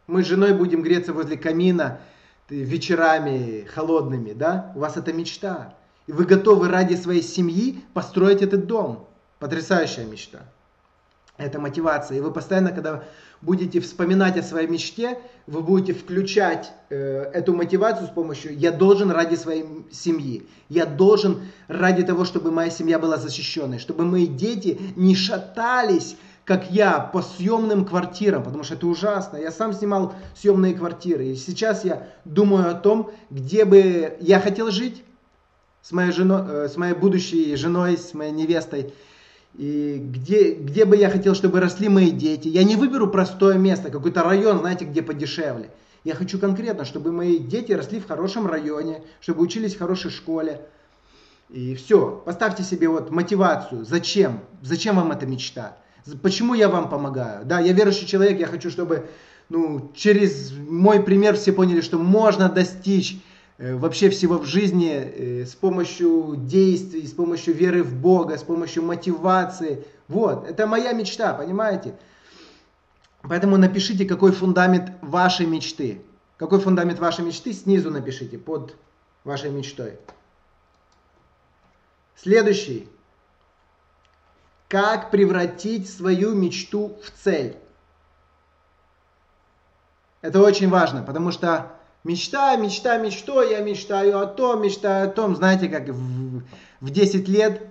Мы 0.08 0.24
с 0.24 0.26
женой 0.26 0.52
будем 0.52 0.82
греться 0.82 1.12
возле 1.12 1.38
камина, 1.38 2.00
вечерами 2.48 3.64
холодными, 3.64 4.32
да? 4.32 4.72
У 4.74 4.80
вас 4.80 4.96
это 4.96 5.12
мечта. 5.12 5.74
И 6.06 6.12
вы 6.12 6.24
готовы 6.24 6.68
ради 6.68 6.94
своей 6.94 7.22
семьи 7.22 7.82
построить 7.94 8.42
этот 8.42 8.66
дом. 8.66 9.08
Потрясающая 9.38 10.04
мечта. 10.04 10.40
Это 11.36 11.58
мотивация. 11.58 12.18
И 12.18 12.20
вы 12.20 12.30
постоянно, 12.30 12.70
когда 12.70 13.04
будете 13.40 13.80
вспоминать 13.80 14.36
о 14.36 14.42
своей 14.42 14.68
мечте, 14.68 15.18
вы 15.46 15.60
будете 15.62 15.94
включать 15.94 16.72
э, 16.90 17.30
эту 17.32 17.54
мотивацию 17.54 18.06
с 18.06 18.10
помощью 18.10 18.56
«я 18.56 18.70
должен 18.70 19.10
ради 19.10 19.34
своей 19.34 19.64
семьи», 19.90 20.46
«я 20.68 20.86
должен 20.86 21.40
ради 21.68 22.04
того, 22.04 22.24
чтобы 22.24 22.52
моя 22.52 22.70
семья 22.70 22.98
была 22.98 23.16
защищенной», 23.16 23.78
чтобы 23.78 24.04
мои 24.04 24.26
дети 24.26 24.78
не 24.94 25.16
шатались 25.16 26.16
как 26.44 26.70
я, 26.70 26.98
по 26.98 27.22
съемным 27.22 27.84
квартирам, 27.84 28.42
потому 28.42 28.64
что 28.64 28.74
это 28.74 28.86
ужасно. 28.86 29.36
Я 29.36 29.52
сам 29.52 29.72
снимал 29.72 30.14
съемные 30.34 30.74
квартиры. 30.74 31.26
И 31.26 31.36
сейчас 31.36 31.84
я 31.84 32.08
думаю 32.24 32.70
о 32.70 32.74
том, 32.74 33.12
где 33.30 33.64
бы 33.64 34.16
я 34.20 34.40
хотел 34.40 34.70
жить 34.70 35.04
с 35.82 35.92
моей, 35.92 36.12
женой, 36.12 36.42
э, 36.48 36.68
с 36.68 36.76
моей 36.76 36.94
будущей 36.94 37.54
женой, 37.56 37.96
с 37.96 38.12
моей 38.14 38.32
невестой. 38.32 38.92
И 39.54 39.98
где, 40.00 40.52
где 40.52 40.84
бы 40.84 40.96
я 40.96 41.10
хотел, 41.10 41.34
чтобы 41.34 41.60
росли 41.60 41.88
мои 41.88 42.10
дети. 42.10 42.48
Я 42.48 42.64
не 42.64 42.76
выберу 42.76 43.08
простое 43.08 43.56
место, 43.56 43.90
какой-то 43.90 44.22
район, 44.22 44.60
знаете, 44.60 44.84
где 44.84 45.02
подешевле. 45.02 45.70
Я 46.04 46.14
хочу 46.14 46.38
конкретно, 46.38 46.84
чтобы 46.84 47.12
мои 47.12 47.38
дети 47.38 47.70
росли 47.72 48.00
в 48.00 48.08
хорошем 48.08 48.46
районе, 48.46 49.02
чтобы 49.20 49.42
учились 49.42 49.76
в 49.76 49.78
хорошей 49.78 50.10
школе. 50.10 50.62
И 51.50 51.74
все, 51.76 52.22
поставьте 52.24 52.62
себе 52.62 52.88
вот 52.88 53.10
мотивацию. 53.10 53.84
Зачем? 53.84 54.40
Зачем 54.62 54.96
вам 54.96 55.12
эта 55.12 55.26
мечта? 55.26 55.76
Почему 56.22 56.54
я 56.54 56.68
вам 56.68 56.88
помогаю? 56.88 57.44
Да, 57.44 57.60
я 57.60 57.72
верующий 57.72 58.06
человек, 58.06 58.38
я 58.38 58.46
хочу, 58.46 58.70
чтобы 58.70 59.08
ну, 59.48 59.90
через 59.94 60.52
мой 60.52 61.02
пример 61.02 61.36
все 61.36 61.52
поняли, 61.52 61.80
что 61.80 61.98
можно 61.98 62.48
достичь 62.48 63.20
э, 63.58 63.76
вообще 63.76 64.10
всего 64.10 64.38
в 64.38 64.46
жизни 64.46 64.92
э, 64.92 65.46
с 65.46 65.54
помощью 65.54 66.34
действий, 66.36 67.06
с 67.06 67.12
помощью 67.12 67.54
веры 67.54 67.82
в 67.82 67.94
Бога, 67.94 68.36
с 68.36 68.42
помощью 68.42 68.82
мотивации. 68.82 69.84
Вот, 70.08 70.48
это 70.48 70.66
моя 70.66 70.92
мечта, 70.92 71.34
понимаете? 71.34 71.94
Поэтому 73.22 73.56
напишите, 73.56 74.04
какой 74.04 74.32
фундамент 74.32 74.92
вашей 75.00 75.46
мечты. 75.46 76.02
Какой 76.36 76.58
фундамент 76.60 76.98
вашей 76.98 77.24
мечты, 77.24 77.52
снизу 77.52 77.90
напишите, 77.90 78.36
под 78.36 78.74
вашей 79.22 79.50
мечтой. 79.50 79.98
Следующий. 82.16 82.88
Как 84.72 85.10
превратить 85.10 85.94
свою 85.94 86.34
мечту 86.34 86.96
в 87.04 87.10
цель? 87.22 87.58
Это 90.22 90.40
очень 90.40 90.70
важно, 90.70 91.02
потому 91.02 91.30
что 91.30 91.72
мечта, 92.04 92.56
мечта, 92.56 92.96
мечтой, 92.96 93.50
я 93.50 93.60
мечтаю 93.60 94.18
о 94.18 94.24
том, 94.24 94.62
мечтаю 94.62 95.10
о 95.10 95.12
том. 95.12 95.36
Знаете, 95.36 95.68
как 95.68 95.88
в, 95.88 96.42
в 96.80 96.88
10 96.88 97.28
лет, 97.28 97.68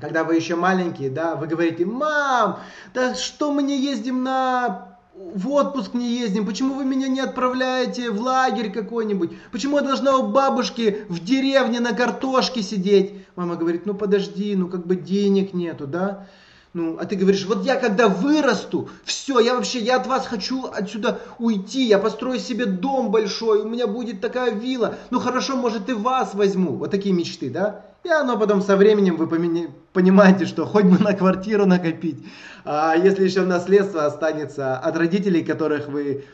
когда 0.00 0.24
вы 0.24 0.34
еще 0.34 0.56
маленькие, 0.56 1.10
да, 1.10 1.36
вы 1.36 1.46
говорите, 1.46 1.86
мам, 1.86 2.58
да 2.92 3.14
что 3.14 3.52
мы 3.52 3.62
не 3.62 3.80
ездим 3.80 4.24
на 4.24 4.89
в 5.20 5.50
отпуск 5.50 5.94
не 5.94 6.18
ездим, 6.18 6.46
почему 6.46 6.74
вы 6.74 6.84
меня 6.84 7.08
не 7.08 7.20
отправляете 7.20 8.10
в 8.10 8.20
лагерь 8.20 8.72
какой-нибудь, 8.72 9.30
почему 9.52 9.76
я 9.76 9.82
должна 9.82 10.16
у 10.16 10.28
бабушки 10.28 11.04
в 11.08 11.22
деревне 11.22 11.78
на 11.80 11.92
картошке 11.92 12.62
сидеть. 12.62 13.14
Мама 13.36 13.56
говорит, 13.56 13.84
ну 13.84 13.94
подожди, 13.94 14.56
ну 14.56 14.68
как 14.68 14.86
бы 14.86 14.96
денег 14.96 15.52
нету, 15.52 15.86
да. 15.86 16.26
Ну, 16.72 16.96
а 17.00 17.04
ты 17.04 17.16
говоришь, 17.16 17.46
вот 17.46 17.64
я 17.64 17.74
когда 17.74 18.06
вырасту, 18.06 18.90
все, 19.04 19.40
я 19.40 19.56
вообще, 19.56 19.80
я 19.80 19.96
от 19.96 20.06
вас 20.06 20.28
хочу 20.28 20.66
отсюда 20.66 21.20
уйти, 21.40 21.82
я 21.82 21.98
построю 21.98 22.38
себе 22.38 22.64
дом 22.64 23.10
большой, 23.10 23.62
у 23.62 23.68
меня 23.68 23.88
будет 23.88 24.20
такая 24.20 24.52
вилла, 24.52 24.94
ну 25.10 25.18
хорошо, 25.18 25.56
может 25.56 25.88
и 25.88 25.94
вас 25.94 26.32
возьму. 26.32 26.76
Вот 26.76 26.92
такие 26.92 27.12
мечты, 27.12 27.50
да? 27.50 27.86
И 28.04 28.08
оно 28.08 28.38
потом 28.38 28.62
со 28.62 28.76
временем 28.76 29.16
вы 29.16 29.26
понимаете, 29.26 30.46
что 30.46 30.64
хоть 30.64 30.84
бы 30.84 30.96
на 31.02 31.12
квартиру 31.12 31.66
накопить, 31.66 32.24
а 32.64 32.94
если 32.94 33.24
еще 33.24 33.42
наследство 33.42 34.06
останется 34.06 34.78
от 34.78 34.96
родителей, 34.96 35.42
которых 35.42 35.88
вы 35.88 36.24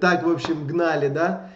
так, 0.00 0.24
в 0.24 0.30
общем, 0.30 0.66
гнали, 0.66 1.08
да, 1.08 1.50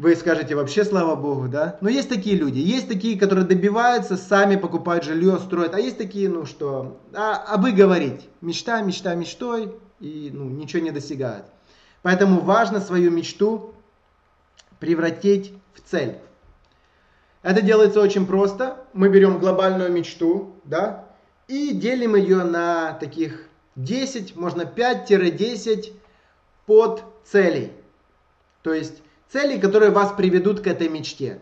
вы 0.00 0.16
скажете 0.16 0.54
вообще 0.54 0.82
слава 0.86 1.14
богу, 1.14 1.46
да? 1.46 1.76
Но 1.82 1.90
есть 1.90 2.08
такие 2.08 2.34
люди, 2.34 2.58
есть 2.58 2.88
такие, 2.88 3.18
которые 3.18 3.44
добиваются, 3.44 4.16
сами 4.16 4.56
покупают 4.56 5.04
жилье, 5.04 5.38
строят, 5.38 5.74
а 5.74 5.78
есть 5.78 5.98
такие, 5.98 6.26
ну 6.26 6.46
что, 6.46 6.98
а, 7.12 7.44
а 7.46 7.58
вы 7.58 7.72
говорить, 7.72 8.26
мечта, 8.40 8.80
мечта, 8.80 9.14
мечтой, 9.14 9.78
и 10.00 10.30
ну, 10.32 10.44
ничего 10.44 10.82
не 10.82 10.90
достигают. 10.90 11.44
Поэтому 12.00 12.40
важно 12.40 12.80
свою 12.80 13.10
мечту 13.10 13.74
превратить 14.78 15.52
в 15.74 15.82
цель. 15.82 16.16
Это 17.42 17.60
делается 17.60 18.00
очень 18.00 18.26
просто. 18.26 18.78
Мы 18.94 19.10
берем 19.10 19.38
глобальную 19.38 19.92
мечту, 19.92 20.54
да, 20.64 21.04
и 21.46 21.74
делим 21.74 22.16
ее 22.16 22.44
на 22.44 22.94
таких 22.94 23.48
10, 23.76 24.34
можно 24.34 24.62
5-10 24.62 25.92
под 26.64 27.04
целей. 27.22 27.72
То 28.62 28.72
есть 28.72 29.02
Цели, 29.32 29.60
которые 29.60 29.92
вас 29.92 30.12
приведут 30.16 30.58
к 30.58 30.66
этой 30.66 30.88
мечте. 30.88 31.40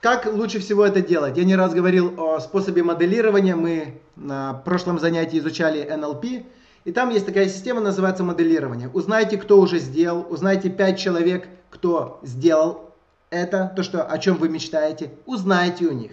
Как 0.00 0.24
лучше 0.24 0.60
всего 0.60 0.86
это 0.86 1.02
делать? 1.02 1.36
Я 1.36 1.44
не 1.44 1.54
раз 1.54 1.74
говорил 1.74 2.14
о 2.18 2.40
способе 2.40 2.82
моделирования. 2.82 3.54
Мы 3.54 4.00
на 4.16 4.54
прошлом 4.54 4.98
занятии 4.98 5.38
изучали 5.38 5.86
NLP. 5.86 6.46
И 6.86 6.92
там 6.92 7.10
есть 7.10 7.26
такая 7.26 7.50
система, 7.50 7.82
называется 7.82 8.24
моделирование. 8.24 8.88
Узнайте, 8.88 9.36
кто 9.36 9.60
уже 9.60 9.78
сделал. 9.78 10.26
Узнайте 10.30 10.70
5 10.70 10.98
человек, 10.98 11.48
кто 11.68 12.18
сделал 12.22 12.94
это, 13.28 13.70
то, 13.76 13.82
что, 13.82 14.04
о 14.04 14.18
чем 14.18 14.36
вы 14.36 14.48
мечтаете. 14.48 15.10
Узнайте 15.26 15.84
у 15.84 15.92
них. 15.92 16.12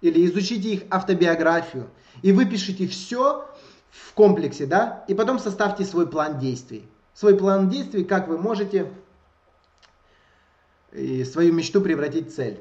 Или 0.00 0.26
изучите 0.26 0.70
их 0.70 0.82
автобиографию. 0.90 1.86
И 2.22 2.32
выпишите 2.32 2.88
все 2.88 3.46
в 3.90 4.14
комплексе, 4.14 4.66
да? 4.66 5.04
И 5.06 5.14
потом 5.14 5.38
составьте 5.38 5.84
свой 5.84 6.08
план 6.08 6.40
действий. 6.40 6.88
Свой 7.14 7.36
план 7.36 7.68
действий, 7.68 8.02
как 8.02 8.26
вы 8.26 8.36
можете 8.36 8.90
и 10.92 11.24
свою 11.24 11.52
мечту 11.52 11.80
превратить 11.80 12.30
в 12.30 12.34
цель. 12.34 12.60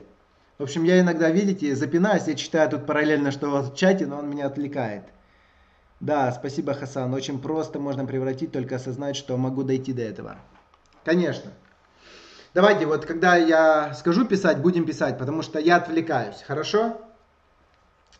В 0.57 0.63
общем, 0.63 0.83
я 0.83 0.99
иногда, 0.99 1.29
видите, 1.29 1.75
запинаюсь, 1.75 2.27
я 2.27 2.35
читаю 2.35 2.69
тут 2.69 2.85
параллельно, 2.85 3.31
что 3.31 3.47
у 3.47 3.51
вас 3.51 3.69
в 3.69 3.75
чате, 3.75 4.05
но 4.05 4.19
он 4.19 4.29
меня 4.29 4.45
отвлекает. 4.45 5.03
Да, 5.99 6.31
спасибо, 6.31 6.73
Хасан. 6.73 7.13
Очень 7.13 7.39
просто 7.39 7.79
можно 7.79 8.05
превратить, 8.05 8.51
только 8.51 8.75
осознать, 8.75 9.15
что 9.15 9.37
могу 9.37 9.63
дойти 9.63 9.91
до 9.91 10.03
этого. 10.03 10.37
Конечно. 11.03 11.51
Давайте, 12.53 12.85
вот 12.85 13.05
когда 13.05 13.35
я 13.35 13.93
скажу 13.95 14.25
писать, 14.25 14.59
будем 14.59 14.85
писать, 14.85 15.17
потому 15.17 15.41
что 15.41 15.59
я 15.59 15.75
отвлекаюсь. 15.75 16.41
Хорошо? 16.45 17.01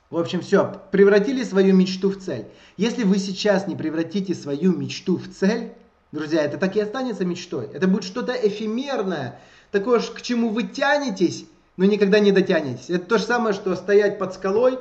В 0.09 0.17
общем, 0.17 0.41
все. 0.41 0.81
Превратили 0.91 1.43
свою 1.43 1.73
мечту 1.73 2.09
в 2.09 2.17
цель. 2.17 2.47
Если 2.75 3.03
вы 3.03 3.17
сейчас 3.17 3.67
не 3.67 3.75
превратите 3.75 4.35
свою 4.35 4.75
мечту 4.75 5.17
в 5.17 5.29
цель, 5.29 5.73
друзья, 6.11 6.43
это 6.43 6.57
так 6.57 6.75
и 6.75 6.81
останется 6.81 7.23
мечтой. 7.23 7.69
Это 7.73 7.87
будет 7.87 8.03
что-то 8.03 8.33
эфемерное, 8.33 9.39
такое, 9.75 9.99
к 9.99 10.21
чему 10.21 10.49
вы 10.49 10.63
тянетесь, 10.63 11.45
но 11.77 11.85
никогда 11.85 12.19
не 12.19 12.31
дотянетесь. 12.31 12.89
Это 12.89 13.05
то 13.05 13.17
же 13.17 13.25
самое, 13.25 13.53
что 13.53 13.75
стоять 13.75 14.17
под 14.17 14.33
скалой 14.33 14.79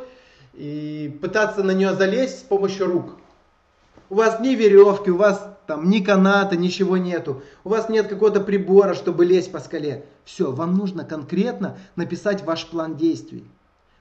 и 0.54 1.18
пытаться 1.20 1.62
на 1.62 1.72
нее 1.72 1.94
залезть 1.94 2.40
с 2.40 2.42
помощью 2.42 2.86
рук. 2.86 3.16
У 4.08 4.14
вас 4.14 4.38
ни 4.40 4.50
веревки, 4.54 5.10
у 5.10 5.16
вас 5.16 5.48
там 5.66 5.88
ни 5.90 6.00
каната, 6.00 6.56
ничего 6.56 6.96
нету. 6.96 7.42
У 7.64 7.70
вас 7.70 7.88
нет 7.88 8.06
какого-то 8.06 8.40
прибора, 8.40 8.94
чтобы 8.94 9.24
лезть 9.24 9.50
по 9.50 9.58
скале. 9.58 10.04
Все, 10.24 10.52
вам 10.52 10.76
нужно 10.76 11.04
конкретно 11.04 11.76
написать 11.96 12.44
ваш 12.44 12.66
план 12.66 12.96
действий. 12.96 13.44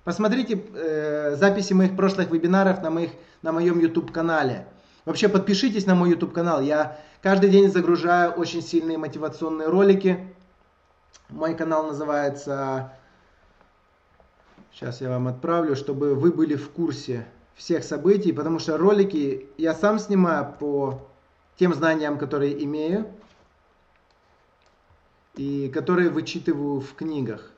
Посмотрите 0.04 0.62
э, 0.76 1.36
записи 1.38 1.74
моих 1.74 1.96
прошлых 1.96 2.30
вебинаров 2.30 2.84
на, 2.84 2.90
моих, 2.90 3.12
на 3.42 3.52
моем 3.52 3.80
YouTube 3.80 4.12
канале. 4.12 4.68
Вообще 5.06 5.30
подпишитесь 5.30 5.86
на 5.86 5.96
мой 5.96 6.12
YouTube 6.12 6.34
канал. 6.34 6.62
Я 6.62 7.00
каждый 7.22 7.50
день 7.50 7.72
загружаю 7.72 8.32
очень 8.32 8.62
сильные 8.62 8.98
мотивационные 8.98 9.70
ролики. 9.70 10.20
Мой 11.30 11.56
канал 11.56 11.88
называется... 11.88 12.94
Сейчас 14.72 15.02
я 15.02 15.10
вам 15.10 15.28
отправлю, 15.28 15.76
чтобы 15.76 16.16
вы 16.16 16.32
были 16.32 16.56
в 16.56 16.72
курсе 16.72 17.28
всех 17.56 17.84
событий, 17.84 18.34
потому 18.34 18.58
что 18.58 18.78
ролики 18.78 19.48
я 19.58 19.76
сам 19.76 20.00
снимаю 20.00 20.52
по 20.60 21.08
тем 21.58 21.74
знаниям, 21.74 22.18
которые 22.18 22.64
имею 22.64 23.06
и 25.36 25.70
которые 25.70 26.10
вычитываю 26.10 26.82
в 26.82 26.96
книгах. 26.96 27.52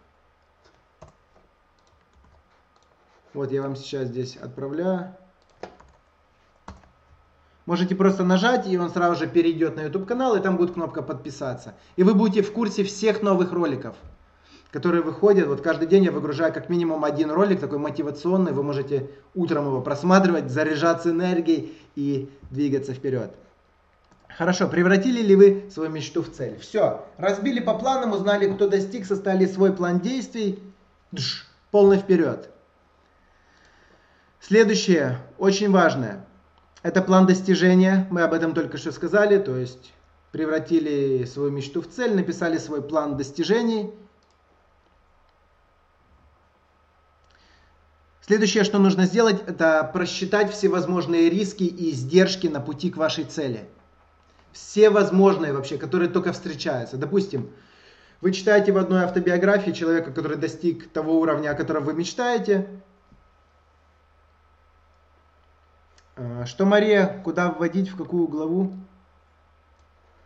Вот 3.34 3.52
я 3.52 3.62
вам 3.62 3.76
сейчас 3.76 4.08
здесь 4.08 4.38
отправляю. 4.38 5.16
Можете 7.66 7.96
просто 7.96 8.24
нажать, 8.24 8.68
и 8.68 8.78
он 8.78 8.92
сразу 8.92 9.16
же 9.16 9.28
перейдет 9.28 9.76
на 9.76 9.82
YouTube 9.82 10.06
канал, 10.06 10.36
и 10.36 10.40
там 10.40 10.56
будет 10.58 10.74
кнопка 10.74 11.02
подписаться. 11.02 11.74
И 11.96 12.04
вы 12.04 12.14
будете 12.14 12.44
в 12.44 12.54
курсе 12.54 12.84
всех 12.84 13.24
новых 13.24 13.52
роликов, 13.52 13.96
которые 14.70 15.02
выходят. 15.02 15.48
Вот 15.48 15.62
каждый 15.62 15.88
день 15.88 16.04
я 16.04 16.12
выгружаю 16.12 16.54
как 16.54 16.70
минимум 16.70 17.04
один 17.04 17.32
ролик, 17.32 17.60
такой 17.60 17.80
мотивационный. 17.80 18.52
Вы 18.52 18.62
можете 18.62 19.10
утром 19.34 19.66
его 19.66 19.82
просматривать, 19.82 20.52
заряжаться 20.52 21.10
энергией 21.10 21.76
и 21.96 22.30
двигаться 22.52 22.94
вперед. 22.94 23.34
Хорошо, 24.38 24.68
превратили 24.68 25.22
ли 25.22 25.36
вы 25.36 25.70
свою 25.74 25.90
мечту 25.90 26.22
в 26.22 26.30
цель? 26.30 26.60
Все, 26.60 27.04
разбили 27.18 27.62
по 27.62 27.74
планам, 27.74 28.12
узнали, 28.12 28.54
кто 28.54 28.68
достиг, 28.68 29.06
составили 29.06 29.48
свой 29.48 29.74
план 29.74 30.02
действий. 30.02 30.60
Дж, 31.14 31.46
полный 31.72 31.98
вперед. 31.98 32.50
Следующее, 34.40 35.18
очень 35.40 35.72
важное. 35.72 36.26
Это 36.86 37.02
план 37.02 37.26
достижения, 37.26 38.08
мы 38.12 38.22
об 38.22 38.32
этом 38.32 38.54
только 38.54 38.78
что 38.78 38.92
сказали, 38.92 39.40
то 39.40 39.58
есть 39.58 39.92
превратили 40.32 41.26
свою 41.26 41.50
мечту 41.50 41.82
в 41.82 41.90
цель, 41.90 42.16
написали 42.16 42.60
свой 42.60 42.84
план 42.84 43.18
достижений. 43.18 43.92
Следующее, 48.22 48.64
что 48.64 48.78
нужно 48.78 49.06
сделать, 49.06 49.42
это 49.48 49.84
просчитать 49.92 50.54
все 50.54 50.70
возможные 50.70 51.28
риски 51.28 51.64
и 51.64 51.90
издержки 51.90 52.46
на 52.46 52.62
пути 52.62 52.92
к 52.92 52.98
вашей 52.98 53.24
цели. 53.24 53.68
Все 54.52 54.92
возможные 54.92 55.54
вообще, 55.54 55.80
которые 55.80 56.12
только 56.12 56.34
встречаются. 56.34 56.98
Допустим, 56.98 57.50
вы 58.22 58.32
читаете 58.32 58.72
в 58.72 58.78
одной 58.78 59.06
автобиографии 59.06 59.72
человека, 59.72 60.12
который 60.12 60.38
достиг 60.38 60.88
того 60.92 61.20
уровня, 61.20 61.50
о 61.50 61.56
котором 61.56 61.84
вы 61.84 61.96
мечтаете, 61.96 62.68
А, 65.88 66.05
что 66.46 66.66
Мария, 66.66 67.22
куда 67.24 67.52
вводить, 67.52 67.90
в 67.90 67.98
какую 67.98 68.28
главу? 68.28 68.72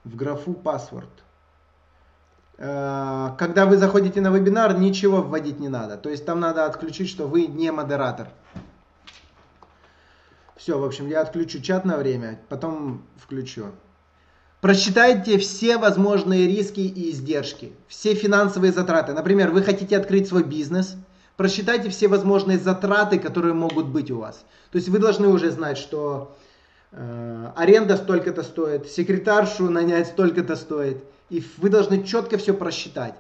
в 0.04 0.16
графу 0.16 0.54
password. 0.54 1.10
Э, 2.58 3.32
когда 3.38 3.66
вы 3.66 3.78
заходите 3.78 4.22
на 4.22 4.30
вебинар, 4.30 4.78
ничего 4.78 5.22
вводить 5.22 5.60
не 5.60 5.70
надо. 5.70 5.98
То 5.98 6.10
есть 6.10 6.26
там 6.26 6.40
надо 6.40 6.66
отключить, 6.66 7.10
что 7.10 7.28
вы 7.28 7.48
не 7.48 7.72
модератор. 7.72 8.30
Все, 10.56 10.78
в 10.78 10.84
общем, 10.84 11.08
я 11.08 11.22
отключу 11.22 11.62
чат 11.62 11.86
на 11.86 11.98
время, 11.98 12.40
потом 12.50 13.06
включу. 13.18 13.68
Просчитайте 14.60 15.38
все 15.38 15.78
возможные 15.78 16.48
риски 16.48 16.82
и 16.82 17.12
издержки, 17.12 17.72
все 17.88 18.14
финансовые 18.14 18.74
затраты. 18.74 19.14
Например, 19.14 19.52
вы 19.52 19.64
хотите 19.64 19.96
открыть 19.96 20.28
свой 20.28 20.44
бизнес, 20.44 20.98
просчитайте 21.40 21.88
все 21.90 22.10
возможные 22.10 22.60
затраты, 22.60 23.18
которые 23.18 23.54
могут 23.54 23.86
быть 23.86 24.12
у 24.12 24.18
вас. 24.18 24.44
То 24.74 24.76
есть 24.76 24.90
вы 24.90 25.00
должны 25.00 25.30
уже 25.30 25.52
знать, 25.52 25.78
что 25.78 26.36
э, 26.92 27.52
аренда 27.56 27.96
столько-то 27.96 28.44
стоит, 28.44 28.90
секретаршу 28.90 29.70
нанять 29.70 30.08
столько-то 30.08 30.58
стоит, 30.58 31.02
и 31.30 31.42
вы 31.56 31.70
должны 31.70 32.04
четко 32.04 32.38
все 32.38 32.54
просчитать. 32.54 33.14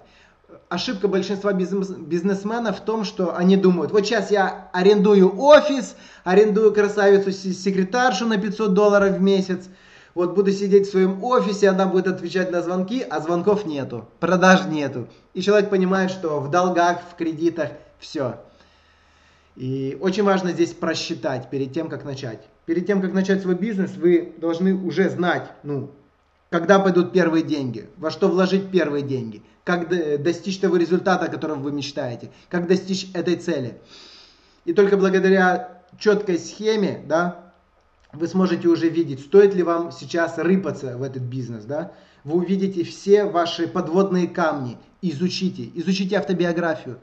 Ошибка 0.67 1.07
большинства 1.07 1.53
бизнесменов 1.53 2.79
в 2.79 2.81
том, 2.81 3.05
что 3.05 3.37
они 3.37 3.55
думают, 3.55 3.93
вот 3.93 4.05
сейчас 4.05 4.31
я 4.31 4.69
арендую 4.73 5.39
офис, 5.39 5.95
арендую 6.25 6.73
красавицу 6.73 7.31
секретаршу 7.31 8.25
на 8.25 8.37
500 8.37 8.73
долларов 8.73 9.15
в 9.15 9.21
месяц, 9.21 9.69
вот 10.13 10.35
буду 10.35 10.51
сидеть 10.51 10.87
в 10.87 10.91
своем 10.91 11.23
офисе, 11.23 11.69
она 11.69 11.85
будет 11.85 12.07
отвечать 12.07 12.51
на 12.51 12.61
звонки, 12.61 13.01
а 13.01 13.21
звонков 13.21 13.65
нету, 13.65 14.09
продаж 14.19 14.65
нету. 14.65 15.07
И 15.33 15.41
человек 15.41 15.69
понимает, 15.69 16.11
что 16.11 16.41
в 16.41 16.51
долгах, 16.51 16.99
в 17.13 17.15
кредитах, 17.15 17.69
все. 17.99 18.39
И 19.55 19.97
очень 19.99 20.23
важно 20.23 20.51
здесь 20.51 20.73
просчитать 20.73 21.49
перед 21.49 21.73
тем, 21.73 21.89
как 21.89 22.05
начать. 22.05 22.47
Перед 22.65 22.87
тем, 22.87 23.01
как 23.01 23.13
начать 23.13 23.41
свой 23.41 23.55
бизнес, 23.55 23.95
вы 23.95 24.33
должны 24.37 24.73
уже 24.73 25.09
знать, 25.09 25.51
ну, 25.63 25.91
когда 26.49 26.79
пойдут 26.79 27.11
первые 27.11 27.43
деньги, 27.43 27.89
во 27.97 28.09
что 28.09 28.27
вложить 28.27 28.71
первые 28.71 29.03
деньги, 29.03 29.43
как 29.63 29.89
достичь 30.23 30.59
того 30.59 30.77
результата, 30.77 31.25
о 31.25 31.29
котором 31.29 31.61
вы 31.61 31.71
мечтаете, 31.71 32.31
как 32.49 32.67
достичь 32.67 33.09
этой 33.13 33.35
цели. 33.35 33.79
И 34.65 34.73
только 34.73 34.97
благодаря 34.97 35.83
четкой 35.99 36.39
схеме, 36.39 37.03
да, 37.07 37.53
вы 38.13 38.27
сможете 38.27 38.67
уже 38.67 38.89
видеть, 38.89 39.21
стоит 39.21 39.53
ли 39.53 39.63
вам 39.63 39.91
сейчас 39.91 40.37
рыпаться 40.37 40.97
в 40.97 41.03
этот 41.03 41.23
бизнес, 41.23 41.65
да. 41.65 41.91
Вы 42.23 42.37
увидите 42.37 42.83
все 42.83 43.25
ваши 43.25 43.67
подводные 43.67 44.27
камни, 44.27 44.77
изучите, 45.01 45.69
изучите 45.75 46.17
автобиографию. 46.17 46.99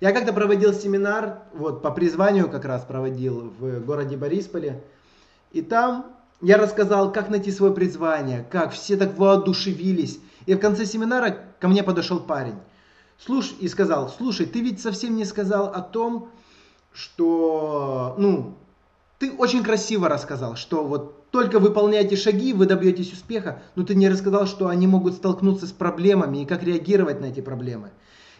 Я 0.00 0.12
как-то 0.12 0.32
проводил 0.32 0.74
семинар, 0.74 1.42
вот 1.54 1.82
по 1.82 1.90
призванию 1.90 2.50
как 2.50 2.64
раз 2.64 2.84
проводил 2.84 3.52
в 3.58 3.80
городе 3.80 4.16
Борисполе, 4.16 4.82
и 5.52 5.62
там 5.62 6.06
я 6.42 6.58
рассказал, 6.58 7.12
как 7.12 7.30
найти 7.30 7.50
свое 7.50 7.72
призвание, 7.72 8.46
как 8.50 8.72
все 8.72 8.96
так 8.96 9.16
воодушевились. 9.16 10.18
И 10.44 10.54
в 10.54 10.58
конце 10.58 10.84
семинара 10.84 11.38
ко 11.60 11.68
мне 11.68 11.82
подошел 11.82 12.20
парень 12.20 12.56
слуш, 13.18 13.54
и 13.60 13.68
сказал, 13.68 14.08
слушай, 14.08 14.46
ты 14.46 14.60
ведь 14.60 14.80
совсем 14.80 15.16
не 15.16 15.24
сказал 15.24 15.66
о 15.66 15.80
том, 15.80 16.28
что, 16.92 18.14
ну, 18.18 18.54
ты 19.18 19.32
очень 19.32 19.62
красиво 19.62 20.08
рассказал, 20.08 20.56
что 20.56 20.84
вот 20.84 21.30
только 21.30 21.58
выполняйте 21.58 22.16
шаги, 22.16 22.52
вы 22.52 22.66
добьетесь 22.66 23.12
успеха, 23.12 23.62
но 23.74 23.84
ты 23.84 23.94
не 23.94 24.08
рассказал, 24.08 24.46
что 24.46 24.68
они 24.68 24.86
могут 24.86 25.14
столкнуться 25.14 25.66
с 25.66 25.72
проблемами 25.72 26.38
и 26.38 26.46
как 26.46 26.62
реагировать 26.62 27.20
на 27.20 27.26
эти 27.26 27.40
проблемы. 27.40 27.90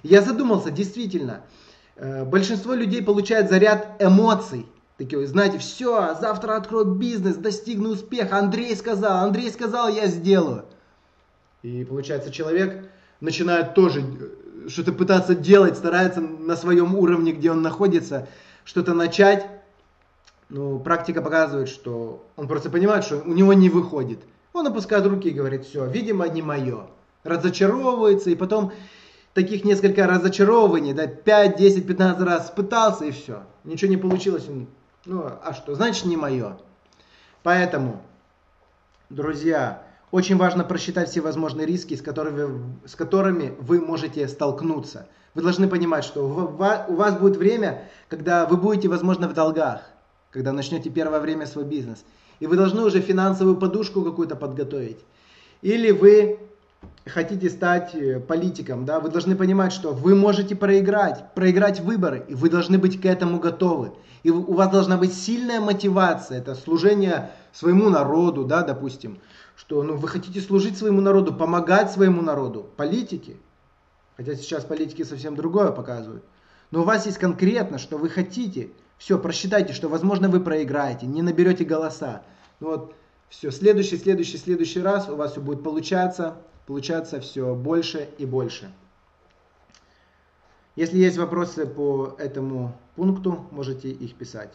Я 0.06 0.22
задумался, 0.22 0.70
действительно, 0.70 1.42
э, 1.96 2.24
большинство 2.24 2.74
людей 2.74 3.02
получает 3.02 3.50
заряд 3.50 3.96
эмоций, 4.00 4.66
Такие, 4.98 5.26
знаете, 5.26 5.58
все, 5.58 6.16
завтра 6.18 6.56
открою 6.56 6.86
бизнес, 6.86 7.36
достигну 7.36 7.90
успеха. 7.90 8.38
Андрей 8.38 8.74
сказал, 8.74 9.26
Андрей 9.26 9.50
сказал, 9.50 9.90
я 9.90 10.06
сделаю. 10.06 10.64
И 11.62 11.84
получается, 11.84 12.32
человек 12.32 12.88
начинает 13.20 13.74
тоже 13.74 14.00
э, 14.00 14.68
что-то 14.68 14.92
пытаться 14.92 15.34
делать, 15.34 15.76
старается 15.76 16.22
на 16.22 16.56
своем 16.56 16.94
уровне, 16.94 17.32
где 17.32 17.50
он 17.50 17.60
находится, 17.60 18.26
что-то 18.64 18.94
начать. 18.94 19.46
Но 20.48 20.78
практика 20.78 21.20
показывает, 21.20 21.68
что 21.68 22.24
он 22.36 22.48
просто 22.48 22.70
понимает, 22.70 23.04
что 23.04 23.18
у 23.18 23.34
него 23.34 23.52
не 23.52 23.68
выходит. 23.68 24.20
Он 24.54 24.66
опускает 24.66 25.04
руки 25.04 25.28
и 25.28 25.34
говорит, 25.34 25.66
все, 25.66 25.84
видимо, 25.86 26.26
не 26.28 26.40
мое. 26.40 26.86
Разочаровывается, 27.22 28.30
и 28.30 28.34
потом 28.34 28.72
таких 29.36 29.64
несколько 29.64 30.06
разочарований, 30.06 30.94
да, 30.94 31.06
5, 31.06 31.58
10, 31.58 31.86
15 31.86 32.22
раз 32.22 32.50
пытался, 32.50 33.04
и 33.04 33.10
все. 33.10 33.42
Ничего 33.64 33.90
не 33.90 33.98
получилось, 33.98 34.46
ну, 35.04 35.24
а 35.26 35.52
что? 35.52 35.74
Значит, 35.74 36.06
не 36.06 36.16
мое. 36.16 36.56
Поэтому, 37.42 38.00
друзья, 39.10 39.82
очень 40.10 40.38
важно 40.38 40.64
просчитать 40.64 41.10
все 41.10 41.20
возможные 41.20 41.66
риски, 41.66 41.94
с 41.94 42.00
которыми, 42.00 42.78
с 42.86 42.94
которыми 42.96 43.54
вы 43.60 43.78
можете 43.78 44.26
столкнуться. 44.26 45.06
Вы 45.34 45.42
должны 45.42 45.68
понимать, 45.68 46.04
что 46.04 46.24
у 46.24 46.94
вас 46.94 47.18
будет 47.18 47.36
время, 47.36 47.82
когда 48.08 48.46
вы 48.46 48.56
будете, 48.56 48.88
возможно, 48.88 49.28
в 49.28 49.34
долгах, 49.34 49.82
когда 50.30 50.50
начнете 50.52 50.88
первое 50.88 51.20
время 51.20 51.46
свой 51.46 51.66
бизнес. 51.66 52.02
И 52.40 52.46
вы 52.46 52.56
должны 52.56 52.82
уже 52.82 53.02
финансовую 53.02 53.58
подушку 53.58 54.02
какую-то 54.02 54.34
подготовить. 54.34 55.04
Или 55.60 55.90
вы 55.90 56.38
хотите 57.06 57.48
стать 57.50 57.94
э, 57.94 58.20
политиком, 58.20 58.84
да, 58.84 59.00
вы 59.00 59.10
должны 59.10 59.36
понимать, 59.36 59.72
что 59.72 59.92
вы 59.92 60.14
можете 60.14 60.56
проиграть, 60.56 61.32
проиграть 61.34 61.80
выборы, 61.80 62.24
и 62.28 62.34
вы 62.34 62.50
должны 62.50 62.78
быть 62.78 63.00
к 63.00 63.06
этому 63.06 63.38
готовы. 63.38 63.92
И 64.22 64.30
у 64.30 64.54
вас 64.54 64.70
должна 64.70 64.96
быть 64.96 65.14
сильная 65.14 65.60
мотивация, 65.60 66.38
это 66.38 66.56
служение 66.56 67.30
своему 67.52 67.90
народу, 67.90 68.44
да, 68.44 68.62
допустим, 68.62 69.20
что 69.54 69.82
ну, 69.84 69.96
вы 69.96 70.08
хотите 70.08 70.40
служить 70.40 70.76
своему 70.76 71.00
народу, 71.00 71.32
помогать 71.32 71.92
своему 71.92 72.22
народу, 72.22 72.68
политики, 72.76 73.36
хотя 74.16 74.34
сейчас 74.34 74.64
политики 74.64 75.04
совсем 75.04 75.36
другое 75.36 75.70
показывают, 75.70 76.24
но 76.72 76.80
у 76.80 76.84
вас 76.84 77.06
есть 77.06 77.18
конкретно, 77.18 77.78
что 77.78 77.98
вы 77.98 78.08
хотите, 78.08 78.70
все, 78.98 79.16
просчитайте, 79.18 79.72
что, 79.72 79.88
возможно, 79.88 80.28
вы 80.28 80.40
проиграете, 80.40 81.06
не 81.06 81.22
наберете 81.22 81.64
голоса. 81.64 82.22
Ну 82.58 82.68
вот, 82.68 82.94
все, 83.28 83.52
следующий, 83.52 83.96
следующий, 83.96 84.38
следующий 84.38 84.80
раз 84.80 85.08
у 85.08 85.14
вас 85.14 85.32
все 85.32 85.40
будет 85.40 85.62
получаться, 85.62 86.38
получаться 86.66 87.20
все 87.20 87.54
больше 87.54 88.08
и 88.18 88.26
больше. 88.26 88.72
Если 90.74 90.98
есть 90.98 91.16
вопросы 91.16 91.66
по 91.66 92.14
этому 92.18 92.76
пункту, 92.96 93.46
можете 93.50 93.90
их 93.90 94.14
писать. 94.14 94.52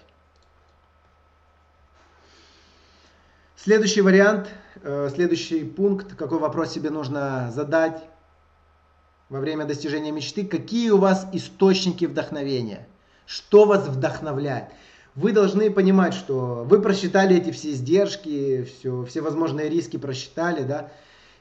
Следующий 3.56 4.02
вариант, 4.02 4.50
э, 4.84 5.10
следующий 5.14 5.64
пункт, 5.64 6.16
какой 6.16 6.40
вопрос 6.40 6.72
себе 6.72 6.90
нужно 6.90 7.52
задать 7.52 8.04
во 9.30 9.40
время 9.40 9.66
достижения 9.66 10.12
мечты, 10.12 10.46
какие 10.46 10.90
у 10.90 10.98
вас 10.98 11.28
источники 11.32 12.06
вдохновения, 12.06 12.88
что 13.26 13.66
вас 13.66 13.88
вдохновляет. 13.88 14.66
Вы 15.16 15.32
должны 15.32 15.70
понимать, 15.72 16.14
что 16.14 16.66
вы 16.68 16.82
просчитали 16.82 17.36
эти 17.36 17.52
все 17.52 17.72
издержки, 17.72 18.64
все, 18.64 19.06
все 19.06 19.22
возможные 19.22 19.70
риски 19.70 19.98
просчитали, 19.98 20.64
да, 20.64 20.92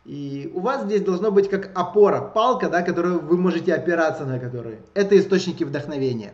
и 0.04 0.50
у 0.54 0.60
вас 0.60 0.84
здесь 0.84 1.02
должно 1.02 1.30
быть 1.30 1.48
как 1.48 1.70
опора, 1.74 2.20
палка, 2.20 2.68
да, 2.68 2.82
которую 2.82 3.20
вы 3.20 3.36
можете 3.36 3.74
опираться 3.74 4.24
на 4.24 4.38
которую. 4.38 4.78
Это 4.94 5.18
источники 5.18 5.64
вдохновения. 5.64 6.32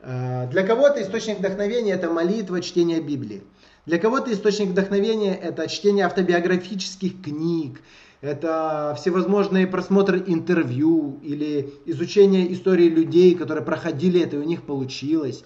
Э, 0.00 0.46
для 0.48 0.62
кого-то 0.66 1.02
источник 1.02 1.38
вдохновения 1.38 1.92
это 1.92 2.10
молитва, 2.10 2.60
чтение 2.60 3.00
Библии. 3.00 3.42
Для 3.86 3.98
кого-то 3.98 4.32
источник 4.32 4.68
вдохновения 4.68 5.34
это 5.34 5.66
чтение 5.68 6.04
автобиографических 6.04 7.22
книг, 7.22 7.80
это 8.20 8.94
всевозможные 8.98 9.66
просмотры 9.66 10.22
интервью 10.26 11.18
или 11.22 11.72
изучение 11.86 12.52
истории 12.52 12.88
людей, 12.88 13.34
которые 13.34 13.64
проходили 13.64 14.20
это 14.20 14.36
и 14.36 14.40
у 14.40 14.44
них 14.44 14.64
получилось. 14.64 15.42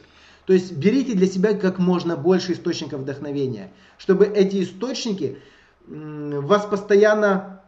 То 0.47 0.53
есть 0.53 0.73
берите 0.73 1.15
для 1.15 1.27
себя 1.27 1.55
как 1.55 1.79
можно 1.79 2.17
больше 2.17 2.53
источников 2.53 3.01
вдохновения, 3.01 3.73
чтобы 3.97 4.27
эти 4.27 4.63
источники 4.63 5.39
вас 5.87 6.67
постоянно 6.67 7.63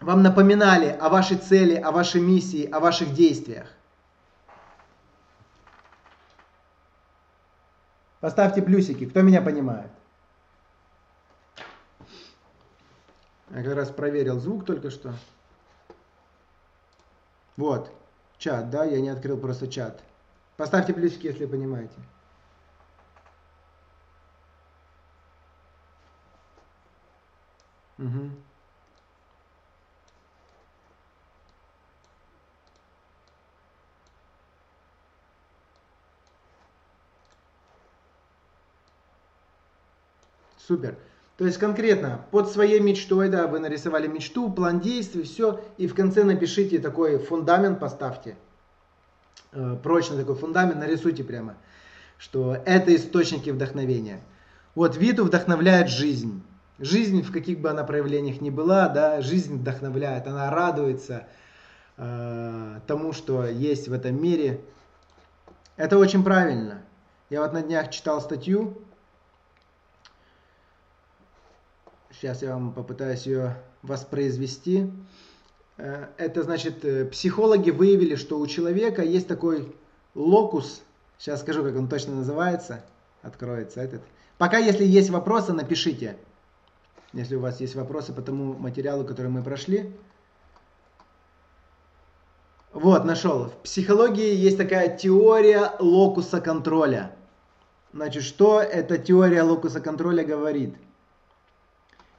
вам 0.00 0.22
напоминали 0.22 0.88
о 0.88 1.08
вашей 1.08 1.36
цели, 1.36 1.74
о 1.74 1.90
вашей 1.90 2.20
миссии, 2.20 2.68
о 2.70 2.80
ваших 2.80 3.14
действиях. 3.14 3.68
Поставьте 8.20 8.62
плюсики, 8.62 9.06
кто 9.06 9.22
меня 9.22 9.40
понимает. 9.40 9.90
Я 13.50 13.62
как 13.62 13.74
раз 13.74 13.90
проверил 13.90 14.40
звук 14.40 14.66
только 14.66 14.90
что. 14.90 15.14
Вот, 17.56 17.90
чат, 18.38 18.68
да, 18.70 18.84
я 18.84 19.00
не 19.00 19.08
открыл 19.08 19.38
просто 19.38 19.68
чат. 19.68 20.02
Поставьте 20.56 20.92
плюсики, 20.92 21.26
если 21.26 21.46
понимаете. 21.46 21.94
Угу. 27.98 28.30
Супер. 40.58 40.96
То 41.36 41.44
есть 41.44 41.58
конкретно 41.58 42.24
под 42.30 42.50
своей 42.50 42.80
мечтой, 42.80 43.28
да, 43.28 43.46
вы 43.46 43.60
нарисовали 43.60 44.08
мечту, 44.08 44.50
план 44.50 44.80
действий, 44.80 45.22
все, 45.22 45.62
и 45.76 45.86
в 45.86 45.94
конце 45.94 46.24
напишите 46.24 46.78
такой 46.78 47.18
фундамент, 47.18 47.78
поставьте. 47.78 48.36
Э, 49.52 49.76
прочный 49.82 50.16
такой 50.16 50.34
фундамент, 50.34 50.78
нарисуйте 50.78 51.22
прямо, 51.24 51.54
что 52.18 52.56
это 52.64 52.94
источники 52.96 53.50
вдохновения. 53.50 54.22
Вот 54.74 54.96
Виту 54.96 55.24
вдохновляет 55.24 55.88
жизнь. 55.88 56.42
Жизнь, 56.78 57.22
в 57.22 57.32
каких 57.32 57.60
бы 57.60 57.70
она 57.70 57.84
проявлениях 57.84 58.40
ни 58.40 58.50
была, 58.50 58.88
да, 58.88 59.20
жизнь 59.22 59.58
вдохновляет, 59.58 60.26
она 60.26 60.50
радуется 60.50 61.26
э, 61.96 62.80
тому, 62.86 63.12
что 63.12 63.46
есть 63.46 63.88
в 63.88 63.92
этом 63.92 64.20
мире. 64.22 64.60
Это 65.76 65.98
очень 65.98 66.22
правильно. 66.22 66.82
Я 67.30 67.42
вот 67.42 67.52
на 67.52 67.62
днях 67.62 67.90
читал 67.90 68.20
статью, 68.20 68.76
Сейчас 72.18 72.40
я 72.40 72.54
вам 72.54 72.72
попытаюсь 72.72 73.26
ее 73.26 73.56
воспроизвести. 73.82 74.90
Э, 75.76 76.06
это 76.16 76.42
значит, 76.44 76.82
э, 76.82 77.04
психологи 77.04 77.70
выявили, 77.70 78.14
что 78.14 78.38
у 78.38 78.46
человека 78.46 79.02
есть 79.02 79.28
такой 79.28 79.76
локус. 80.14 80.82
Сейчас 81.18 81.40
скажу, 81.40 81.62
как 81.62 81.76
он 81.76 81.88
точно 81.88 82.14
называется. 82.14 82.82
Откроется 83.20 83.82
этот. 83.82 84.00
Пока, 84.38 84.56
если 84.56 84.84
есть 84.84 85.10
вопросы, 85.10 85.52
напишите. 85.52 86.16
Если 87.12 87.36
у 87.36 87.40
вас 87.40 87.60
есть 87.60 87.74
вопросы 87.74 88.12
по 88.12 88.22
тому 88.22 88.54
материалу, 88.54 89.04
который 89.04 89.30
мы 89.30 89.42
прошли. 89.42 89.92
Вот, 92.72 93.04
нашел. 93.04 93.46
В 93.46 93.54
психологии 93.62 94.34
есть 94.34 94.58
такая 94.58 94.94
теория 94.96 95.72
локуса 95.78 96.40
контроля. 96.40 97.16
Значит, 97.92 98.22
что 98.24 98.60
эта 98.60 98.98
теория 98.98 99.42
локуса 99.42 99.80
контроля 99.80 100.24
говорит? 100.24 100.74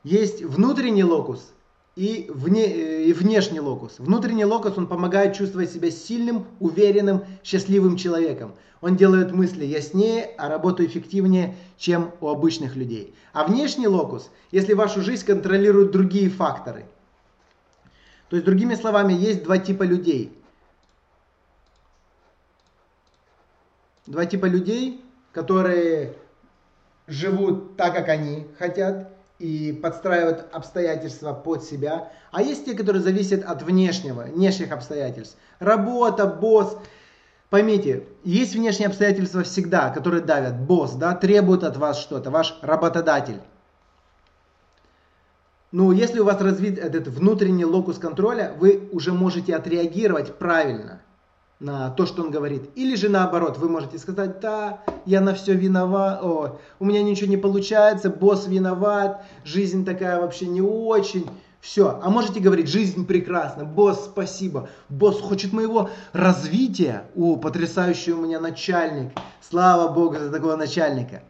Есть 0.04 0.42
внутренний 0.42 1.04
локус 1.04 1.54
и, 1.98 2.30
вне, 2.30 2.66
э, 2.66 3.04
и 3.06 3.14
внешний 3.14 3.60
локус. 3.60 3.95
Внутренний 3.98 4.45
локус, 4.45 4.78
он 4.78 4.86
помогает 4.86 5.36
чувствовать 5.36 5.72
себя 5.72 5.89
сильным, 5.89 6.45
уверенным, 6.60 7.26
счастливым 7.43 7.98
человеком. 7.98 8.54
Он 8.82 8.95
делает 8.95 9.32
мысли 9.32 9.66
яснее, 9.66 10.30
а 10.38 10.48
работу 10.48 10.86
эффективнее, 10.86 11.56
чем 11.76 12.12
у 12.22 12.28
обычных 12.28 12.76
людей. 12.76 13.16
А 13.34 13.45
внешний 13.45 13.88
локус, 13.88 14.30
если 14.52 14.74
вашу 14.74 15.02
жизнь 15.02 15.26
контролируют 15.26 15.91
другие 15.91 16.30
факторы. 16.30 16.86
То 18.30 18.36
есть, 18.36 18.45
другими 18.45 18.76
словами, 18.76 19.14
есть 19.14 19.43
два 19.43 19.58
типа 19.58 19.82
людей. 19.82 20.32
Два 24.06 24.28
типа 24.28 24.45
людей, 24.45 25.04
которые 25.32 26.14
живут 27.08 27.76
так, 27.76 27.95
как 27.95 28.10
они 28.10 28.45
хотят, 28.60 29.16
и 29.40 29.72
подстраивают 29.72 30.46
обстоятельства 30.52 31.34
под 31.34 31.64
себя. 31.64 32.12
А 32.32 32.42
есть 32.42 32.66
те, 32.66 32.74
которые 32.74 33.02
зависят 33.02 33.44
от 33.46 33.62
внешнего, 33.62 34.24
внешних 34.24 34.72
обстоятельств. 34.72 35.38
Работа, 35.60 36.26
босс. 36.26 36.78
Поймите, 37.50 38.08
есть 38.24 38.56
внешние 38.56 38.88
обстоятельства 38.88 39.44
всегда, 39.44 39.90
которые 39.90 40.22
давят. 40.22 40.60
Босс, 40.60 40.94
да, 40.94 41.16
требует 41.16 41.64
от 41.64 41.78
вас 41.78 42.00
что-то, 42.00 42.30
ваш 42.30 42.58
работодатель. 42.62 43.42
Ну, 45.72 45.92
если 45.92 46.20
у 46.20 46.26
вас 46.26 46.42
развит 46.42 46.80
этот 46.80 47.08
внутренний 47.08 47.66
локус 47.66 47.98
контроля, 47.98 48.54
вы 48.58 48.90
уже 48.92 49.14
можете 49.14 49.56
отреагировать 49.56 50.38
правильно 50.38 51.02
на 51.60 51.89
то, 51.89 52.05
что 52.05 52.22
он 52.22 52.32
говорит. 52.32 52.70
Или 52.76 52.95
же 52.95 53.10
наоборот, 53.10 53.58
вы 53.58 53.70
можете 53.70 53.97
сказать, 53.97 54.39
да, 54.39 54.84
я 55.05 55.22
на 55.22 55.34
все 55.34 55.53
виноват, 55.53 56.22
о, 56.24 56.60
у 56.80 56.86
меня 56.86 57.01
ничего 57.01 57.30
не 57.30 57.38
получается, 57.38 58.10
босс 58.10 58.47
виноват, 58.47 59.26
жизнь 59.43 59.86
такая 59.86 60.22
вообще 60.22 60.45
не 60.45 60.62
очень. 60.62 61.28
Все. 61.60 61.99
А 62.01 62.10
можете 62.10 62.39
говорить, 62.39 62.70
жизнь 62.70 63.05
прекрасна, 63.08 63.66
босс, 63.66 64.05
спасибо, 64.05 64.70
босс 64.89 65.20
хочет 65.20 65.53
моего 65.53 65.89
развития. 66.14 67.05
О, 67.16 67.36
потрясающий 67.36 68.14
у 68.14 68.22
меня 68.22 68.39
начальник. 68.39 69.12
Слава 69.41 69.91
богу 69.91 70.18
за 70.20 70.32
такого 70.32 70.55
начальника. 70.55 71.24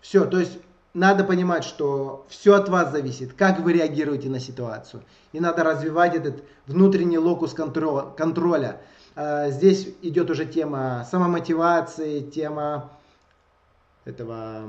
Все, 0.00 0.26
то 0.26 0.38
есть 0.38 0.58
надо 0.94 1.24
понимать, 1.24 1.64
что 1.64 2.26
все 2.28 2.54
от 2.54 2.68
вас 2.68 2.92
зависит, 2.92 3.32
как 3.32 3.60
вы 3.60 3.72
реагируете 3.72 4.28
на 4.28 4.40
ситуацию. 4.40 5.02
И 5.32 5.40
надо 5.40 5.64
развивать 5.64 6.14
этот 6.14 6.44
внутренний 6.66 7.18
локус 7.18 7.54
контроля 7.54 8.76
здесь 9.16 9.88
идет 10.02 10.30
уже 10.30 10.46
тема 10.46 11.06
самомотивации, 11.10 12.20
тема 12.20 12.90
этого 14.04 14.64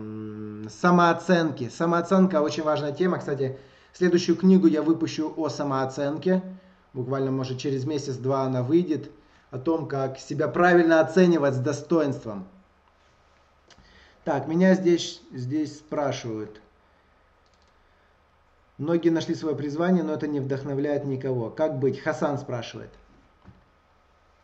самооценки. 0.69 1.69
Самооценка 1.69 2.41
очень 2.41 2.63
важная 2.63 2.91
тема. 2.91 3.19
Кстати, 3.19 3.57
следующую 3.93 4.35
книгу 4.35 4.67
я 4.67 4.81
выпущу 4.81 5.33
о 5.37 5.49
самооценке. 5.49 6.41
Буквально, 6.93 7.31
может, 7.31 7.57
через 7.57 7.85
месяц-два 7.85 8.43
она 8.43 8.63
выйдет. 8.63 9.09
О 9.49 9.59
том, 9.59 9.87
как 9.87 10.17
себя 10.17 10.47
правильно 10.47 10.99
оценивать 10.99 11.53
с 11.53 11.59
достоинством. 11.59 12.47
Так, 14.23 14.47
меня 14.47 14.73
здесь, 14.73 15.21
здесь 15.31 15.77
спрашивают. 15.77 16.59
Многие 18.79 19.09
нашли 19.09 19.35
свое 19.35 19.55
призвание, 19.55 20.03
но 20.03 20.13
это 20.13 20.27
не 20.27 20.39
вдохновляет 20.39 21.05
никого. 21.05 21.49
Как 21.49 21.77
быть? 21.77 21.99
Хасан 21.99 22.39
спрашивает. 22.39 22.89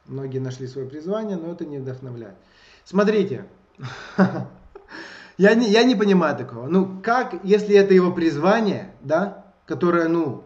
Многие 0.09 0.39
нашли 0.39 0.65
свое 0.65 0.87
призвание, 0.87 1.37
но 1.37 1.51
это 1.51 1.65
не 1.65 1.77
вдохновляет. 1.77 2.33
Смотрите, 2.83 3.45
я 5.37 5.53
не, 5.53 5.69
я 5.69 5.83
не 5.83 5.93
понимаю 5.93 6.35
такого. 6.35 6.65
Ну, 6.65 6.99
как, 7.03 7.35
если 7.43 7.75
это 7.75 7.93
его 7.93 8.11
призвание, 8.11 8.91
да, 9.01 9.45
которое, 9.67 10.07
ну, 10.07 10.45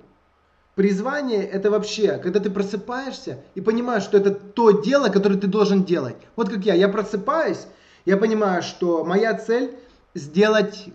призвание 0.75 1.43
это 1.45 1.71
вообще, 1.71 2.17
когда 2.17 2.41
ты 2.41 2.49
просыпаешься 2.49 3.39
и 3.55 3.61
понимаешь, 3.61 4.03
что 4.03 4.17
это 4.17 4.31
то 4.31 4.71
дело, 4.81 5.07
которое 5.07 5.39
ты 5.39 5.47
должен 5.47 5.85
делать. 5.85 6.17
Вот 6.35 6.49
как 6.49 6.65
я, 6.65 6.73
я 6.73 6.89
просыпаюсь, 6.89 7.65
я 8.03 8.17
понимаю, 8.17 8.63
что 8.63 9.05
моя 9.05 9.33
цель 9.33 9.77
сделать 10.13 10.89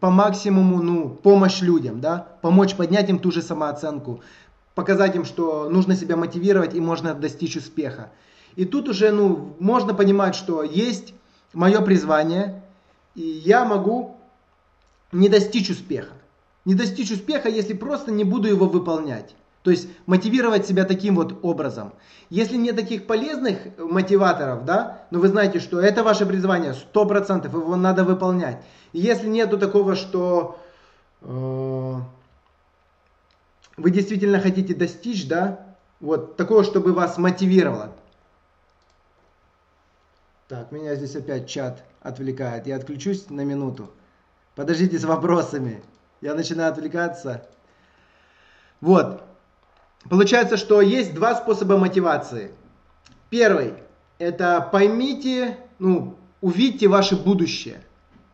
по 0.00 0.08
максимуму, 0.08 0.82
ну, 0.82 1.10
помощь 1.10 1.60
людям, 1.60 2.00
да, 2.00 2.26
помочь 2.40 2.74
поднять 2.74 3.10
им 3.10 3.18
ту 3.18 3.30
же 3.30 3.42
самооценку, 3.42 4.22
показать 4.74 5.14
им, 5.14 5.24
что 5.24 5.68
нужно 5.68 5.96
себя 5.96 6.16
мотивировать 6.16 6.74
и 6.74 6.80
можно 6.80 7.14
достичь 7.14 7.56
успеха. 7.56 8.10
И 8.56 8.64
тут 8.64 8.88
уже 8.88 9.10
ну, 9.10 9.56
можно 9.58 9.94
понимать, 9.94 10.34
что 10.34 10.62
есть 10.62 11.14
мое 11.52 11.80
призвание, 11.80 12.62
и 13.14 13.22
я 13.22 13.64
могу 13.64 14.16
не 15.12 15.28
достичь 15.28 15.70
успеха. 15.70 16.12
Не 16.64 16.74
достичь 16.74 17.10
успеха, 17.10 17.48
если 17.48 17.74
просто 17.74 18.10
не 18.10 18.24
буду 18.24 18.48
его 18.48 18.66
выполнять. 18.66 19.34
То 19.62 19.70
есть 19.70 19.88
мотивировать 20.06 20.66
себя 20.66 20.84
таким 20.84 21.16
вот 21.16 21.38
образом. 21.42 21.94
Если 22.28 22.56
нет 22.56 22.76
таких 22.76 23.06
полезных 23.06 23.58
мотиваторов, 23.78 24.64
да, 24.64 25.06
но 25.10 25.20
вы 25.20 25.28
знаете, 25.28 25.58
что 25.58 25.80
это 25.80 26.02
ваше 26.02 26.26
призвание, 26.26 26.74
100%, 26.92 27.46
его 27.46 27.76
надо 27.76 28.04
выполнять. 28.04 28.62
И 28.92 29.00
если 29.00 29.26
нету 29.26 29.58
такого, 29.58 29.96
что 29.96 30.58
э, 31.22 31.94
вы 33.76 33.90
действительно 33.90 34.40
хотите 34.40 34.74
достичь, 34.74 35.26
да, 35.26 35.76
вот 36.00 36.36
такого, 36.36 36.64
чтобы 36.64 36.92
вас 36.92 37.18
мотивировало. 37.18 37.92
Так, 40.48 40.70
меня 40.72 40.94
здесь 40.94 41.16
опять 41.16 41.48
чат 41.48 41.82
отвлекает. 42.00 42.66
Я 42.66 42.76
отключусь 42.76 43.30
на 43.30 43.40
минуту. 43.40 43.90
Подождите 44.54 44.98
с 44.98 45.04
вопросами. 45.04 45.82
Я 46.20 46.34
начинаю 46.34 46.70
отвлекаться. 46.70 47.48
Вот. 48.80 49.22
Получается, 50.08 50.56
что 50.58 50.80
есть 50.82 51.14
два 51.14 51.34
способа 51.34 51.78
мотивации. 51.78 52.52
Первый– 53.30 53.74
это 54.18 54.60
поймите, 54.70 55.56
ну, 55.78 56.16
увидьте 56.42 56.88
ваше 56.88 57.16
будущее. 57.16 57.80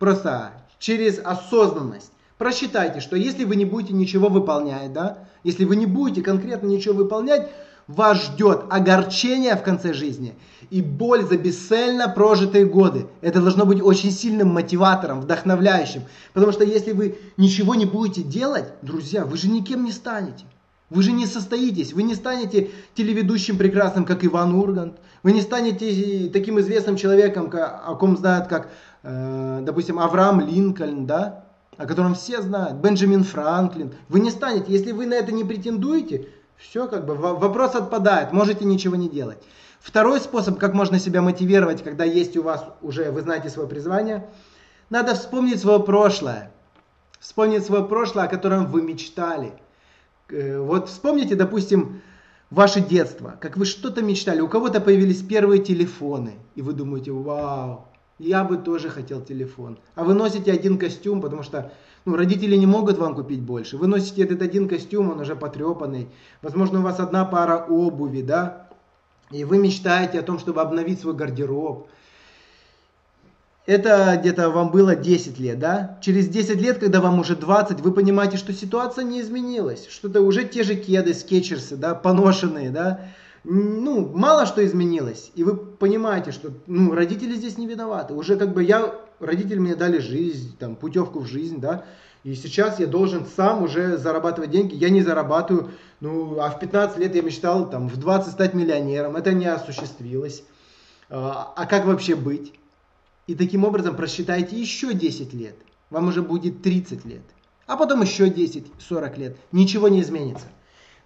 Просто 0.00 0.52
через 0.78 1.20
осознанность. 1.20 2.12
Просчитайте, 2.38 3.00
что 3.00 3.16
если 3.16 3.44
вы 3.44 3.54
не 3.54 3.64
будете 3.64 3.94
ничего 3.94 4.28
выполнять, 4.28 4.92
да, 4.92 5.28
если 5.44 5.64
вы 5.64 5.76
не 5.76 5.86
будете 5.86 6.22
конкретно 6.22 6.66
ничего 6.66 6.94
выполнять, 6.94 7.48
вас 7.86 8.22
ждет 8.24 8.64
огорчение 8.70 9.56
в 9.56 9.62
конце 9.62 9.92
жизни 9.92 10.34
и 10.70 10.80
боль 10.80 11.24
за 11.24 11.36
бесцельно 11.36 12.08
прожитые 12.08 12.64
годы. 12.64 13.06
Это 13.20 13.40
должно 13.40 13.66
быть 13.66 13.82
очень 13.82 14.12
сильным 14.12 14.48
мотиватором, 14.48 15.20
вдохновляющим. 15.20 16.02
Потому 16.32 16.52
что 16.52 16.62
если 16.62 16.92
вы 16.92 17.18
ничего 17.36 17.74
не 17.74 17.86
будете 17.86 18.22
делать, 18.22 18.66
друзья, 18.82 19.24
вы 19.24 19.36
же 19.36 19.48
никем 19.48 19.84
не 19.84 19.90
станете. 19.90 20.44
Вы 20.88 21.02
же 21.02 21.12
не 21.12 21.26
состоитесь, 21.26 21.92
вы 21.92 22.02
не 22.02 22.14
станете 22.14 22.70
телеведущим 22.94 23.56
прекрасным, 23.56 24.04
как 24.04 24.24
Иван 24.24 24.54
Ургант. 24.54 24.98
Вы 25.22 25.32
не 25.32 25.40
станете 25.40 26.28
таким 26.32 26.58
известным 26.58 26.96
человеком, 26.96 27.50
о 27.52 27.94
ком 27.94 28.16
знают, 28.16 28.48
как, 28.48 28.70
э, 29.02 29.60
допустим, 29.62 30.00
Авраам 30.00 30.40
Линкольн, 30.40 31.06
да? 31.06 31.44
О 31.80 31.86
котором 31.86 32.14
все 32.14 32.42
знают, 32.42 32.76
Бенджамин 32.76 33.24
Франклин. 33.24 33.94
Вы 34.10 34.20
не 34.20 34.30
станете, 34.30 34.70
если 34.70 34.92
вы 34.92 35.06
на 35.06 35.14
это 35.14 35.32
не 35.32 35.44
претендуете, 35.44 36.28
все 36.58 36.86
как 36.86 37.06
бы, 37.06 37.14
вопрос 37.14 37.74
отпадает, 37.74 38.32
можете 38.32 38.66
ничего 38.66 38.96
не 38.96 39.08
делать. 39.08 39.38
Второй 39.80 40.20
способ, 40.20 40.58
как 40.58 40.74
можно 40.74 40.98
себя 40.98 41.22
мотивировать, 41.22 41.82
когда 41.82 42.04
есть 42.04 42.36
у 42.36 42.42
вас 42.42 42.66
уже, 42.82 43.10
вы 43.10 43.22
знаете 43.22 43.48
свое 43.48 43.66
призвание, 43.66 44.28
надо 44.90 45.14
вспомнить 45.14 45.58
свое 45.58 45.80
прошлое. 45.80 46.52
вспомнить 47.18 47.64
свое 47.64 47.82
прошлое, 47.82 48.24
о 48.24 48.28
котором 48.28 48.66
вы 48.66 48.82
мечтали. 48.82 49.54
Э, 50.28 50.60
вот 50.60 50.90
вспомните, 50.90 51.34
допустим, 51.34 52.02
ваше 52.50 52.80
детство, 52.82 53.38
как 53.40 53.56
вы 53.56 53.64
что-то 53.64 54.02
мечтали, 54.02 54.40
у 54.40 54.48
кого-то 54.48 54.82
появились 54.82 55.22
первые 55.22 55.62
телефоны, 55.64 56.34
и 56.56 56.60
вы 56.60 56.74
думаете, 56.74 57.12
вау, 57.12 57.86
я 58.20 58.44
бы 58.44 58.58
тоже 58.58 58.90
хотел 58.90 59.22
телефон. 59.22 59.78
А 59.94 60.04
вы 60.04 60.14
носите 60.14 60.52
один 60.52 60.78
костюм, 60.78 61.22
потому 61.22 61.42
что 61.42 61.72
ну, 62.04 62.16
родители 62.16 62.54
не 62.54 62.66
могут 62.66 62.98
вам 62.98 63.14
купить 63.14 63.40
больше. 63.40 63.78
Вы 63.78 63.86
носите 63.86 64.22
этот 64.22 64.42
один 64.42 64.68
костюм, 64.68 65.10
он 65.10 65.20
уже 65.20 65.34
потрепанный. 65.34 66.08
Возможно, 66.42 66.80
у 66.80 66.82
вас 66.82 67.00
одна 67.00 67.24
пара 67.24 67.64
обуви, 67.66 68.20
да? 68.20 68.68
И 69.30 69.44
вы 69.44 69.58
мечтаете 69.58 70.20
о 70.20 70.22
том, 70.22 70.38
чтобы 70.38 70.60
обновить 70.60 71.00
свой 71.00 71.14
гардероб. 71.14 71.88
Это 73.64 74.18
где-то 74.20 74.50
вам 74.50 74.70
было 74.70 74.94
10 74.96 75.38
лет, 75.38 75.58
да? 75.58 75.98
Через 76.02 76.28
10 76.28 76.60
лет, 76.60 76.78
когда 76.78 77.00
вам 77.00 77.20
уже 77.20 77.36
20, 77.36 77.80
вы 77.80 77.92
понимаете, 77.92 78.36
что 78.36 78.52
ситуация 78.52 79.04
не 79.04 79.20
изменилась. 79.20 79.86
Что-то 79.88 80.20
уже 80.20 80.44
те 80.44 80.62
же 80.62 80.74
кеды, 80.74 81.14
скетчерсы, 81.14 81.76
да, 81.76 81.94
поношенные, 81.94 82.70
да? 82.70 83.00
Ну, 83.44 84.08
мало 84.08 84.44
что 84.46 84.64
изменилось. 84.64 85.30
И 85.34 85.44
вы 85.44 85.56
понимаете, 85.56 86.30
что 86.30 86.52
ну, 86.66 86.94
родители 86.94 87.34
здесь 87.34 87.56
не 87.56 87.66
виноваты. 87.66 88.14
Уже 88.14 88.36
как 88.36 88.52
бы 88.52 88.62
я, 88.62 88.94
родители 89.18 89.58
мне 89.58 89.74
дали 89.74 89.98
жизнь, 89.98 90.56
там, 90.58 90.76
путевку 90.76 91.20
в 91.20 91.26
жизнь, 91.26 91.58
да? 91.58 91.84
И 92.22 92.34
сейчас 92.34 92.78
я 92.78 92.86
должен 92.86 93.24
сам 93.24 93.62
уже 93.62 93.96
зарабатывать 93.96 94.50
деньги. 94.50 94.74
Я 94.74 94.90
не 94.90 95.02
зарабатываю. 95.02 95.70
Ну, 96.00 96.38
а 96.38 96.50
в 96.50 96.60
15 96.60 96.98
лет 96.98 97.14
я 97.14 97.22
мечтал 97.22 97.70
там 97.70 97.88
в 97.88 97.96
20 97.96 98.32
стать 98.32 98.52
миллионером. 98.52 99.16
Это 99.16 99.32
не 99.32 99.46
осуществилось. 99.46 100.42
А, 101.08 101.52
а 101.56 101.66
как 101.66 101.86
вообще 101.86 102.14
быть? 102.14 102.52
И 103.26 103.34
таким 103.34 103.64
образом 103.64 103.96
просчитайте 103.96 104.56
еще 104.56 104.92
10 104.92 105.32
лет. 105.32 105.56
Вам 105.88 106.08
уже 106.08 106.20
будет 106.20 106.62
30 106.62 107.06
лет. 107.06 107.22
А 107.66 107.76
потом 107.76 108.02
еще 108.02 108.28
10, 108.28 108.66
40 108.78 109.18
лет. 109.18 109.36
Ничего 109.50 109.88
не 109.88 110.02
изменится. 110.02 110.46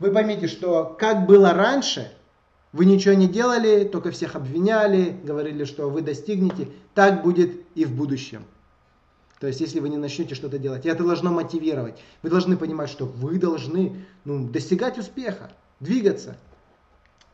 Вы 0.00 0.10
поймите, 0.10 0.48
что 0.48 0.96
как 0.98 1.26
было 1.26 1.52
раньше, 1.52 2.10
вы 2.74 2.86
ничего 2.86 3.14
не 3.14 3.28
делали, 3.28 3.84
только 3.84 4.10
всех 4.10 4.34
обвиняли, 4.34 5.16
говорили, 5.22 5.64
что 5.64 5.88
вы 5.88 6.02
достигнете, 6.02 6.68
так 6.92 7.22
будет 7.22 7.62
и 7.76 7.84
в 7.84 7.94
будущем. 7.94 8.44
То 9.38 9.46
есть, 9.46 9.60
если 9.60 9.78
вы 9.78 9.88
не 9.88 9.96
начнете 9.96 10.34
что-то 10.34 10.58
делать, 10.58 10.84
это 10.84 11.04
должно 11.04 11.30
мотивировать. 11.30 12.02
Вы 12.22 12.30
должны 12.30 12.56
понимать, 12.56 12.90
что 12.90 13.06
вы 13.06 13.38
должны 13.38 14.04
ну, 14.24 14.48
достигать 14.48 14.98
успеха, 14.98 15.52
двигаться. 15.78 16.36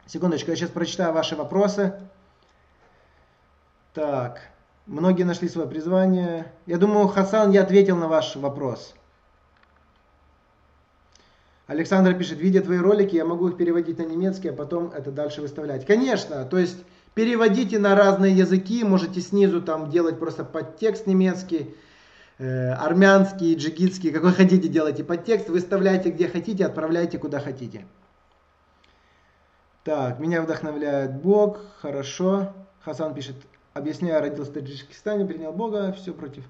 Секундочку, 0.06 0.50
я 0.50 0.56
сейчас 0.56 0.68
прочитаю 0.68 1.14
ваши 1.14 1.36
вопросы. 1.36 1.94
Так, 3.94 4.42
многие 4.84 5.22
нашли 5.22 5.48
свое 5.48 5.66
призвание. 5.66 6.52
Я 6.66 6.76
думаю, 6.76 7.08
Хасан, 7.08 7.50
я 7.50 7.62
ответил 7.62 7.96
на 7.96 8.08
ваш 8.08 8.36
вопрос. 8.36 8.94
Александр 11.70 12.14
пишет, 12.14 12.40
видя 12.40 12.62
твои 12.62 12.78
ролики, 12.78 13.14
я 13.14 13.24
могу 13.24 13.46
их 13.46 13.56
переводить 13.56 13.98
на 13.98 14.02
немецкий, 14.02 14.48
а 14.48 14.52
потом 14.52 14.90
это 14.90 15.12
дальше 15.12 15.40
выставлять. 15.40 15.86
Конечно, 15.86 16.44
то 16.44 16.58
есть 16.58 16.78
переводите 17.14 17.78
на 17.78 17.94
разные 17.94 18.36
языки, 18.36 18.82
можете 18.82 19.20
снизу 19.20 19.62
там 19.62 19.88
делать 19.88 20.18
просто 20.18 20.42
подтекст 20.42 21.06
немецкий 21.06 21.72
э, 22.38 22.72
армянский, 22.72 23.54
джигитский, 23.54 24.10
какой 24.10 24.32
хотите, 24.34 24.66
делайте 24.66 25.04
подтекст, 25.04 25.48
выставляйте 25.48 26.10
где 26.10 26.26
хотите, 26.26 26.66
отправляйте 26.66 27.18
куда 27.18 27.38
хотите. 27.38 27.86
Так, 29.84 30.18
меня 30.18 30.42
вдохновляет 30.42 31.22
Бог, 31.22 31.60
хорошо. 31.78 32.52
Хасан 32.80 33.14
пишет, 33.14 33.36
объясняю, 33.74 34.20
родился 34.20 34.50
в 34.50 34.54
Таджикистане, 34.54 35.24
принял 35.24 35.52
Бога, 35.52 35.92
все 35.92 36.12
против. 36.12 36.42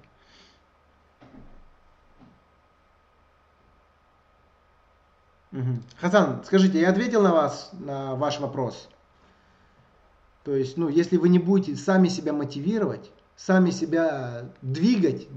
Хасан, 5.99 6.41
скажите, 6.45 6.79
я 6.79 6.89
ответил 6.89 7.21
на 7.21 7.33
вас, 7.33 7.71
на 7.73 8.15
ваш 8.15 8.39
вопрос? 8.39 8.89
То 10.43 10.55
есть, 10.55 10.77
ну, 10.77 10.87
если 10.87 11.17
вы 11.17 11.29
не 11.29 11.39
будете 11.39 11.75
сами 11.75 12.07
себя 12.07 12.33
мотивировать, 12.33 13.11
сами 13.35 13.69
себя 13.71 14.49
двигать, 14.61 15.27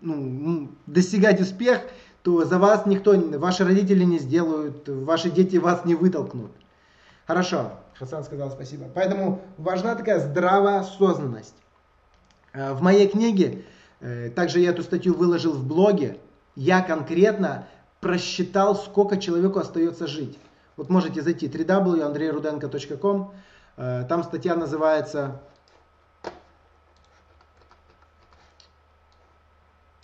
ну, 0.00 0.70
достигать 0.86 1.40
успех, 1.40 1.80
то 2.22 2.44
за 2.44 2.58
вас 2.58 2.84
никто, 2.86 3.18
ваши 3.38 3.64
родители 3.64 4.04
не 4.04 4.18
сделают, 4.18 4.88
ваши 4.88 5.30
дети 5.30 5.56
вас 5.56 5.84
не 5.84 5.94
вытолкнут. 5.94 6.52
Хорошо, 7.26 7.72
Хасан 7.94 8.24
сказал 8.24 8.50
спасибо. 8.50 8.86
Поэтому 8.94 9.40
важна 9.56 9.94
такая 9.94 10.20
здравая 10.20 10.80
осознанность. 10.80 11.54
Э, 12.52 12.72
в 12.72 12.82
моей 12.82 13.08
книге, 13.08 13.64
э, 14.00 14.30
также 14.30 14.60
я 14.60 14.70
эту 14.70 14.82
статью 14.82 15.14
выложил 15.14 15.52
в 15.52 15.66
блоге, 15.66 16.18
я 16.54 16.80
конкретно 16.82 17.66
просчитал, 18.00 18.76
сколько 18.76 19.16
человеку 19.16 19.58
остается 19.58 20.06
жить. 20.06 20.38
Вот 20.76 20.90
можете 20.90 21.22
зайти 21.22 21.48
www.andreyrudenko.com, 21.48 23.34
э, 23.76 24.04
там 24.08 24.22
статья 24.22 24.54
называется 24.54 25.40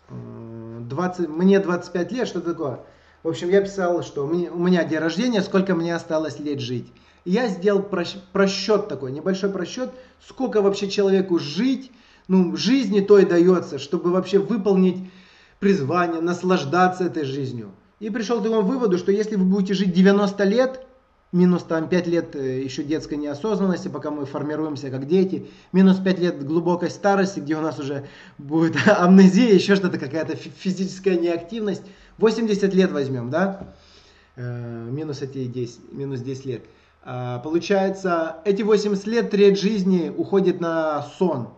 20, 0.09 1.29
мне 1.29 1.61
25 1.61 2.13
лет, 2.13 2.29
что 2.29 2.41
такое? 2.41 2.81
В 3.23 3.29
общем, 3.29 3.49
я 3.49 3.63
писал, 3.63 4.03
что 4.03 4.27
у 4.27 4.29
меня 4.29 4.85
день 4.85 4.99
рождения, 4.99 5.43
сколько 5.43 5.75
мне 5.75 5.95
осталось 5.95 6.39
лет 6.39 6.61
жить. 6.61 6.93
И 7.25 7.31
я 7.31 7.49
сделал 7.49 7.83
просчет 7.83 8.89
такой, 8.89 9.13
небольшой 9.13 9.51
просчет, 9.51 9.91
сколько 10.27 10.61
вообще 10.61 10.91
человеку 10.91 11.39
жить, 11.39 11.91
ну, 12.29 12.55
жизни 12.57 13.01
той 13.01 13.25
дается, 13.25 13.79
чтобы 13.79 14.11
вообще 14.11 14.39
выполнить 14.39 15.11
призвание, 15.59 16.21
наслаждаться 16.21 17.05
этой 17.05 17.25
жизнью. 17.25 17.73
И 18.05 18.11
пришел 18.11 18.41
к 18.41 18.43
такому 18.43 18.61
выводу, 18.61 18.99
что 18.99 19.13
если 19.13 19.37
вы 19.37 19.47
будете 19.47 19.73
жить 19.73 19.95
90 19.95 20.45
лет, 20.45 20.85
минус 21.33 21.63
там 21.63 21.89
5 21.89 22.07
лет 22.07 22.37
э, 22.37 22.63
еще 22.63 22.83
детской 22.83 23.15
неосознанности, 23.15 23.89
пока 23.89 24.11
мы 24.11 24.27
формируемся 24.27 24.91
как 24.91 25.07
дети, 25.07 25.47
минус 25.73 26.01
5 26.01 26.19
лет 26.19 26.47
глубокой 26.47 26.91
старости, 26.91 27.41
где 27.41 27.57
у 27.57 27.63
нас 27.63 27.79
уже 27.79 28.07
будет 28.37 28.77
амнезия, 28.87 29.55
еще 29.55 29.75
что-то, 29.75 29.99
какая-то 29.99 30.37
физическая 30.37 31.17
неактивность. 31.17 31.81
80 32.19 32.75
лет 32.75 32.93
возьмем, 32.93 33.31
да, 33.31 33.75
э, 34.37 34.87
минус 34.91 35.23
эти 35.23 35.47
10, 35.47 35.95
минус 35.95 36.21
10 36.21 36.45
лет. 36.45 36.63
А, 37.05 37.39
получается, 37.39 38.37
эти 38.45 38.61
80 38.61 39.07
лет, 39.07 39.31
треть 39.31 39.59
жизни 39.59 40.13
уходит 40.15 40.61
на 40.61 41.01
сон. 41.17 41.55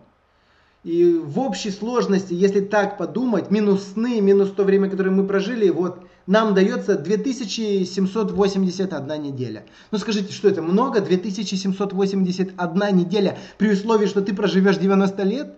И 0.84 1.20
в 1.20 1.40
общей 1.40 1.72
сложности, 1.72 2.34
если 2.34 2.60
так 2.60 2.98
подумать, 2.98 3.50
минус 3.50 3.94
сны, 3.94 4.20
минус 4.20 4.52
то 4.52 4.62
время, 4.62 4.88
которое 4.88 5.10
мы 5.10 5.26
прожили, 5.26 5.70
вот 5.70 6.06
нам 6.26 6.54
дается 6.54 6.96
2781 6.96 9.22
неделя. 9.22 9.64
Ну 9.90 9.98
скажите, 9.98 10.32
что 10.32 10.48
это 10.48 10.60
много? 10.60 11.00
2781 11.00 12.96
неделя 12.96 13.38
при 13.58 13.72
условии, 13.72 14.06
что 14.06 14.22
ты 14.22 14.34
проживешь 14.34 14.78
90 14.78 15.22
лет? 15.22 15.56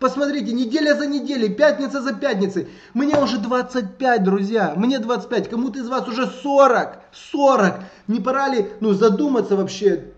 Посмотрите, 0.00 0.52
неделя 0.52 0.94
за 0.94 1.06
неделей, 1.06 1.48
пятница 1.48 2.02
за 2.02 2.12
пятницей. 2.12 2.68
Мне 2.92 3.16
уже 3.16 3.38
25, 3.38 4.24
друзья. 4.24 4.74
Мне 4.76 4.98
25. 4.98 5.48
Кому-то 5.48 5.78
из 5.78 5.88
вас 5.88 6.06
уже 6.08 6.26
40. 6.26 6.98
40. 7.12 7.80
Не 8.08 8.20
пора 8.20 8.48
ли 8.48 8.66
ну, 8.80 8.92
задуматься 8.92 9.56
вообще, 9.56 10.12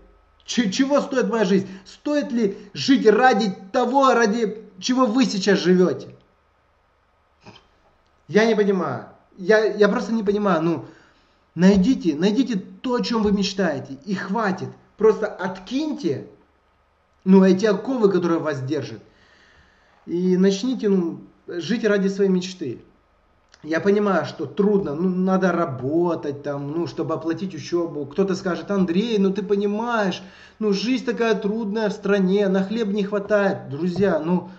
чего 0.45 0.99
стоит 0.99 1.29
моя 1.29 1.45
жизнь? 1.45 1.69
Стоит 1.85 2.33
ли 2.33 2.57
жить 2.73 3.07
ради 3.07 3.55
того, 3.71 4.13
ради 4.13 4.57
чего 4.79 5.05
вы 5.05 5.23
сейчас 5.25 5.59
живете? 5.59 6.09
Я 8.27 8.45
не 8.45 8.55
понимаю 8.55 9.05
я, 9.39 9.63
я 9.63 9.87
просто 9.87 10.11
не 10.11 10.23
понимаю, 10.23 10.61
ну, 10.61 10.85
найдите, 11.55 12.15
найдите 12.15 12.57
то, 12.57 12.95
о 12.95 13.01
чем 13.01 13.23
вы 13.23 13.31
мечтаете, 13.31 13.97
и 14.05 14.13
хватит. 14.13 14.69
Просто 14.97 15.27
откиньте, 15.27 16.27
ну, 17.23 17.43
эти 17.43 17.65
оковы, 17.65 18.11
которые 18.11 18.39
вас 18.39 18.61
держат, 18.61 19.01
и 20.05 20.35
начните, 20.35 20.89
ну, 20.89 21.21
жить 21.47 21.85
ради 21.85 22.09
своей 22.09 22.29
мечты. 22.29 22.81
Я 23.63 23.79
понимаю, 23.79 24.25
что 24.25 24.45
трудно, 24.45 24.93
ну, 24.93 25.09
надо 25.09 25.51
работать 25.51 26.43
там, 26.43 26.71
ну, 26.71 26.87
чтобы 26.87 27.13
оплатить 27.13 27.55
учебу. 27.55 28.05
Кто-то 28.05 28.35
скажет, 28.35 28.71
Андрей, 28.71 29.17
ну, 29.19 29.31
ты 29.31 29.41
понимаешь, 29.41 30.21
ну, 30.59 30.71
жизнь 30.73 31.05
такая 31.05 31.35
трудная 31.35 31.89
в 31.89 31.93
стране, 31.93 32.47
на 32.47 32.63
хлеб 32.63 32.87
не 32.87 33.03
хватает. 33.03 33.69
Друзья, 33.69 34.19
ну, 34.19 34.49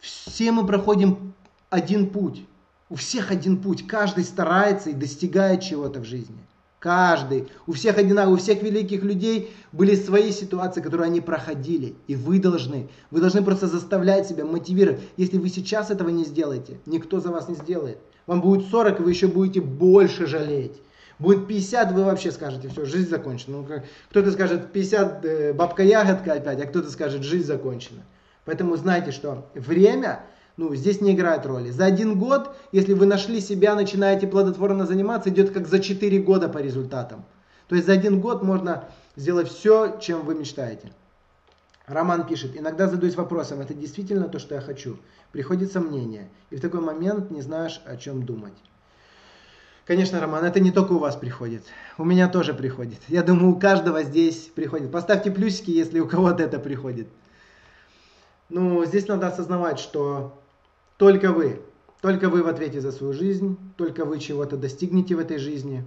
все 0.00 0.52
мы 0.52 0.66
проходим 0.66 1.34
один 1.70 2.10
путь. 2.10 2.44
У 2.90 2.94
всех 2.94 3.30
один 3.30 3.58
путь, 3.58 3.86
каждый 3.86 4.24
старается 4.24 4.90
и 4.90 4.94
достигает 4.94 5.60
чего-то 5.60 6.00
в 6.00 6.04
жизни. 6.04 6.38
Каждый. 6.78 7.48
У 7.66 7.72
всех 7.72 7.98
одинаково, 7.98 8.34
у 8.34 8.36
всех 8.36 8.62
великих 8.62 9.02
людей 9.02 9.52
были 9.72 9.96
свои 9.96 10.30
ситуации, 10.30 10.80
которые 10.80 11.06
они 11.06 11.20
проходили. 11.20 11.96
И 12.06 12.14
вы 12.14 12.38
должны, 12.38 12.88
вы 13.10 13.20
должны 13.20 13.42
просто 13.42 13.66
заставлять 13.66 14.28
себя, 14.28 14.44
мотивировать. 14.44 15.00
Если 15.16 15.38
вы 15.38 15.48
сейчас 15.48 15.90
этого 15.90 16.08
не 16.08 16.24
сделаете, 16.24 16.78
никто 16.86 17.20
за 17.20 17.30
вас 17.30 17.48
не 17.48 17.56
сделает. 17.56 17.98
Вам 18.26 18.40
будет 18.40 18.68
40, 18.68 19.00
и 19.00 19.02
вы 19.02 19.10
еще 19.10 19.26
будете 19.26 19.60
больше 19.60 20.26
жалеть. 20.26 20.80
Будет 21.18 21.48
50, 21.48 21.92
вы 21.92 22.04
вообще 22.04 22.30
скажете, 22.30 22.68
все, 22.68 22.84
жизнь 22.84 23.10
закончена. 23.10 23.56
Ну, 23.56 23.68
кто-то 24.10 24.30
скажет 24.30 24.70
50, 24.70 25.24
э, 25.24 25.52
бабка 25.52 25.82
ягодка 25.82 26.34
опять, 26.34 26.60
а 26.60 26.66
кто-то 26.66 26.90
скажет, 26.90 27.24
жизнь 27.24 27.46
закончена. 27.46 28.02
Поэтому 28.44 28.76
знайте, 28.76 29.10
что 29.10 29.50
время 29.54 30.20
ну, 30.58 30.74
здесь 30.74 31.00
не 31.00 31.12
играет 31.12 31.46
роли. 31.46 31.70
За 31.70 31.86
один 31.86 32.18
год, 32.18 32.54
если 32.72 32.92
вы 32.92 33.06
нашли 33.06 33.40
себя, 33.40 33.76
начинаете 33.76 34.26
плодотворно 34.26 34.86
заниматься, 34.86 35.30
идет 35.30 35.52
как 35.52 35.68
за 35.68 35.78
4 35.78 36.18
года 36.18 36.48
по 36.48 36.58
результатам. 36.58 37.24
То 37.68 37.76
есть 37.76 37.86
за 37.86 37.92
один 37.92 38.20
год 38.20 38.42
можно 38.42 38.88
сделать 39.14 39.48
все, 39.48 39.98
чем 40.00 40.22
вы 40.22 40.34
мечтаете. 40.34 40.92
Роман 41.86 42.26
пишет, 42.26 42.56
иногда 42.56 42.88
задаюсь 42.88 43.14
вопросом, 43.14 43.60
это 43.60 43.72
действительно 43.72 44.28
то, 44.28 44.40
что 44.40 44.56
я 44.56 44.60
хочу? 44.60 44.98
Приходит 45.30 45.72
сомнение, 45.72 46.28
и 46.50 46.56
в 46.56 46.60
такой 46.60 46.80
момент 46.80 47.30
не 47.30 47.40
знаешь, 47.40 47.80
о 47.86 47.96
чем 47.96 48.26
думать. 48.26 48.54
Конечно, 49.86 50.20
Роман, 50.20 50.44
это 50.44 50.58
не 50.58 50.72
только 50.72 50.92
у 50.92 50.98
вас 50.98 51.14
приходит. 51.14 51.62
У 51.98 52.04
меня 52.04 52.28
тоже 52.28 52.52
приходит. 52.52 52.98
Я 53.06 53.22
думаю, 53.22 53.52
у 53.52 53.58
каждого 53.60 54.02
здесь 54.02 54.50
приходит. 54.54 54.90
Поставьте 54.90 55.30
плюсики, 55.30 55.70
если 55.70 56.00
у 56.00 56.08
кого-то 56.08 56.42
это 56.42 56.58
приходит. 56.58 57.06
Ну, 58.48 58.84
здесь 58.84 59.06
надо 59.06 59.28
осознавать, 59.28 59.78
что 59.78 60.34
только 60.98 61.32
вы, 61.32 61.62
только 62.02 62.28
вы 62.28 62.42
в 62.42 62.48
ответе 62.48 62.80
за 62.80 62.92
свою 62.92 63.14
жизнь, 63.14 63.56
только 63.76 64.04
вы 64.04 64.18
чего-то 64.18 64.56
достигнете 64.56 65.14
в 65.14 65.20
этой 65.20 65.38
жизни. 65.38 65.84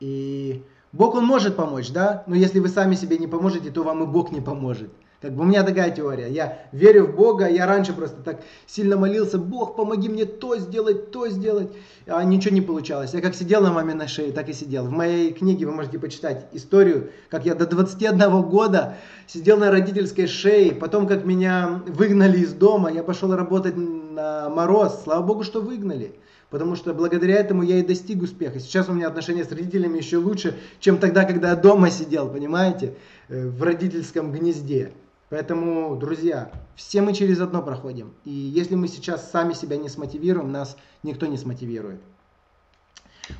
И 0.00 0.62
Бог, 0.92 1.14
Он 1.14 1.24
может 1.24 1.56
помочь, 1.56 1.90
да? 1.90 2.24
Но 2.26 2.34
если 2.34 2.58
вы 2.58 2.68
сами 2.68 2.94
себе 2.94 3.16
не 3.16 3.26
поможете, 3.26 3.70
то 3.70 3.82
вам 3.82 4.02
и 4.02 4.06
Бог 4.06 4.32
не 4.32 4.40
поможет. 4.40 4.90
Как 5.22 5.32
бы 5.32 5.42
у 5.42 5.46
меня 5.46 5.62
такая 5.62 5.90
теория. 5.90 6.28
Я 6.28 6.58
верю 6.72 7.06
в 7.06 7.16
Бога, 7.16 7.48
я 7.48 7.66
раньше 7.66 7.94
просто 7.94 8.22
так 8.22 8.42
сильно 8.66 8.98
молился, 8.98 9.38
Бог, 9.38 9.74
помоги 9.74 10.08
мне 10.10 10.26
то 10.26 10.58
сделать, 10.58 11.10
то 11.10 11.28
сделать. 11.28 11.68
А 12.06 12.22
ничего 12.22 12.54
не 12.54 12.60
получалось. 12.60 13.14
Я 13.14 13.22
как 13.22 13.34
сидел 13.34 13.62
на 13.62 13.72
маминой 13.72 14.08
шее, 14.08 14.30
так 14.32 14.48
и 14.50 14.52
сидел. 14.52 14.84
В 14.84 14.90
моей 14.90 15.32
книге 15.32 15.66
вы 15.66 15.72
можете 15.72 15.98
почитать 15.98 16.46
историю, 16.52 17.10
как 17.30 17.46
я 17.46 17.54
до 17.54 17.66
21 17.66 18.42
года 18.42 18.96
сидел 19.26 19.56
на 19.56 19.70
родительской 19.70 20.26
шее. 20.26 20.72
Потом, 20.72 21.06
как 21.06 21.24
меня 21.24 21.82
выгнали 21.86 22.38
из 22.38 22.52
дома, 22.52 22.92
я 22.92 23.02
пошел 23.02 23.34
работать 23.34 23.76
на 23.76 24.50
мороз. 24.50 25.00
Слава 25.04 25.22
Богу, 25.22 25.44
что 25.44 25.62
выгнали. 25.62 26.14
Потому 26.50 26.76
что 26.76 26.94
благодаря 26.94 27.36
этому 27.36 27.62
я 27.62 27.78
и 27.78 27.82
достиг 27.82 28.22
успеха. 28.22 28.60
Сейчас 28.60 28.88
у 28.88 28.92
меня 28.92 29.08
отношения 29.08 29.44
с 29.44 29.50
родителями 29.50 29.98
еще 29.98 30.18
лучше, 30.18 30.56
чем 30.78 30.98
тогда, 30.98 31.24
когда 31.24 31.50
я 31.50 31.56
дома 31.56 31.90
сидел, 31.90 32.28
понимаете, 32.28 32.94
э, 33.28 33.48
в 33.48 33.62
родительском 33.62 34.30
гнезде. 34.30 34.92
Поэтому, 35.28 35.96
друзья, 35.96 36.52
все 36.76 37.02
мы 37.02 37.12
через 37.12 37.40
одно 37.40 37.62
проходим. 37.62 38.14
И 38.24 38.30
если 38.30 38.76
мы 38.76 38.86
сейчас 38.86 39.30
сами 39.30 39.54
себя 39.54 39.76
не 39.76 39.88
смотивируем, 39.88 40.52
нас 40.52 40.76
никто 41.02 41.26
не 41.26 41.36
смотивирует. 41.36 42.00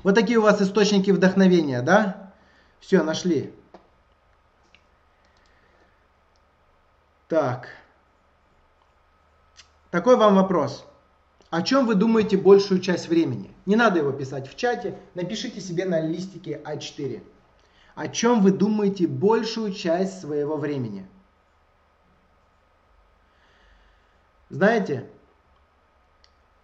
Вот 0.03 0.15
такие 0.17 0.39
у 0.39 0.43
вас 0.43 0.61
источники 0.61 1.13
вдохновения, 1.13 1.83
да? 1.83 2.33
Все, 2.81 3.05
нашли. 3.05 3.55
Так. 7.29 7.69
Такой 9.91 10.17
вам 10.17 10.35
вопрос. 10.35 10.85
О 11.51 11.63
чем 11.63 11.87
вы 11.87 11.95
думаете 11.95 12.37
большую 12.37 12.81
часть 12.81 13.09
времени? 13.09 13.55
Не 13.65 13.77
надо 13.77 14.01
его 14.01 14.11
писать 14.11 14.49
в 14.51 14.57
чате, 14.57 14.99
напишите 15.15 15.61
себе 15.61 15.85
на 15.85 16.01
листике 16.01 16.61
А4. 16.65 17.23
О 17.95 18.09
чем 18.09 18.43
вы 18.43 18.51
думаете 18.51 19.07
большую 19.07 19.73
часть 19.73 20.21
своего 20.21 20.57
времени? 20.57 21.07
Знаете, 24.49 25.07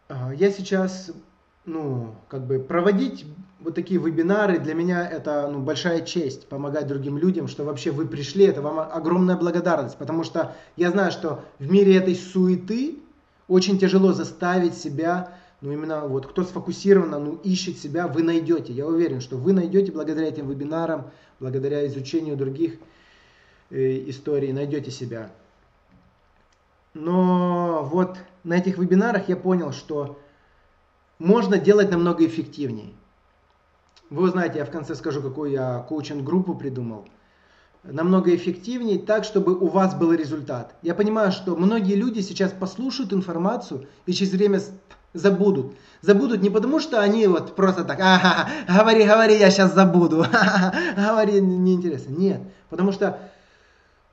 а, 0.08 0.32
я 0.34 0.50
сейчас, 0.52 1.10
ну, 1.64 2.14
как 2.28 2.46
бы 2.46 2.60
проводить 2.60 3.24
вот 3.58 3.74
такие 3.74 4.00
вебинары, 4.00 4.58
для 4.58 4.74
меня 4.74 5.08
это 5.08 5.48
ну, 5.48 5.60
большая 5.60 6.02
честь, 6.02 6.46
помогать 6.48 6.86
другим 6.86 7.18
людям, 7.18 7.48
что 7.48 7.64
вообще 7.64 7.90
вы 7.90 8.06
пришли, 8.06 8.44
это 8.44 8.62
вам 8.62 8.78
огромная 8.78 9.36
благодарность, 9.36 9.96
потому 9.96 10.22
что 10.22 10.54
я 10.76 10.90
знаю, 10.90 11.10
что 11.10 11.44
в 11.58 11.70
мире 11.70 11.96
этой 11.96 12.14
суеты 12.14 12.98
очень 13.48 13.78
тяжело 13.78 14.12
заставить 14.12 14.74
себя, 14.74 15.36
ну 15.60 15.72
именно 15.72 16.06
вот 16.06 16.26
кто 16.26 16.44
сфокусированно, 16.44 17.18
ну 17.18 17.34
ищет 17.42 17.78
себя, 17.78 18.06
вы 18.06 18.22
найдете. 18.22 18.72
Я 18.72 18.86
уверен, 18.86 19.20
что 19.20 19.36
вы 19.36 19.52
найдете 19.52 19.90
благодаря 19.90 20.28
этим 20.28 20.48
вебинарам, 20.48 21.10
благодаря 21.40 21.86
изучению 21.86 22.36
других 22.36 22.74
э, 23.70 24.08
историй, 24.08 24.52
найдете 24.52 24.90
себя. 24.90 25.30
Но 26.94 27.88
вот 27.90 28.18
на 28.44 28.54
этих 28.54 28.78
вебинарах 28.78 29.28
я 29.28 29.36
понял, 29.36 29.72
что 29.72 30.18
можно 31.18 31.58
делать 31.58 31.90
намного 31.90 32.26
эффективнее. 32.26 32.92
Вы 34.10 34.28
знаете, 34.28 34.58
я 34.58 34.64
в 34.66 34.70
конце 34.70 34.94
скажу, 34.94 35.22
какую 35.22 35.52
я 35.52 35.86
коучинг-группу 35.88 36.54
придумал. 36.54 37.06
Намного 37.82 38.34
эффективнее 38.34 38.98
так, 38.98 39.24
чтобы 39.24 39.54
у 39.54 39.68
вас 39.68 39.94
был 39.94 40.12
результат. 40.12 40.74
Я 40.82 40.94
понимаю, 40.94 41.32
что 41.32 41.56
многие 41.56 41.94
люди 41.94 42.20
сейчас 42.20 42.52
послушают 42.52 43.12
информацию 43.12 43.88
и 44.06 44.12
через 44.12 44.32
время 44.32 44.60
забудут. 45.14 45.74
Забудут 46.00 46.42
не 46.42 46.50
потому, 46.50 46.78
что 46.78 47.00
они 47.00 47.26
вот 47.26 47.56
просто 47.56 47.84
так, 47.84 47.98
ага, 48.00 48.48
говори, 48.68 49.04
говори, 49.04 49.38
я 49.38 49.50
сейчас 49.50 49.74
забуду, 49.74 50.24
говори, 50.96 51.40
неинтересно. 51.40 52.12
Нет, 52.12 52.42
потому 52.68 52.92
что 52.92 53.18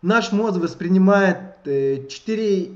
наш 0.02 0.32
мозг 0.32 0.58
воспринимает 0.60 1.49
4 2.08 2.64
э, 2.64 2.68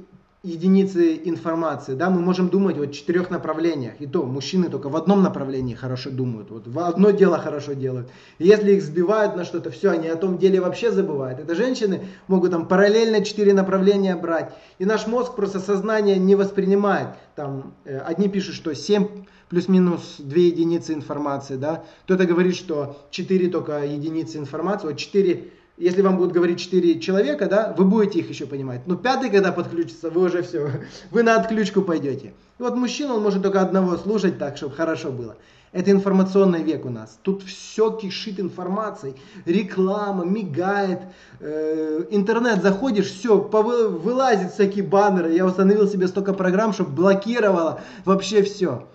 единицы 0.43 1.21
информации, 1.23 1.95
да, 1.95 2.09
мы 2.09 2.19
можем 2.19 2.49
думать 2.49 2.77
вот 2.77 2.89
в 2.89 2.93
четырех 2.93 3.29
направлениях, 3.29 3.93
и 3.99 4.07
то 4.07 4.23
мужчины 4.23 4.69
только 4.69 4.89
в 4.89 4.95
одном 4.97 5.23
направлении 5.23 5.73
хорошо 5.73 6.09
думают, 6.09 6.51
вот 6.51 6.67
в 6.67 6.79
одно 6.79 7.11
дело 7.11 7.37
хорошо 7.37 7.73
делают. 7.73 8.09
И 8.39 8.47
если 8.47 8.73
их 8.73 8.83
сбивают 8.83 9.37
на 9.37 9.45
что-то, 9.45 9.71
все, 9.71 9.91
они 9.91 10.09
о 10.09 10.17
том 10.17 10.37
деле 10.37 10.59
вообще 10.59 10.91
забывают. 10.91 11.39
Это 11.39 11.55
женщины 11.55 12.07
могут 12.27 12.51
там 12.51 12.67
параллельно 12.67 13.23
четыре 13.23 13.53
направления 13.53 14.17
брать, 14.17 14.53
и 14.79 14.85
наш 14.85 15.07
мозг 15.07 15.33
просто 15.33 15.61
сознание 15.61 16.17
не 16.17 16.35
воспринимает. 16.35 17.07
Там 17.35 17.73
э, 17.85 17.97
одни 17.99 18.27
пишут, 18.27 18.55
что 18.55 18.75
7 18.75 19.07
плюс-минус 19.47 20.15
2 20.19 20.37
единицы 20.37 20.93
информации, 20.93 21.55
да, 21.55 21.85
кто-то 22.03 22.25
говорит, 22.25 22.55
что 22.55 22.97
4 23.11 23.49
только 23.49 23.85
единицы 23.85 24.39
информации, 24.39 24.87
вот 24.87 24.97
4 24.97 25.51
если 25.77 26.01
вам 26.01 26.17
будут 26.17 26.33
говорить 26.33 26.59
4 26.59 26.99
человека, 26.99 27.47
да, 27.47 27.73
вы 27.77 27.85
будете 27.85 28.19
их 28.19 28.29
еще 28.29 28.45
понимать. 28.45 28.81
Но 28.85 28.95
пятый, 28.95 29.29
когда 29.29 29.51
подключится, 29.51 30.09
вы 30.09 30.21
уже 30.21 30.43
все, 30.43 30.69
вы 31.11 31.23
на 31.23 31.35
отключку 31.35 31.81
пойдете. 31.81 32.33
И 32.59 32.61
вот 32.61 32.75
мужчина, 32.75 33.15
он 33.15 33.23
может 33.23 33.41
только 33.41 33.61
одного 33.61 33.97
слушать 33.97 34.37
так, 34.37 34.57
чтобы 34.57 34.75
хорошо 34.75 35.11
было. 35.11 35.35
Это 35.71 35.89
информационный 35.89 36.61
век 36.61 36.85
у 36.85 36.89
нас. 36.91 37.17
Тут 37.23 37.41
все 37.41 37.89
кишит 37.97 38.39
информацией. 38.39 39.15
Реклама, 39.45 40.23
мигает. 40.23 40.99
Э, 41.39 42.05
интернет 42.11 42.61
заходишь, 42.61 43.07
все, 43.07 43.37
вылазит 43.37 44.53
всякие 44.53 44.83
баннеры. 44.83 45.33
Я 45.33 45.47
установил 45.47 45.87
себе 45.87 46.07
столько 46.07 46.33
программ, 46.33 46.73
чтобы 46.73 46.91
блокировало 46.91 47.81
вообще 48.05 48.43
все. 48.43 48.87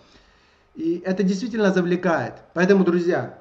И 0.76 1.02
это 1.04 1.24
действительно 1.24 1.72
завлекает. 1.72 2.34
Поэтому, 2.54 2.84
друзья, 2.84 3.36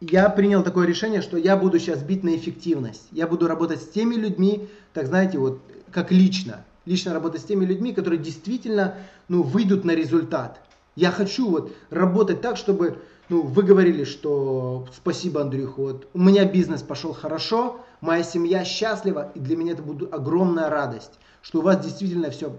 я 0.00 0.28
принял 0.28 0.62
такое 0.62 0.86
решение, 0.86 1.22
что 1.22 1.36
я 1.36 1.56
буду 1.56 1.78
сейчас 1.78 2.02
бить 2.02 2.22
на 2.22 2.36
эффективность. 2.36 3.08
Я 3.10 3.26
буду 3.26 3.48
работать 3.48 3.82
с 3.82 3.88
теми 3.88 4.14
людьми, 4.14 4.68
так 4.92 5.06
знаете, 5.06 5.38
вот 5.38 5.60
как 5.90 6.12
лично. 6.12 6.64
Лично 6.86 7.12
работать 7.12 7.42
с 7.42 7.44
теми 7.44 7.64
людьми, 7.64 7.92
которые 7.92 8.18
действительно 8.18 8.94
ну, 9.28 9.42
выйдут 9.42 9.84
на 9.84 9.92
результат. 9.92 10.60
Я 10.94 11.10
хочу 11.10 11.50
вот 11.50 11.72
работать 11.90 12.40
так, 12.40 12.56
чтобы 12.56 12.98
ну, 13.28 13.42
вы 13.42 13.62
говорили, 13.62 14.04
что 14.04 14.86
спасибо, 14.96 15.42
Андрюха, 15.42 15.80
вот 15.80 16.08
у 16.14 16.18
меня 16.18 16.44
бизнес 16.46 16.82
пошел 16.82 17.12
хорошо, 17.12 17.80
моя 18.00 18.22
семья 18.22 18.64
счастлива, 18.64 19.30
и 19.34 19.38
для 19.38 19.56
меня 19.56 19.72
это 19.72 19.82
будет 19.82 20.12
огромная 20.14 20.70
радость, 20.70 21.12
что 21.42 21.58
у 21.58 21.62
вас 21.62 21.84
действительно 21.84 22.30
все 22.30 22.56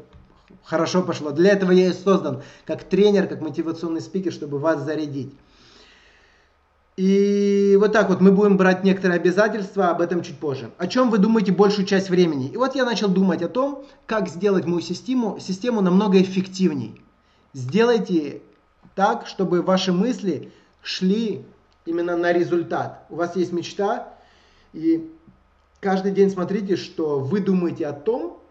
хорошо 0.63 1.01
пошло. 1.01 1.31
Для 1.31 1.51
этого 1.51 1.71
я 1.71 1.87
и 1.87 1.93
создан, 1.93 2.43
как 2.65 2.83
тренер, 2.83 3.27
как 3.27 3.41
мотивационный 3.41 4.01
спикер, 4.01 4.31
чтобы 4.31 4.59
вас 4.59 4.83
зарядить. 4.83 5.33
И 6.99 7.77
вот 7.79 7.93
так 7.93 8.09
вот 8.09 8.19
мы 8.19 8.33
будем 8.33 8.57
брать 8.57 8.83
некоторые 8.83 9.21
обязательства, 9.21 9.87
об 9.87 10.01
этом 10.01 10.21
чуть 10.21 10.37
позже. 10.37 10.69
О 10.77 10.85
чем 10.85 11.09
вы 11.09 11.17
думаете 11.17 11.53
большую 11.53 11.85
часть 11.85 12.09
времени? 12.09 12.49
И 12.49 12.57
вот 12.57 12.75
я 12.75 12.83
начал 12.83 13.07
думать 13.07 13.41
о 13.41 13.47
том, 13.47 13.85
как 14.05 14.27
сделать 14.27 14.65
мою 14.65 14.81
систему, 14.81 15.39
систему 15.39 15.79
намного 15.79 16.21
эффективнее. 16.21 16.95
Сделайте 17.53 18.41
так, 18.95 19.27
чтобы 19.27 19.61
ваши 19.61 19.93
мысли 19.93 20.51
шли 20.81 21.45
именно 21.85 22.17
на 22.17 22.33
результат. 22.33 23.05
У 23.09 23.15
вас 23.15 23.33
есть 23.37 23.53
мечта, 23.53 24.13
и 24.73 25.09
каждый 25.79 26.11
день 26.11 26.29
смотрите, 26.29 26.75
что 26.75 27.19
вы 27.19 27.39
думаете 27.39 27.87
о 27.87 27.93
том, 27.93 28.43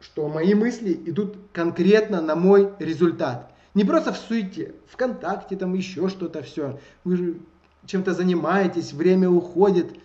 что 0.00 0.28
мои 0.28 0.52
мысли 0.52 0.92
идут 1.06 1.38
конкретно 1.54 2.20
на 2.20 2.36
мой 2.36 2.68
результат. 2.78 3.50
Не 3.72 3.84
просто 3.84 4.12
в 4.12 4.18
суете, 4.18 4.74
ВКонтакте, 4.88 5.56
там 5.56 5.72
еще 5.72 6.10
что-то, 6.10 6.42
все. 6.42 6.78
Вы 7.02 7.16
же 7.16 7.38
чем-то 7.86 8.14
занимаетесь, 8.14 8.92
время 8.92 9.28
уходит. 9.28 9.96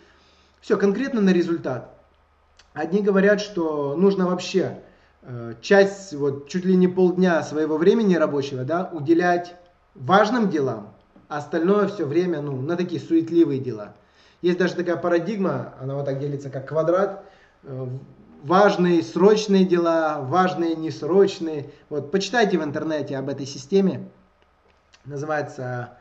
Все, 0.61 0.77
конкретно 0.77 1.21
на 1.21 1.31
результат. 1.31 1.95
Одни 2.73 3.01
говорят, 3.01 3.41
что 3.41 3.95
нужно 3.95 4.27
вообще 4.27 4.81
э, 5.21 5.55
часть, 5.61 6.13
вот 6.13 6.49
чуть 6.49 6.65
ли 6.65 6.75
не 6.75 6.87
полдня 6.87 7.41
своего 7.43 7.77
времени 7.77 8.15
рабочего, 8.15 8.63
да, 8.63 8.89
уделять 8.91 9.55
важным 9.95 10.49
делам, 10.49 10.93
а 11.27 11.37
остальное 11.37 11.87
все 11.87 12.05
время, 12.05 12.41
ну, 12.41 12.61
на 12.61 12.75
такие 12.75 13.01
суетливые 13.01 13.59
дела. 13.59 13.93
Есть 14.41 14.59
даже 14.59 14.75
такая 14.75 14.95
парадигма, 14.95 15.73
она 15.81 15.95
вот 15.95 16.05
так 16.05 16.19
делится 16.19 16.49
как 16.49 16.67
квадрат. 16.67 17.23
Э, 17.63 17.87
важные 18.43 19.03
срочные 19.03 19.65
дела, 19.65 20.21
важные 20.21 20.75
несрочные. 20.75 21.71
Вот, 21.89 22.11
почитайте 22.11 22.57
в 22.57 22.63
интернете 22.63 23.17
об 23.17 23.29
этой 23.29 23.45
системе. 23.45 24.09
Называется, 25.05 25.97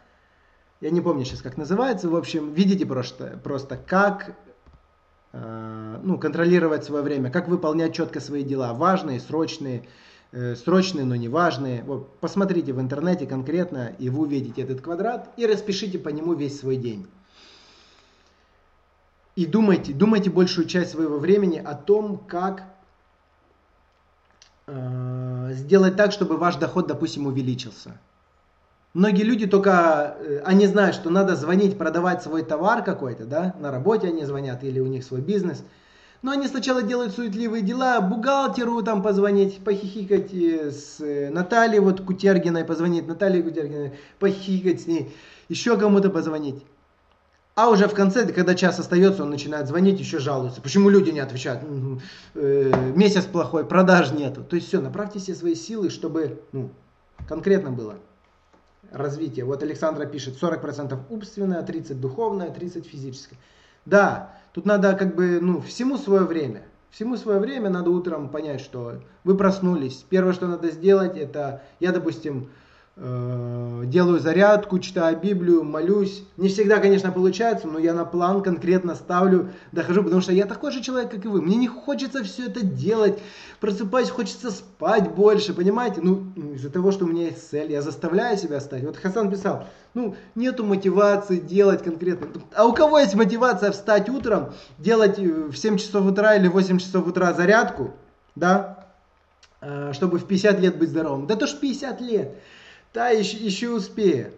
я 0.80 0.90
не 0.90 1.00
помню 1.00 1.24
сейчас, 1.24 1.42
как 1.42 1.56
называется. 1.56 2.08
В 2.08 2.14
общем, 2.14 2.52
видите 2.52 2.86
просто, 2.86 3.40
просто 3.42 3.76
как 3.76 4.36
э, 5.32 6.00
ну, 6.02 6.18
контролировать 6.18 6.84
свое 6.84 7.02
время, 7.02 7.30
как 7.30 7.48
выполнять 7.48 7.94
четко 7.94 8.20
свои 8.20 8.44
дела, 8.44 8.72
важные, 8.74 9.18
срочные, 9.18 9.88
э, 10.30 10.54
срочные, 10.54 11.04
но 11.04 11.16
не 11.16 11.28
важные. 11.28 11.82
Вот, 11.82 12.20
посмотрите 12.20 12.72
в 12.72 12.80
интернете 12.80 13.26
конкретно, 13.26 13.92
и 13.98 14.08
вы 14.08 14.20
увидите 14.20 14.62
этот 14.62 14.80
квадрат, 14.80 15.30
и 15.36 15.46
распишите 15.46 15.98
по 15.98 16.10
нему 16.10 16.34
весь 16.34 16.60
свой 16.60 16.76
день. 16.76 17.08
И 19.34 19.46
думайте, 19.46 19.92
думайте 19.92 20.30
большую 20.30 20.66
часть 20.66 20.92
своего 20.92 21.18
времени 21.18 21.58
о 21.58 21.74
том, 21.74 22.18
как 22.18 22.62
э, 24.68 25.50
сделать 25.54 25.96
так, 25.96 26.12
чтобы 26.12 26.36
ваш 26.36 26.54
доход, 26.56 26.86
допустим, 26.86 27.26
увеличился. 27.26 27.98
Многие 28.94 29.22
люди 29.22 29.46
только, 29.46 30.16
э, 30.18 30.40
они 30.44 30.66
знают, 30.66 30.96
что 30.96 31.10
надо 31.10 31.36
звонить, 31.36 31.76
продавать 31.76 32.22
свой 32.22 32.42
товар 32.42 32.82
какой-то, 32.82 33.26
да, 33.26 33.54
на 33.60 33.70
работе 33.70 34.08
они 34.08 34.24
звонят 34.24 34.64
или 34.64 34.80
у 34.80 34.86
них 34.86 35.04
свой 35.04 35.20
бизнес. 35.20 35.62
Но 36.22 36.32
они 36.32 36.48
сначала 36.48 36.82
делают 36.82 37.14
суетливые 37.14 37.62
дела, 37.62 38.00
бухгалтеру 38.00 38.82
там 38.82 39.02
позвонить, 39.02 39.62
похихикать 39.62 40.32
э, 40.32 40.70
с 40.70 41.00
э, 41.00 41.28
Натальей 41.30 41.80
вот 41.80 42.00
Кутергиной, 42.00 42.64
позвонить 42.64 43.06
Наталье 43.06 43.42
Кутергиной, 43.42 43.92
похихикать 44.18 44.80
с 44.80 44.86
ней, 44.86 45.14
еще 45.50 45.76
кому-то 45.76 46.08
позвонить. 46.08 46.64
А 47.56 47.68
уже 47.68 47.88
в 47.88 47.94
конце, 47.94 48.26
когда 48.32 48.54
час 48.54 48.78
остается, 48.78 49.22
он 49.22 49.30
начинает 49.30 49.68
звонить, 49.68 50.00
еще 50.00 50.18
жалуется. 50.18 50.62
Почему 50.62 50.88
люди 50.88 51.10
не 51.10 51.18
отвечают? 51.18 51.64
Месяц 52.34 53.24
плохой, 53.24 53.64
продаж 53.64 54.12
нету. 54.12 54.44
То 54.44 54.54
есть 54.54 54.68
все, 54.68 54.80
направьте 54.80 55.18
все 55.18 55.34
свои 55.34 55.56
силы, 55.56 55.90
чтобы 55.90 56.40
ну, 56.52 56.70
конкретно 57.26 57.72
было 57.72 57.96
развитие. 58.90 59.44
Вот 59.44 59.62
Александра 59.62 60.06
пишет, 60.06 60.36
40% 60.40 60.98
умственное, 61.10 61.62
30% 61.62 61.94
духовное, 61.94 62.50
30% 62.50 62.82
физическое. 62.86 63.38
Да, 63.84 64.36
тут 64.52 64.66
надо 64.66 64.94
как 64.94 65.14
бы, 65.14 65.38
ну, 65.40 65.60
всему 65.60 65.96
свое 65.96 66.24
время. 66.24 66.62
Всему 66.90 67.16
свое 67.16 67.38
время 67.38 67.70
надо 67.70 67.90
утром 67.90 68.28
понять, 68.28 68.60
что 68.60 69.00
вы 69.24 69.36
проснулись. 69.36 70.04
Первое, 70.08 70.32
что 70.32 70.46
надо 70.46 70.70
сделать, 70.70 71.16
это, 71.16 71.62
я, 71.80 71.92
допустим, 71.92 72.50
делаю 72.98 74.18
зарядку, 74.18 74.78
читаю 74.80 75.16
Библию, 75.18 75.62
молюсь. 75.62 76.24
Не 76.36 76.48
всегда, 76.48 76.78
конечно, 76.78 77.12
получается, 77.12 77.68
но 77.68 77.78
я 77.78 77.94
на 77.94 78.04
план 78.04 78.42
конкретно 78.42 78.96
ставлю, 78.96 79.50
дохожу, 79.70 80.02
потому 80.02 80.20
что 80.20 80.32
я 80.32 80.46
такой 80.46 80.72
же 80.72 80.82
человек, 80.82 81.10
как 81.10 81.24
и 81.24 81.28
вы. 81.28 81.40
Мне 81.40 81.56
не 81.56 81.68
хочется 81.68 82.24
все 82.24 82.46
это 82.46 82.64
делать. 82.64 83.20
Просыпаюсь, 83.60 84.10
хочется 84.10 84.50
спать 84.50 85.10
больше, 85.14 85.54
понимаете? 85.54 86.00
Ну, 86.02 86.32
из-за 86.54 86.70
того, 86.70 86.90
что 86.90 87.04
у 87.04 87.08
меня 87.08 87.26
есть 87.26 87.48
цель, 87.48 87.70
я 87.70 87.82
заставляю 87.82 88.36
себя 88.36 88.60
стать. 88.60 88.82
Вот 88.82 88.96
Хасан 88.96 89.30
писал, 89.30 89.66
ну, 89.94 90.16
нету 90.34 90.64
мотивации 90.64 91.38
делать 91.38 91.84
конкретно. 91.84 92.28
А 92.54 92.66
у 92.66 92.72
кого 92.72 92.98
есть 92.98 93.14
мотивация 93.14 93.70
встать 93.70 94.08
утром, 94.08 94.52
делать 94.78 95.18
э, 95.18 95.22
в 95.22 95.56
7 95.56 95.76
часов 95.76 96.04
утра 96.04 96.34
или 96.34 96.48
8 96.48 96.78
часов 96.78 97.06
утра 97.06 97.32
зарядку, 97.32 97.92
да, 98.34 98.86
э, 99.60 99.92
чтобы 99.92 100.18
в 100.18 100.24
50 100.24 100.58
лет 100.58 100.78
быть 100.78 100.90
здоровым? 100.90 101.26
Да 101.28 101.36
то 101.36 101.46
ж 101.46 101.54
50 101.54 102.00
лет. 102.00 102.34
Да, 102.98 103.10
еще, 103.10 103.36
еще 103.36 103.70
успею. 103.70 104.32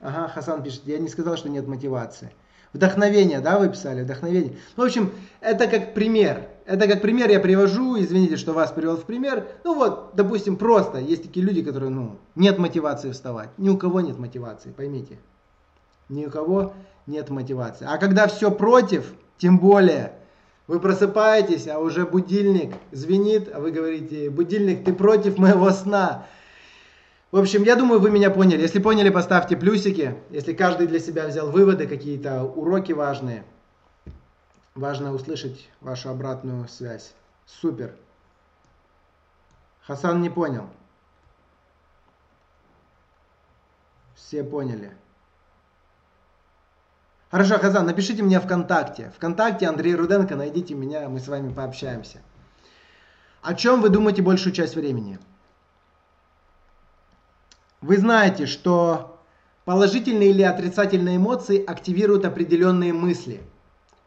Ага, 0.00 0.26
Хасан 0.26 0.64
пишет, 0.64 0.82
я 0.86 0.98
не 0.98 1.08
сказал, 1.08 1.36
что 1.36 1.48
нет 1.48 1.68
мотивации. 1.68 2.32
Вдохновение, 2.72 3.38
да, 3.38 3.56
вы 3.56 3.68
писали, 3.68 4.02
вдохновение. 4.02 4.56
Ну, 4.76 4.82
в 4.82 4.86
общем, 4.86 5.12
это 5.40 5.68
как 5.68 5.94
пример. 5.94 6.48
Это 6.66 6.88
как 6.88 7.02
пример 7.02 7.30
я 7.30 7.38
привожу, 7.38 7.96
извините, 8.00 8.36
что 8.36 8.52
вас 8.52 8.72
привел 8.72 8.96
в 8.96 9.04
пример. 9.04 9.46
Ну 9.62 9.76
вот, 9.76 10.10
допустим, 10.16 10.56
просто 10.56 10.98
есть 10.98 11.22
такие 11.22 11.46
люди, 11.46 11.62
которые, 11.62 11.90
ну, 11.90 12.18
нет 12.34 12.58
мотивации 12.58 13.12
вставать. 13.12 13.50
Ни 13.58 13.68
у 13.68 13.78
кого 13.78 14.00
нет 14.00 14.18
мотивации, 14.18 14.72
поймите. 14.72 15.16
Ни 16.08 16.26
у 16.26 16.30
кого 16.30 16.74
нет 17.06 17.30
мотивации. 17.30 17.86
А 17.88 17.98
когда 17.98 18.26
все 18.26 18.50
против, 18.50 19.14
тем 19.38 19.60
более, 19.60 20.14
вы 20.66 20.80
просыпаетесь, 20.80 21.68
а 21.68 21.78
уже 21.78 22.06
будильник 22.06 22.74
звенит, 22.90 23.48
а 23.54 23.60
вы 23.60 23.70
говорите, 23.70 24.30
будильник, 24.30 24.84
ты 24.84 24.92
против 24.92 25.38
моего 25.38 25.70
сна. 25.70 26.26
В 27.34 27.36
общем, 27.36 27.64
я 27.64 27.74
думаю, 27.74 27.98
вы 27.98 28.12
меня 28.12 28.30
поняли. 28.30 28.62
Если 28.62 28.78
поняли, 28.78 29.10
поставьте 29.10 29.56
плюсики. 29.56 30.16
Если 30.30 30.52
каждый 30.52 30.86
для 30.86 31.00
себя 31.00 31.26
взял 31.26 31.50
выводы, 31.50 31.88
какие-то 31.88 32.44
уроки 32.44 32.92
важные. 32.92 33.44
Важно 34.76 35.12
услышать 35.12 35.68
вашу 35.80 36.10
обратную 36.10 36.68
связь. 36.68 37.12
Супер. 37.44 37.96
Хасан 39.84 40.22
не 40.22 40.30
понял. 40.30 40.68
Все 44.14 44.44
поняли. 44.44 44.96
Хорошо, 47.32 47.58
Хасан, 47.58 47.84
напишите 47.84 48.22
мне 48.22 48.38
ВКонтакте. 48.38 49.12
ВКонтакте 49.16 49.66
Андрей 49.66 49.96
Руденко, 49.96 50.36
найдите 50.36 50.74
меня, 50.74 51.08
мы 51.08 51.18
с 51.18 51.26
вами 51.26 51.52
пообщаемся. 51.52 52.22
О 53.42 53.54
чем 53.54 53.80
вы 53.80 53.88
думаете 53.88 54.22
большую 54.22 54.52
часть 54.52 54.76
времени? 54.76 55.18
Вы 57.84 57.98
знаете, 57.98 58.46
что 58.46 59.20
положительные 59.66 60.30
или 60.30 60.40
отрицательные 60.40 61.18
эмоции 61.18 61.62
активируют 61.62 62.24
определенные 62.24 62.94
мысли. 62.94 63.42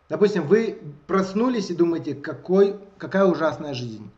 Допустим, 0.09 0.47
вы 0.47 0.79
проснулись 1.05 1.69
и 1.69 1.75
думаете, 1.75 2.15
какой, 2.15 2.77
какая 2.97 3.25
ужасная 3.25 3.75
жизнь, 3.75 4.09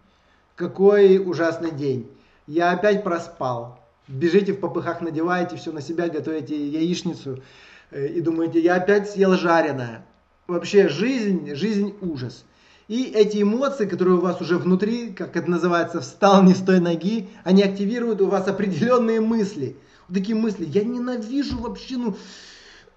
какой 0.56 1.18
ужасный 1.18 1.72
день. 1.72 2.10
Я 2.48 2.72
опять 2.72 3.04
проспал. 3.04 3.82
Бежите 4.08 4.54
в 4.54 4.62
попыхах, 4.62 5.02
надеваете 5.02 5.58
все 5.58 5.74
на 5.74 5.82
себя, 5.82 6.08
готовите 6.08 6.56
яичницу 6.56 7.44
э, 7.92 8.08
и 8.08 8.22
думаете, 8.22 8.62
я 8.62 8.76
опять 8.76 9.10
съел 9.10 9.34
жареное. 9.34 10.06
Вообще 10.48 10.88
жизнь, 10.88 11.54
жизнь 11.54 11.98
ужас. 12.00 12.46
И 12.90 13.04
эти 13.04 13.44
эмоции, 13.44 13.86
которые 13.86 14.18
у 14.18 14.22
вас 14.22 14.42
уже 14.42 14.58
внутри, 14.58 15.12
как 15.12 15.38
это 15.38 15.48
называется, 15.48 16.02
встал 16.02 16.42
не 16.42 16.56
с 16.56 16.58
той 16.58 16.80
ноги, 16.80 17.30
они 17.44 17.62
активируют 17.62 18.20
у 18.20 18.26
вас 18.26 18.48
определенные 18.48 19.22
мысли. 19.22 19.78
Вот 20.08 20.18
такие 20.18 20.36
мысли, 20.36 20.66
я 20.66 20.84
ненавижу 20.84 21.60
вообще, 21.60 21.98
ну, 21.98 22.18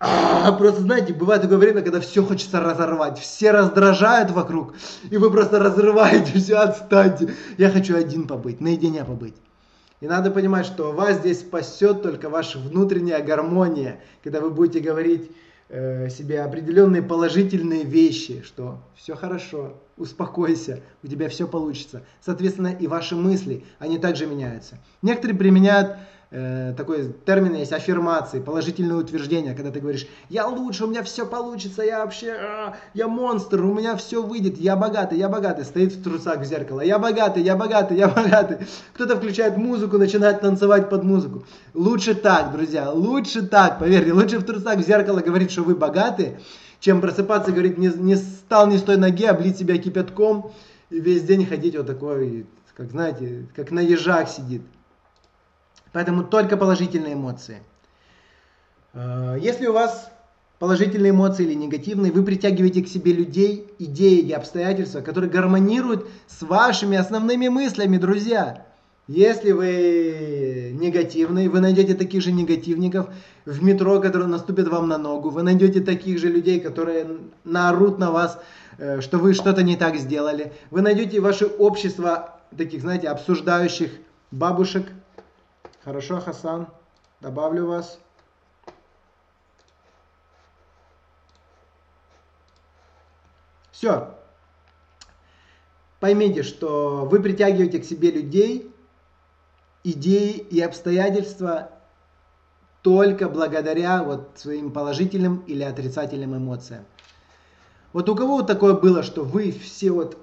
а, 0.00 0.50
просто 0.52 0.80
знаете, 0.80 1.12
бывает 1.12 1.42
такое 1.42 1.58
время, 1.58 1.82
когда 1.82 2.00
все 2.00 2.24
хочется 2.24 2.58
разорвать, 2.58 3.18
все 3.18 3.50
раздражают 3.50 4.30
вокруг, 4.30 4.72
и 5.10 5.18
вы 5.18 5.30
просто 5.30 5.58
разрываете 5.58 6.38
все, 6.38 6.56
отстаньте. 6.56 7.34
Я 7.58 7.68
хочу 7.68 7.94
один 7.94 8.26
побыть, 8.26 8.62
наедине 8.62 9.04
побыть. 9.04 9.34
И 10.00 10.06
надо 10.06 10.30
понимать, 10.30 10.64
что 10.64 10.92
вас 10.92 11.18
здесь 11.18 11.40
спасет 11.40 12.02
только 12.02 12.30
ваша 12.30 12.58
внутренняя 12.58 13.22
гармония, 13.22 14.00
когда 14.24 14.40
вы 14.40 14.48
будете 14.48 14.80
говорить 14.80 15.30
себе 15.72 16.42
определенные 16.42 17.00
положительные 17.02 17.84
вещи, 17.84 18.42
что 18.42 18.78
все 18.94 19.16
хорошо, 19.16 19.80
успокойся, 19.96 20.80
у 21.02 21.06
тебя 21.06 21.30
все 21.30 21.48
получится. 21.48 22.02
Соответственно, 22.20 22.68
и 22.68 22.86
ваши 22.86 23.16
мысли, 23.16 23.64
они 23.78 23.98
также 23.98 24.26
меняются. 24.26 24.78
Некоторые 25.00 25.38
применяют 25.38 25.96
э, 26.32 26.74
такой 26.76 27.12
термин 27.24 27.54
есть 27.54 27.72
аффирмации, 27.72 28.40
положительное 28.40 28.96
утверждение, 28.96 29.54
когда 29.54 29.70
ты 29.70 29.80
говоришь, 29.80 30.06
я 30.28 30.46
лучше, 30.46 30.84
у 30.84 30.88
меня 30.88 31.02
все 31.02 31.26
получится, 31.26 31.82
я 31.82 32.04
вообще, 32.04 32.32
а, 32.32 32.76
я 32.94 33.06
монстр, 33.06 33.62
у 33.62 33.74
меня 33.74 33.96
все 33.96 34.22
выйдет, 34.22 34.58
я 34.58 34.74
богатый, 34.74 35.18
я 35.18 35.28
богатый, 35.28 35.64
стоит 35.64 35.92
в 35.92 36.02
трусах 36.02 36.38
в 36.40 36.44
зеркало, 36.44 36.80
я 36.80 36.98
богатый, 36.98 37.42
я 37.42 37.54
богатый, 37.54 37.96
я 37.98 38.08
богатый. 38.08 38.66
Кто-то 38.94 39.16
включает 39.16 39.56
музыку, 39.56 39.98
начинает 39.98 40.40
танцевать 40.40 40.88
под 40.88 41.04
музыку. 41.04 41.44
Лучше 41.74 42.14
так, 42.14 42.52
друзья, 42.52 42.90
лучше 42.90 43.46
так, 43.46 43.78
поверьте, 43.78 44.12
лучше 44.12 44.38
в 44.38 44.44
трусах 44.44 44.78
в 44.78 44.86
зеркало 44.86 45.20
говорить, 45.20 45.52
что 45.52 45.62
вы 45.62 45.74
богаты, 45.74 46.38
чем 46.80 47.00
просыпаться 47.00 47.50
и 47.50 47.54
говорить, 47.54 47.78
не, 47.78 47.88
не 47.88 48.16
стал 48.16 48.66
не 48.66 48.78
с 48.78 48.82
той 48.82 48.96
ноги, 48.96 49.24
облить 49.24 49.58
себя 49.58 49.78
кипятком 49.78 50.50
и 50.90 50.98
весь 50.98 51.22
день 51.22 51.46
ходить 51.46 51.76
вот 51.76 51.86
такой, 51.86 52.46
как 52.74 52.90
знаете, 52.90 53.46
как 53.54 53.70
на 53.70 53.80
ежах 53.80 54.28
сидит. 54.28 54.62
Поэтому 55.92 56.24
только 56.24 56.56
положительные 56.56 57.14
эмоции. 57.14 57.62
Э, 58.94 59.36
если 59.40 59.66
у 59.66 59.72
вас 59.72 60.10
положительные 60.58 61.10
эмоции 61.10 61.44
или 61.44 61.54
негативные, 61.54 62.12
вы 62.12 62.22
притягиваете 62.22 62.82
к 62.82 62.88
себе 62.88 63.12
людей, 63.12 63.66
идеи 63.78 64.20
и 64.20 64.32
обстоятельства, 64.32 65.00
которые 65.00 65.30
гармонируют 65.30 66.08
с 66.28 66.42
вашими 66.42 66.96
основными 66.96 67.48
мыслями, 67.48 67.96
друзья. 67.96 68.64
Если 69.08 69.50
вы 69.50 70.70
негативный, 70.80 71.48
вы 71.48 71.60
найдете 71.60 71.94
таких 71.94 72.22
же 72.22 72.30
негативников 72.30 73.08
в 73.44 73.62
метро, 73.62 74.00
которые 74.00 74.28
наступят 74.28 74.68
вам 74.68 74.88
на 74.88 74.96
ногу. 74.96 75.30
Вы 75.30 75.42
найдете 75.42 75.80
таких 75.80 76.20
же 76.20 76.28
людей, 76.28 76.60
которые 76.60 77.06
наорут 77.42 77.98
на 77.98 78.12
вас, 78.12 78.38
э, 78.78 79.00
что 79.00 79.18
вы 79.18 79.34
что-то 79.34 79.62
не 79.64 79.76
так 79.76 79.96
сделали. 79.96 80.52
Вы 80.70 80.82
найдете 80.82 81.20
ваше 81.20 81.46
общество 81.46 82.38
таких, 82.56 82.82
знаете, 82.82 83.08
обсуждающих 83.08 83.90
бабушек, 84.30 84.86
Хорошо, 85.84 86.20
Хасан, 86.20 86.68
добавлю 87.20 87.66
вас. 87.66 87.98
Все. 93.72 94.14
поймите, 96.02 96.42
что 96.42 97.06
вы 97.08 97.20
притягиваете 97.20 97.78
к 97.78 97.84
себе 97.84 98.10
людей, 98.10 98.68
идеи 99.84 100.32
и 100.32 100.60
обстоятельства 100.60 101.70
только 102.82 103.28
благодаря 103.28 104.02
вот 104.02 104.30
своим 104.34 104.72
положительным 104.72 105.44
или 105.46 105.62
отрицательным 105.62 106.36
эмоциям. 106.36 106.84
Вот 107.92 108.08
у 108.08 108.16
кого 108.16 108.42
такое 108.42 108.74
было, 108.74 109.04
что 109.04 109.22
вы 109.22 109.52
все 109.52 109.92
вот 109.92 110.18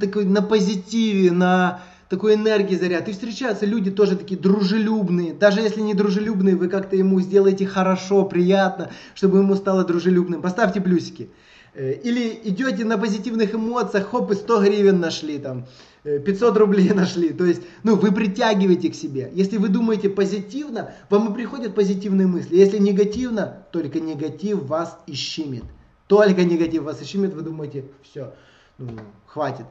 такой 0.00 0.24
на 0.24 0.40
позитиве, 0.40 1.32
на 1.32 1.82
такой 2.14 2.34
энергии 2.34 2.76
заряд. 2.76 3.08
И 3.08 3.12
встречаются 3.12 3.66
люди 3.66 3.90
тоже 3.90 4.16
такие 4.16 4.38
дружелюбные. 4.38 5.34
Даже 5.34 5.60
если 5.60 5.80
не 5.80 5.94
дружелюбные, 5.94 6.54
вы 6.54 6.68
как-то 6.68 6.94
ему 6.94 7.20
сделаете 7.20 7.66
хорошо, 7.66 8.24
приятно, 8.24 8.90
чтобы 9.14 9.38
ему 9.38 9.56
стало 9.56 9.84
дружелюбным. 9.84 10.40
Поставьте 10.40 10.80
плюсики. 10.80 11.28
Э, 11.74 11.92
или 11.92 12.40
идете 12.44 12.84
на 12.84 12.98
позитивных 12.98 13.52
эмоциях, 13.52 14.10
хоп, 14.10 14.30
и 14.30 14.34
100 14.36 14.62
гривен 14.62 15.00
нашли 15.00 15.38
там, 15.38 15.66
500 16.04 16.56
э, 16.56 16.58
рублей 16.60 16.90
нашли. 16.94 17.30
То 17.30 17.44
есть, 17.44 17.62
ну, 17.82 17.96
вы 17.96 18.12
притягиваете 18.12 18.90
к 18.90 18.94
себе. 18.94 19.32
Если 19.34 19.56
вы 19.56 19.68
думаете 19.68 20.08
позитивно, 20.08 20.92
вам 21.10 21.32
и 21.32 21.34
приходят 21.34 21.74
позитивные 21.74 22.28
мысли. 22.28 22.54
Если 22.56 22.78
негативно, 22.78 23.66
только 23.72 23.98
негатив 23.98 24.62
вас 24.62 25.00
ищемит. 25.08 25.64
Только 26.06 26.44
негатив 26.44 26.84
вас 26.84 27.02
ищемит, 27.02 27.34
вы 27.34 27.42
думаете, 27.42 27.86
все, 28.04 28.34
ну, 28.78 28.90
хватит. 29.26 29.66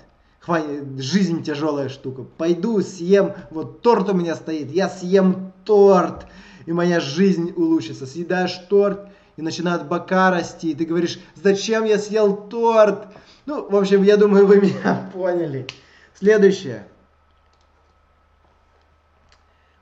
Жизнь 0.98 1.44
тяжелая 1.44 1.90
штука. 1.90 2.24
Пойду 2.24 2.82
съем, 2.82 3.34
вот 3.50 3.82
торт 3.82 4.10
у 4.10 4.14
меня 4.14 4.36
стоит, 4.36 4.72
я 4.72 4.90
съем 4.90 5.54
торт, 5.64 6.26
и 6.66 6.74
моя 6.74 7.00
жизнь 7.00 7.54
улучшится. 7.56 8.06
Съедаешь 8.06 8.58
торт, 8.70 9.08
и 9.38 9.42
начинают 9.42 9.86
бока 9.86 10.32
расти, 10.32 10.72
и 10.72 10.76
ты 10.76 10.86
говоришь, 10.86 11.20
зачем 11.36 11.86
я 11.86 11.98
съел 11.98 12.36
торт? 12.36 13.08
Ну, 13.46 13.68
в 13.70 13.76
общем, 13.76 14.04
я 14.04 14.18
думаю, 14.18 14.46
вы 14.46 14.58
меня 14.62 15.10
поняли. 15.14 15.66
Следующее. 16.14 16.88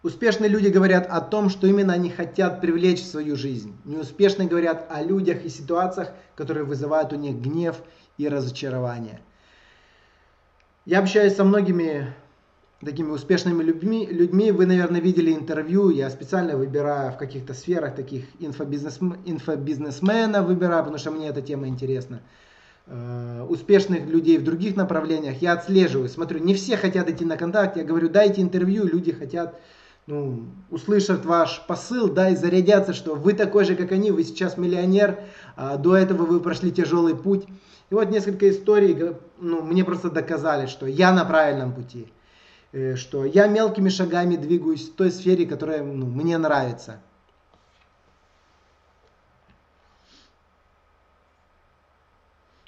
Успешные 0.04 0.50
люди 0.50 0.70
говорят 0.70 1.08
о 1.10 1.22
том, 1.22 1.50
что 1.50 1.68
именно 1.68 1.94
они 1.94 2.10
хотят 2.10 2.60
привлечь 2.60 3.02
в 3.02 3.06
свою 3.06 3.36
жизнь. 3.36 3.76
Неуспешные 3.86 4.48
говорят 4.48 4.88
о 4.90 5.04
людях 5.04 5.44
и 5.44 5.50
ситуациях, 5.50 6.12
которые 6.36 6.64
вызывают 6.66 7.14
у 7.14 7.18
них 7.18 7.36
гнев 7.36 7.78
и 8.18 8.28
разочарование. 8.28 9.22
Я 10.86 11.00
общаюсь 11.00 11.36
со 11.36 11.44
многими 11.44 12.12
такими 12.84 13.12
успешными 13.12 13.62
людьми, 13.62 14.08
людьми. 14.10 14.52
Вы, 14.52 14.66
наверное, 14.66 15.00
видели 15.00 15.32
интервью. 15.32 15.92
Я 15.92 16.10
специально 16.10 16.58
выбираю 16.58 17.12
в 17.12 17.18
каких-то 17.18 17.54
сферах 17.54 17.94
таких 17.94 18.26
инфобизнес, 18.40 18.98
инфобизнесмена 19.26 20.42
выбираю, 20.42 20.80
потому 20.84 20.98
что 20.98 21.12
мне 21.12 21.28
эта 21.28 21.44
тема 21.44 21.68
интересна. 21.68 22.22
Э, 22.88 23.46
успешных 23.48 24.08
людей 24.08 24.40
в 24.40 24.44
других 24.44 24.76
направлениях 24.76 25.40
я 25.40 25.54
отслеживаю, 25.54 26.10
смотрю. 26.10 26.40
Не 26.40 26.56
все 26.56 26.78
хотят 26.78 27.08
идти 27.08 27.26
на 27.26 27.38
контакт. 27.38 27.78
Я 27.78 27.84
говорю, 27.84 28.10
дайте 28.10 28.42
интервью. 28.42 28.88
Люди 28.88 29.12
хотят 29.12 29.60
ну, 30.08 30.48
услышат 30.72 31.26
ваш 31.26 31.64
посыл, 31.68 32.10
да, 32.10 32.30
и 32.32 32.36
зарядятся, 32.36 32.94
что 32.94 33.14
вы 33.14 33.34
такой 33.34 33.66
же, 33.66 33.76
как 33.76 33.92
они, 33.92 34.10
вы 34.10 34.24
сейчас 34.24 34.58
миллионер, 34.58 35.20
а 35.56 35.78
до 35.78 35.96
этого 35.96 36.26
вы 36.26 36.40
прошли 36.40 36.72
тяжелый 36.72 37.16
путь. 37.16 37.46
И 37.92 37.94
вот 37.94 38.10
несколько 38.10 38.50
историй, 38.50 39.18
ну, 39.38 39.62
мне 39.62 39.84
просто 39.84 40.10
доказали, 40.10 40.66
что 40.66 40.86
я 40.86 41.12
на 41.12 41.26
правильном 41.26 41.74
пути. 41.74 42.08
Э, 42.72 42.96
что 42.96 43.26
я 43.26 43.48
мелкими 43.48 43.90
шагами 43.90 44.38
двигаюсь 44.38 44.88
в 44.88 44.96
той 44.96 45.12
сфере, 45.12 45.46
которая 45.46 45.84
ну, 45.84 46.06
мне 46.06 46.38
нравится. 46.38 47.02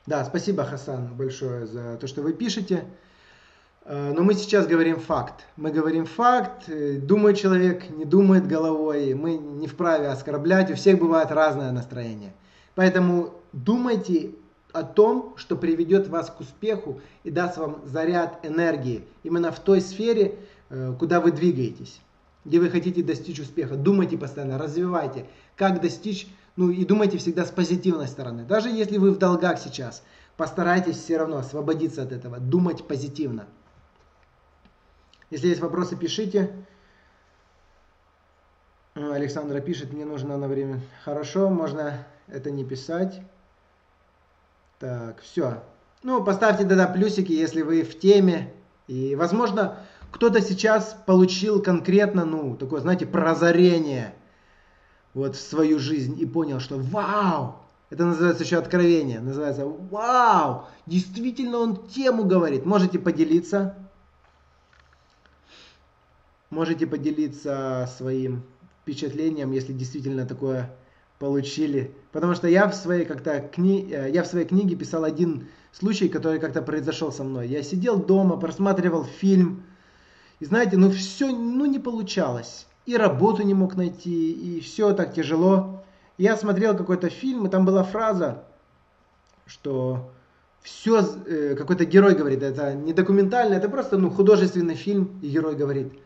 Да, 0.05 0.25
спасибо, 0.25 0.65
Хасан, 0.65 1.15
большое 1.15 1.67
за 1.67 1.95
то, 1.95 2.05
что 2.07 2.21
вы 2.21 2.33
пишете. 2.33 2.83
Э, 3.85 4.11
но 4.13 4.23
мы 4.23 4.33
сейчас 4.33 4.67
говорим 4.67 4.99
факт. 4.99 5.45
Мы 5.55 5.71
говорим 5.71 6.05
факт, 6.05 6.67
э, 6.67 6.97
думает 6.97 7.37
человек, 7.37 7.89
не 7.91 8.03
думает 8.03 8.45
головой, 8.45 9.13
мы 9.13 9.37
не 9.37 9.67
вправе 9.67 10.09
оскорблять, 10.09 10.69
у 10.69 10.75
всех 10.75 10.99
бывает 10.99 11.31
разное 11.31 11.71
настроение. 11.71 12.33
Поэтому 12.75 13.35
думайте 13.53 14.35
о 14.73 14.83
том, 14.83 15.35
что 15.37 15.55
приведет 15.55 16.07
вас 16.07 16.29
к 16.29 16.39
успеху 16.41 16.99
и 17.23 17.31
даст 17.31 17.57
вам 17.57 17.81
заряд 17.85 18.39
энергии 18.43 19.05
именно 19.21 19.51
в 19.51 19.59
той 19.59 19.79
сфере, 19.79 20.39
э, 20.69 20.95
куда 20.99 21.21
вы 21.21 21.31
двигаетесь, 21.31 22.01
где 22.43 22.59
вы 22.59 22.69
хотите 22.69 23.03
достичь 23.03 23.39
успеха. 23.39 23.75
Думайте 23.75 24.17
постоянно, 24.17 24.57
развивайте, 24.57 25.27
как 25.55 25.79
достичь, 25.79 26.27
ну 26.55 26.71
и 26.71 26.83
думайте 26.85 27.19
всегда 27.19 27.45
с 27.45 27.51
позитивной 27.51 28.07
стороны. 28.07 28.43
Даже 28.43 28.69
если 28.69 28.97
вы 28.97 29.11
в 29.11 29.19
долгах 29.19 29.59
сейчас, 29.59 30.03
постарайтесь 30.37 30.97
все 30.97 31.17
равно 31.17 31.37
освободиться 31.37 32.01
от 32.01 32.11
этого, 32.11 32.39
думать 32.39 32.87
позитивно. 32.87 33.45
Если 35.29 35.47
есть 35.47 35.61
вопросы, 35.61 35.95
пишите. 35.95 36.51
Александра 38.95 39.59
пишет, 39.61 39.93
мне 39.93 40.05
нужно 40.05 40.37
на 40.37 40.47
время. 40.47 40.81
Хорошо, 41.03 41.49
можно 41.49 42.05
это 42.27 42.51
не 42.51 42.63
писать. 42.63 43.21
Так, 44.79 45.21
все. 45.21 45.63
Ну, 46.03 46.23
поставьте 46.23 46.65
тогда 46.65 46.87
плюсики, 46.87 47.31
если 47.31 47.61
вы 47.61 47.83
в 47.83 47.97
теме. 47.97 48.53
И, 48.87 49.15
возможно, 49.15 49.79
кто-то 50.11 50.41
сейчас 50.41 50.95
получил 51.05 51.61
конкретно, 51.61 52.25
ну, 52.25 52.55
такое, 52.55 52.81
знаете, 52.81 53.05
прозрение 53.05 54.13
вот 55.13 55.35
в 55.35 55.41
свою 55.41 55.79
жизнь 55.79 56.19
и 56.19 56.25
понял, 56.25 56.59
что 56.59 56.77
вау, 56.77 57.55
это 57.89 58.05
называется 58.05 58.43
еще 58.43 58.57
откровение, 58.57 59.19
называется 59.19 59.65
вау, 59.65 60.67
действительно 60.85 61.59
он 61.59 61.87
тему 61.87 62.25
говорит. 62.25 62.65
Можете 62.65 62.99
поделиться, 62.99 63.75
можете 66.49 66.87
поделиться 66.87 67.89
своим 67.97 68.43
впечатлением, 68.81 69.51
если 69.51 69.73
действительно 69.73 70.25
такое 70.25 70.75
получили. 71.19 71.95
Потому 72.11 72.35
что 72.35 72.47
я 72.47 72.67
в 72.67 72.75
своей 72.75 73.05
как-то 73.05 73.39
кни... 73.39 73.89
Э, 73.91 74.09
я 74.11 74.23
в 74.23 74.27
своей 74.27 74.45
книге 74.45 74.75
писал 74.75 75.03
один 75.03 75.47
случай, 75.71 76.09
который 76.09 76.39
как-то 76.39 76.61
произошел 76.61 77.11
со 77.11 77.23
мной. 77.23 77.47
Я 77.47 77.63
сидел 77.63 77.97
дома, 77.97 78.37
просматривал 78.37 79.05
фильм, 79.05 79.63
и 80.39 80.45
знаете, 80.45 80.77
ну 80.77 80.91
все, 80.91 81.29
ну 81.29 81.65
не 81.65 81.79
получалось. 81.79 82.67
И 82.85 82.97
работу 82.97 83.43
не 83.43 83.53
мог 83.53 83.75
найти, 83.75 84.31
и 84.31 84.59
все 84.59 84.93
так 84.93 85.13
тяжело. 85.13 85.83
Я 86.17 86.35
смотрел 86.37 86.75
какой-то 86.75 87.09
фильм, 87.09 87.47
и 87.47 87.49
там 87.49 87.65
была 87.65 87.83
фраза, 87.83 88.43
что 89.45 90.11
все, 90.61 91.01
э, 91.25 91.55
какой-то 91.55 91.85
герой 91.85 92.15
говорит, 92.15 92.43
это 92.43 92.73
не 92.73 92.93
документально, 92.93 93.55
это 93.55 93.69
просто 93.69 93.97
ну, 93.97 94.09
художественный 94.09 94.75
фильм, 94.75 95.19
и 95.21 95.29
герой 95.29 95.55
говорит– 95.55 95.93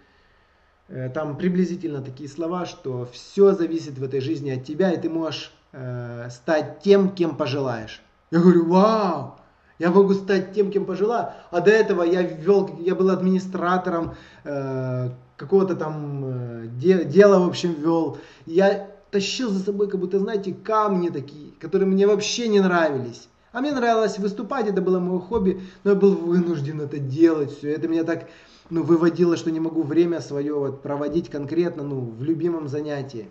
там 1.13 1.37
приблизительно 1.37 2.01
такие 2.01 2.29
слова, 2.29 2.65
что 2.65 3.07
все 3.11 3.53
зависит 3.53 3.97
в 3.97 4.03
этой 4.03 4.21
жизни 4.21 4.51
от 4.51 4.63
тебя, 4.63 4.91
и 4.91 5.01
ты 5.01 5.09
можешь 5.09 5.51
э, 5.73 6.29
стать 6.31 6.79
тем, 6.79 7.09
кем 7.09 7.35
пожелаешь. 7.35 8.01
Я 8.31 8.39
говорю, 8.39 8.65
вау, 8.67 9.35
я 9.79 9.91
могу 9.91 10.13
стать 10.13 10.53
тем, 10.53 10.71
кем 10.71 10.85
пожелаю. 10.85 11.29
А 11.51 11.61
до 11.61 11.71
этого 11.71 12.03
я 12.03 12.21
вел, 12.21 12.77
я 12.79 12.95
был 12.95 13.09
администратором 13.09 14.15
э, 14.43 15.09
какого-то 15.35 15.75
там 15.75 16.23
э, 16.25 16.67
де, 16.67 17.03
дела, 17.03 17.39
в 17.39 17.47
общем, 17.47 17.73
вел. 17.73 18.17
Я 18.45 18.89
тащил 19.11 19.49
за 19.49 19.63
собой, 19.63 19.89
как 19.89 19.99
будто, 19.99 20.19
знаете, 20.19 20.53
камни 20.53 21.09
такие, 21.09 21.51
которые 21.59 21.87
мне 21.87 22.07
вообще 22.07 22.47
не 22.47 22.59
нравились. 22.59 23.29
А 23.53 23.61
мне 23.61 23.71
нравилось 23.71 24.19
выступать, 24.19 24.67
это 24.67 24.81
было 24.81 24.99
мое 24.99 25.19
хобби, 25.19 25.61
но 25.83 25.91
я 25.91 25.95
был 25.95 26.15
вынужден 26.15 26.81
это 26.81 26.99
делать, 26.99 27.57
все. 27.57 27.71
Это 27.71 27.87
меня 27.87 28.03
так 28.03 28.27
ну, 28.69 28.83
выводило, 28.83 29.37
что 29.37 29.51
не 29.51 29.59
могу 29.59 29.83
время 29.83 30.21
свое 30.21 30.53
вот 30.53 30.81
проводить 30.81 31.29
конкретно 31.29 31.83
ну, 31.83 32.01
в 32.01 32.23
любимом 32.23 32.67
занятии. 32.67 33.29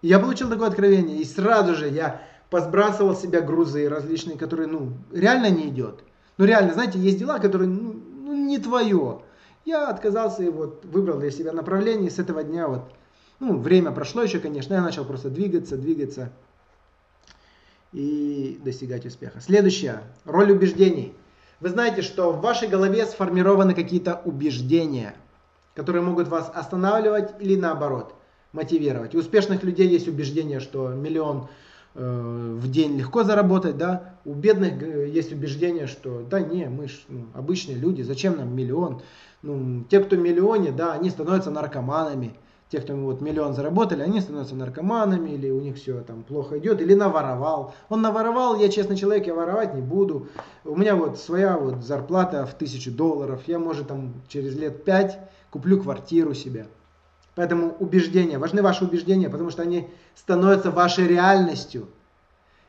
Я 0.00 0.18
получил 0.18 0.48
такое 0.48 0.68
откровение, 0.68 1.18
и 1.18 1.24
сразу 1.24 1.74
же 1.74 1.88
я 1.88 2.22
посбрасывал 2.50 3.14
с 3.14 3.20
себя 3.20 3.40
грузы 3.40 3.88
различные, 3.88 4.38
которые, 4.38 4.68
ну, 4.68 4.92
реально 5.12 5.50
не 5.50 5.68
идет. 5.68 6.00
Ну, 6.38 6.44
реально, 6.44 6.72
знаете, 6.72 6.98
есть 6.98 7.18
дела, 7.18 7.38
которые, 7.38 7.68
ну, 7.68 8.00
ну 8.24 8.34
не 8.34 8.58
твое. 8.58 9.20
Я 9.64 9.88
отказался 9.88 10.44
и 10.44 10.48
вот 10.48 10.84
выбрал 10.84 11.18
для 11.18 11.30
себя 11.30 11.52
направление, 11.52 12.08
и 12.08 12.12
с 12.12 12.18
этого 12.18 12.42
дня 12.42 12.68
вот, 12.68 12.90
ну, 13.40 13.58
время 13.58 13.90
прошло 13.90 14.22
еще, 14.22 14.38
конечно, 14.38 14.74
я 14.74 14.82
начал 14.82 15.04
просто 15.04 15.30
двигаться, 15.30 15.76
двигаться 15.76 16.30
и 17.92 18.58
достигать 18.64 19.04
успеха. 19.04 19.40
Следующее, 19.40 20.00
роль 20.24 20.52
убеждений– 20.52 21.12
вы 21.60 21.68
знаете, 21.68 22.02
что 22.02 22.32
в 22.32 22.40
вашей 22.40 22.68
голове 22.68 23.04
сформированы 23.06 23.74
какие-то 23.74 24.20
убеждения, 24.24 25.14
которые 25.74 26.02
могут 26.02 26.28
вас 26.28 26.50
останавливать 26.54 27.30
или 27.40 27.56
наоборот 27.56 28.14
мотивировать. 28.52 29.14
У 29.14 29.18
успешных 29.18 29.62
людей 29.62 29.88
есть 29.88 30.08
убеждение, 30.08 30.60
что 30.60 30.88
миллион 30.88 31.48
э, 31.94 32.56
в 32.60 32.70
день 32.70 32.96
легко 32.96 33.24
заработать, 33.24 33.76
да. 33.76 34.14
У 34.24 34.34
бедных 34.34 34.82
э, 34.82 35.08
есть 35.08 35.32
убеждение, 35.32 35.86
что 35.86 36.22
да 36.28 36.40
не, 36.40 36.66
мы 36.66 36.88
ж 36.88 36.92
ну, 37.08 37.26
обычные 37.34 37.76
люди, 37.76 38.02
зачем 38.02 38.36
нам 38.36 38.54
миллион? 38.54 39.02
Ну, 39.42 39.84
те, 39.90 40.00
кто 40.00 40.16
миллионе, 40.16 40.72
да, 40.72 40.92
они 40.92 41.10
становятся 41.10 41.50
наркоманами. 41.50 42.34
Те, 42.70 42.80
кто 42.80 42.94
вот 42.94 43.22
миллион 43.22 43.54
заработали, 43.54 44.02
они 44.02 44.20
становятся 44.20 44.54
наркоманами, 44.54 45.30
или 45.30 45.50
у 45.50 45.60
них 45.60 45.76
все 45.76 46.00
там 46.02 46.22
плохо 46.22 46.58
идет, 46.58 46.82
или 46.82 46.92
наворовал. 46.92 47.74
Он 47.88 48.02
наворовал, 48.02 48.58
я 48.58 48.68
честный 48.68 48.96
человек, 48.96 49.26
я 49.26 49.34
воровать 49.34 49.74
не 49.74 49.80
буду. 49.80 50.28
У 50.64 50.76
меня 50.76 50.94
вот 50.94 51.18
своя 51.18 51.56
вот 51.56 51.82
зарплата 51.82 52.44
в 52.44 52.54
тысячу 52.54 52.90
долларов, 52.90 53.42
я, 53.46 53.58
может, 53.58 53.88
там 53.88 54.12
через 54.28 54.54
лет 54.54 54.84
пять 54.84 55.18
куплю 55.50 55.80
квартиру 55.80 56.34
себе. 56.34 56.66
Поэтому 57.34 57.74
убеждения, 57.78 58.38
важны 58.38 58.62
ваши 58.62 58.84
убеждения, 58.84 59.30
потому 59.30 59.50
что 59.50 59.62
они 59.62 59.88
становятся 60.14 60.70
вашей 60.70 61.06
реальностью. 61.06 61.88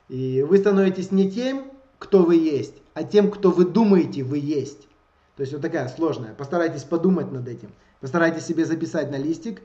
И 0.08 0.46
вы 0.48 0.60
становитесь 0.60 1.12
не 1.12 1.30
тем, 1.30 1.66
кто 1.98 2.24
вы 2.24 2.36
есть, 2.36 2.76
а 2.94 3.04
тем, 3.04 3.30
кто 3.32 3.52
вы 3.52 3.66
думаете 3.66 4.24
вы 4.24 4.38
есть. 4.38 4.88
То 5.36 5.42
есть 5.42 5.52
вот 5.52 5.62
такая 5.62 5.90
сложная. 5.90 6.34
Постарайтесь 6.34 6.84
подумать 6.84 7.32
над 7.32 7.48
этим. 7.48 7.72
Постарайтесь 8.00 8.46
себе 8.46 8.66
записать 8.66 9.12
на 9.12 9.18
листик 9.18 9.62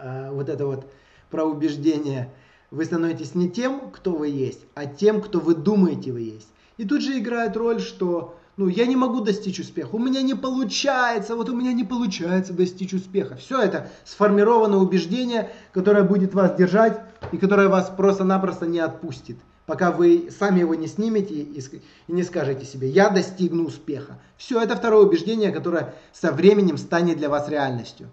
э, 0.00 0.30
вот 0.32 0.48
это 0.48 0.66
вот 0.66 0.90
про 1.30 1.44
убеждение. 1.44 2.32
Вы 2.70 2.84
становитесь 2.84 3.34
не 3.34 3.48
тем, 3.48 3.90
кто 3.90 4.12
вы 4.12 4.28
есть, 4.28 4.60
а 4.74 4.86
тем, 4.86 5.20
кто 5.20 5.40
вы 5.40 5.54
думаете 5.54 6.12
вы 6.12 6.20
есть. 6.22 6.48
И 6.76 6.84
тут 6.84 7.02
же 7.02 7.18
играет 7.18 7.56
роль, 7.56 7.80
что 7.80 8.36
ну, 8.56 8.68
я 8.68 8.86
не 8.86 8.96
могу 8.96 9.20
достичь 9.20 9.60
успеха, 9.60 9.94
у 9.94 9.98
меня 9.98 10.22
не 10.22 10.34
получается, 10.34 11.36
вот 11.36 11.48
у 11.50 11.56
меня 11.56 11.72
не 11.72 11.84
получается 11.84 12.52
достичь 12.54 12.94
успеха. 12.94 13.36
Все 13.36 13.60
это 13.60 13.90
сформировано 14.04 14.78
убеждение, 14.78 15.50
которое 15.72 16.04
будет 16.04 16.32
вас 16.34 16.56
держать 16.56 17.00
и 17.32 17.38
которое 17.38 17.68
вас 17.68 17.92
просто-напросто 17.94 18.66
не 18.66 18.78
отпустит, 18.78 19.36
пока 19.66 19.90
вы 19.90 20.30
сами 20.36 20.60
его 20.60 20.74
не 20.74 20.86
снимете 20.86 21.34
и, 21.34 21.62
не 22.08 22.22
скажете 22.22 22.64
себе, 22.64 22.88
я 22.88 23.10
достигну 23.10 23.64
успеха. 23.64 24.18
Все, 24.38 24.60
это 24.60 24.74
второе 24.74 25.04
убеждение, 25.04 25.52
которое 25.52 25.94
со 26.12 26.32
временем 26.32 26.78
станет 26.78 27.18
для 27.18 27.28
вас 27.28 27.48
реальностью. 27.50 28.08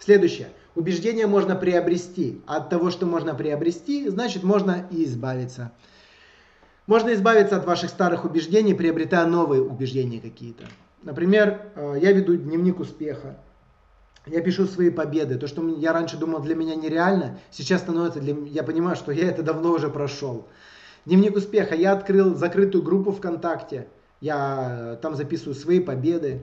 Следующее. 0.00 0.48
Убеждение 0.74 1.26
можно 1.26 1.54
приобрести. 1.54 2.40
От 2.46 2.70
того, 2.70 2.90
что 2.90 3.06
можно 3.06 3.34
приобрести, 3.34 4.08
значит 4.08 4.42
можно 4.42 4.86
и 4.90 5.04
избавиться. 5.04 5.72
Можно 6.86 7.12
избавиться 7.14 7.56
от 7.56 7.66
ваших 7.66 7.90
старых 7.90 8.24
убеждений, 8.24 8.74
приобретая 8.74 9.26
новые 9.26 9.62
убеждения 9.62 10.20
какие-то. 10.20 10.64
Например, 11.02 11.72
э, 11.74 11.98
я 12.00 12.12
веду 12.12 12.36
дневник 12.36 12.80
успеха. 12.80 13.36
Я 14.26 14.40
пишу 14.40 14.66
свои 14.66 14.90
победы. 14.90 15.36
То, 15.36 15.46
что 15.46 15.66
я 15.68 15.92
раньше 15.92 16.16
думал 16.16 16.40
для 16.40 16.54
меня 16.54 16.74
нереально, 16.74 17.38
сейчас 17.50 17.82
становится 17.82 18.20
для 18.20 18.34
меня... 18.34 18.50
Я 18.50 18.62
понимаю, 18.62 18.96
что 18.96 19.12
я 19.12 19.28
это 19.28 19.42
давно 19.42 19.72
уже 19.72 19.90
прошел. 19.90 20.46
Дневник 21.04 21.36
успеха. 21.36 21.74
Я 21.74 21.92
открыл 21.92 22.34
закрытую 22.34 22.82
группу 22.82 23.12
ВКонтакте. 23.12 23.88
Я 24.20 24.98
там 25.02 25.16
записываю 25.16 25.54
свои 25.54 25.80
победы. 25.80 26.42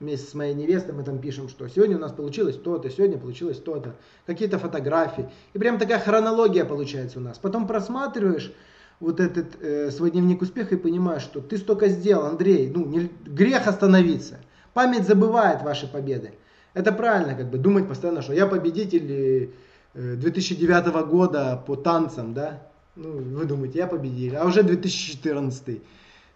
Вместе 0.00 0.30
с 0.30 0.34
моей 0.34 0.54
невестой 0.54 0.94
мы 0.94 1.02
там 1.02 1.18
пишем, 1.18 1.48
что 1.48 1.66
сегодня 1.68 1.96
у 1.96 2.00
нас 2.00 2.12
получилось 2.12 2.56
то-то, 2.56 2.88
сегодня 2.88 3.18
получилось 3.18 3.58
то-то. 3.58 3.96
Какие-то 4.26 4.58
фотографии. 4.58 5.28
И 5.54 5.58
прям 5.58 5.78
такая 5.78 5.98
хронология 5.98 6.64
получается 6.64 7.18
у 7.18 7.22
нас. 7.22 7.38
Потом 7.38 7.66
просматриваешь, 7.66 8.52
вот 9.00 9.20
этот 9.20 9.60
э, 9.60 9.90
свой 9.90 10.10
дневник 10.10 10.42
успеха 10.42 10.74
и 10.74 10.78
понимаешь, 10.78 11.22
что 11.22 11.40
ты 11.40 11.56
столько 11.58 11.88
сделал, 11.88 12.26
Андрей, 12.26 12.70
ну, 12.74 12.84
не, 12.84 13.10
грех 13.26 13.66
остановиться. 13.66 14.38
Память 14.74 15.06
забывает 15.06 15.62
ваши 15.62 15.90
победы. 15.90 16.34
Это 16.74 16.92
правильно, 16.92 17.34
как 17.34 17.50
бы, 17.50 17.58
думать 17.58 17.88
постоянно, 17.88 18.22
что 18.22 18.32
я 18.32 18.46
победитель 18.46 19.52
э, 19.94 20.16
2009 20.16 21.06
года 21.08 21.62
по 21.66 21.76
танцам, 21.76 22.34
да? 22.34 22.62
Ну, 22.96 23.10
вы 23.10 23.44
думаете, 23.44 23.78
я 23.78 23.86
победитель, 23.86 24.36
а 24.36 24.44
уже 24.44 24.62
2014. 24.62 25.80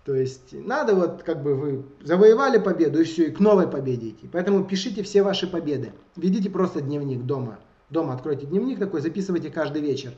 То 0.05 0.15
есть 0.15 0.53
надо 0.53 0.95
вот 0.95 1.23
как 1.23 1.43
бы 1.43 1.55
вы 1.55 1.85
завоевали 2.01 2.59
победу 2.59 3.01
и 3.01 3.05
все, 3.05 3.29
и 3.29 3.31
к 3.31 3.39
новой 3.39 3.69
победе 3.69 4.09
идти. 4.11 4.29
Поэтому 4.33 4.65
пишите 4.65 5.03
все 5.03 5.23
ваши 5.23 5.47
победы. 5.47 5.93
Ведите 6.17 6.51
просто 6.51 6.81
дневник 6.81 7.23
дома. 7.23 7.59
Дома 7.89 8.15
откройте 8.15 8.47
дневник 8.47 8.79
такой, 8.79 9.01
записывайте 9.01 9.51
каждый 9.51 9.83
вечер 9.83 10.13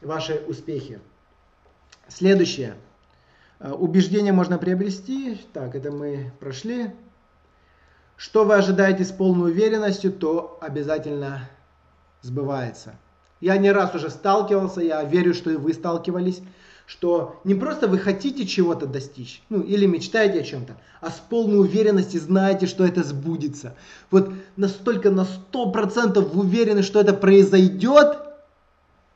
ваши 0.00 0.42
успехи. 0.46 1.00
Следующее. 2.08 2.76
Э, 3.60 3.72
убеждение 3.72 4.32
можно 4.32 4.58
приобрести. 4.58 5.40
Так, 5.52 5.74
это 5.74 5.90
мы 5.92 6.32
прошли. 6.40 6.90
Что 8.16 8.44
вы 8.44 8.54
ожидаете 8.54 9.04
с 9.04 9.12
полной 9.12 9.52
уверенностью, 9.52 10.12
то 10.12 10.58
обязательно 10.60 11.48
сбывается. 12.22 12.96
Я 13.40 13.56
не 13.58 13.70
раз 13.70 13.94
уже 13.94 14.10
сталкивался, 14.10 14.80
я 14.80 15.04
верю, 15.04 15.34
что 15.34 15.50
и 15.50 15.56
вы 15.56 15.72
сталкивались, 15.72 16.40
что 16.88 17.38
не 17.44 17.54
просто 17.54 17.86
вы 17.86 17.98
хотите 17.98 18.46
чего-то 18.46 18.86
достичь, 18.86 19.42
ну 19.50 19.60
или 19.60 19.84
мечтаете 19.84 20.40
о 20.40 20.42
чем-то, 20.42 20.78
а 21.02 21.10
с 21.10 21.20
полной 21.28 21.60
уверенностью 21.60 22.18
знаете, 22.18 22.66
что 22.66 22.82
это 22.82 23.04
сбудется. 23.04 23.74
Вот 24.10 24.32
настолько 24.56 25.10
на 25.10 25.26
100% 25.52 26.18
вы 26.18 26.40
уверены, 26.40 26.82
что 26.82 26.98
это 26.98 27.12
произойдет, 27.12 28.16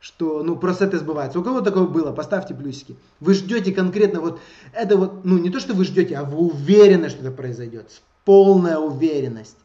что, 0.01 0.43
ну, 0.43 0.57
просто 0.57 0.85
это 0.85 0.99
сбывается. 0.99 1.41
У 1.41 1.43
кого 1.43 1.63
такое 1.63 1.85
было? 1.85 2.13
Поставьте 2.13 2.55
плюсики. 2.55 2.95
Вы 3.21 3.33
ждете 3.33 3.73
конкретно 3.73 4.21
вот 4.21 4.41
это 4.75 4.99
вот, 4.99 5.25
ну, 5.25 5.39
не 5.39 5.49
то, 5.49 5.59
что 5.59 5.73
вы 5.73 5.87
ждете, 5.87 6.17
а 6.17 6.25
вы 6.25 6.37
уверены, 6.39 7.09
что 7.09 7.21
это 7.21 7.31
произойдет. 7.31 8.03
Полная 8.27 8.77
уверенность. 8.77 9.57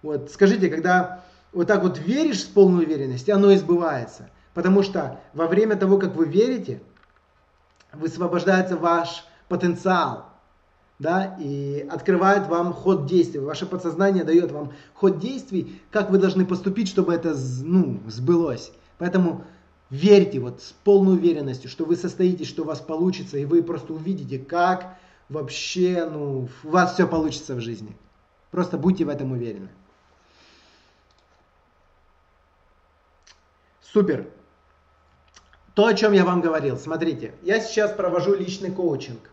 Вот, 0.00 0.30
скажите, 0.32 0.70
когда 0.70 1.24
вот 1.52 1.66
так 1.66 1.82
вот 1.82 1.98
веришь 1.98 2.40
с 2.40 2.44
полной 2.44 2.84
уверенностью, 2.84 3.34
оно 3.34 3.50
и 3.50 3.58
сбывается. 3.58 4.30
Потому 4.54 4.82
что 4.82 5.20
во 5.34 5.46
время 5.46 5.76
того, 5.76 5.98
как 5.98 6.16
вы 6.16 6.26
верите, 6.26 6.80
высвобождается 7.92 8.76
ваш 8.76 9.24
потенциал, 9.48 10.26
да, 10.98 11.36
и 11.40 11.86
открывает 11.90 12.46
вам 12.46 12.72
ход 12.72 13.06
действий. 13.06 13.40
Ваше 13.40 13.66
подсознание 13.66 14.24
дает 14.24 14.52
вам 14.52 14.72
ход 14.94 15.18
действий, 15.18 15.80
как 15.90 16.10
вы 16.10 16.18
должны 16.18 16.44
поступить, 16.44 16.88
чтобы 16.88 17.14
это, 17.14 17.34
ну, 17.62 18.00
сбылось. 18.06 18.72
Поэтому 18.98 19.44
Верьте 19.90 20.38
вот 20.38 20.62
с 20.62 20.72
полной 20.84 21.14
уверенностью, 21.14 21.68
что 21.68 21.84
вы 21.84 21.96
состоитесь, 21.96 22.46
что 22.46 22.62
у 22.62 22.64
вас 22.64 22.80
получится, 22.80 23.38
и 23.38 23.44
вы 23.44 23.60
просто 23.60 23.92
увидите, 23.92 24.38
как 24.38 24.96
вообще 25.28 26.08
ну, 26.08 26.48
у 26.62 26.68
вас 26.68 26.94
все 26.94 27.08
получится 27.08 27.56
в 27.56 27.60
жизни. 27.60 27.96
Просто 28.52 28.78
будьте 28.78 29.04
в 29.04 29.08
этом 29.08 29.32
уверены. 29.32 29.68
Супер. 33.82 34.28
То, 35.80 35.86
о 35.86 35.94
чем 35.94 36.12
я 36.12 36.26
вам 36.26 36.42
говорил. 36.42 36.76
Смотрите, 36.76 37.32
я 37.40 37.58
сейчас 37.58 37.92
провожу 37.92 38.34
личный 38.34 38.70
коучинг. 38.70 39.30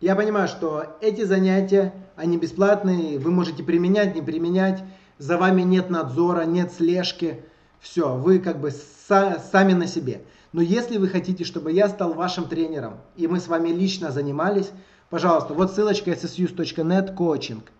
Я 0.00 0.14
понимаю, 0.14 0.46
что 0.46 0.96
эти 1.00 1.24
занятия, 1.24 1.92
они 2.14 2.38
бесплатные, 2.38 3.18
вы 3.18 3.32
можете 3.32 3.64
применять, 3.64 4.14
не 4.14 4.22
применять. 4.22 4.84
За 5.18 5.38
вами 5.38 5.62
нет 5.62 5.90
надзора, 5.90 6.42
нет 6.42 6.72
слежки. 6.72 7.42
Все, 7.80 8.14
вы 8.14 8.38
как 8.38 8.60
бы 8.60 8.70
сами 8.70 9.72
на 9.72 9.88
себе. 9.88 10.22
Но 10.52 10.62
если 10.62 10.98
вы 10.98 11.08
хотите, 11.08 11.42
чтобы 11.42 11.72
я 11.72 11.88
стал 11.88 12.12
вашим 12.12 12.46
тренером, 12.46 12.98
и 13.16 13.26
мы 13.26 13.40
с 13.40 13.48
вами 13.48 13.70
лично 13.70 14.12
занимались, 14.12 14.70
пожалуйста, 15.10 15.52
вот 15.52 15.72
ссылочка 15.72 16.12
ssus.net 16.12 17.12
коучинг. 17.16 17.72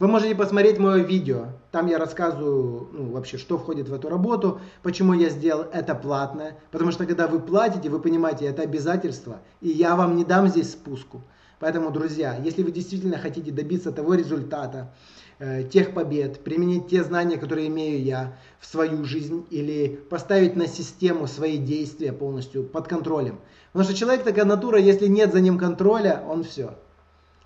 Вы 0.00 0.08
можете 0.08 0.34
посмотреть 0.34 0.78
мое 0.78 1.04
видео. 1.04 1.46
Там 1.70 1.86
я 1.86 1.98
рассказываю 1.98 2.88
ну, 2.92 3.10
вообще, 3.12 3.38
что 3.38 3.58
входит 3.58 3.88
в 3.88 3.94
эту 3.94 4.08
работу, 4.08 4.60
почему 4.82 5.12
я 5.12 5.28
сделал 5.28 5.66
это 5.72 5.94
платное. 5.94 6.58
Потому 6.72 6.90
что 6.90 7.06
когда 7.06 7.28
вы 7.28 7.38
платите, 7.38 7.88
вы 7.88 8.00
понимаете, 8.00 8.46
это 8.46 8.62
обязательство, 8.62 9.40
и 9.60 9.68
я 9.68 9.94
вам 9.94 10.16
не 10.16 10.24
дам 10.24 10.48
здесь 10.48 10.72
спуску. 10.72 11.22
Поэтому, 11.60 11.92
друзья, 11.92 12.36
если 12.42 12.62
вы 12.62 12.72
действительно 12.72 13.18
хотите 13.18 13.52
добиться 13.52 13.92
того 13.92 14.14
результата, 14.14 14.90
Э, 15.42 15.62
тех 15.64 15.94
побед, 15.94 16.44
применить 16.44 16.88
те 16.88 17.02
знания, 17.02 17.38
которые 17.38 17.68
имею 17.68 18.02
я 18.02 18.36
в 18.58 18.66
свою 18.66 19.06
жизнь 19.06 19.46
или 19.48 19.98
поставить 20.10 20.54
на 20.54 20.66
систему 20.66 21.26
свои 21.26 21.56
действия 21.56 22.12
полностью 22.12 22.62
под 22.62 22.88
контролем. 22.88 23.40
Потому 23.72 23.88
что 23.88 23.98
человек 23.98 24.22
такая 24.22 24.44
натура, 24.44 24.78
если 24.78 25.06
нет 25.06 25.32
за 25.32 25.40
ним 25.40 25.56
контроля, 25.56 26.22
он 26.28 26.44
все. 26.44 26.74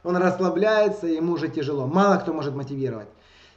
Он 0.05 0.17
расслабляется, 0.17 1.07
ему 1.07 1.33
уже 1.33 1.49
тяжело. 1.49 1.87
Мало 1.87 2.17
кто 2.17 2.33
может 2.33 2.55
мотивировать. 2.55 3.09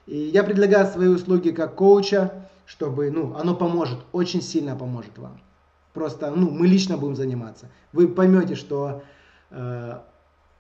И 0.08 0.18
я 0.18 0.44
предлагаю 0.44 0.88
свои 0.88 1.08
услуги 1.10 1.50
как 1.52 1.76
коуча, 1.76 2.32
чтобы, 2.66 3.12
ну, 3.12 3.36
оно 3.36 3.54
поможет, 3.56 4.00
очень 4.14 4.42
сильно 4.42 4.76
поможет 4.76 5.18
вам. 5.18 5.40
Просто, 5.94 6.32
ну, 6.32 6.50
мы 6.50 6.68
лично 6.68 6.98
будем 6.98 7.16
заниматься. 7.16 7.70
Вы 7.92 8.08
поймете, 8.08 8.56
что 8.56 9.04
э, 9.52 10.00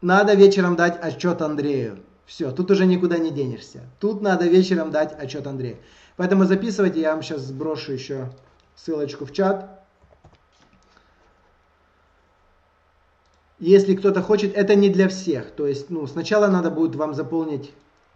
надо 0.01 0.33
вечером 0.33 0.75
дать 0.75 0.99
отчет 1.01 1.41
Андрею. 1.41 1.99
Все, 2.25 2.51
тут 2.51 2.71
уже 2.71 2.85
никуда 2.85 3.17
не 3.17 3.31
денешься. 3.31 3.83
Тут 3.99 4.21
надо 4.21 4.45
вечером 4.45 4.91
дать 4.91 5.17
отчет 5.17 5.47
Андрею. 5.47 5.77
Поэтому 6.17 6.43
записывайте, 6.43 6.99
я 6.99 7.13
вам 7.13 7.23
сейчас 7.23 7.41
сброшу 7.41 7.93
еще 7.93 8.29
ссылочку 8.75 9.25
в 9.25 9.31
чат. 9.31 9.76
Если 13.59 13.95
кто-то 13.95 14.21
хочет, 14.21 14.55
это 14.55 14.75
не 14.75 14.89
для 14.89 15.07
всех. 15.07 15.51
То 15.51 15.65
есть, 15.65 15.89
ну, 15.89 16.05
сначала 16.05 16.47
надо 16.47 16.69
будет 16.69 16.95
вам 16.95 17.13
заполнить 17.13 17.71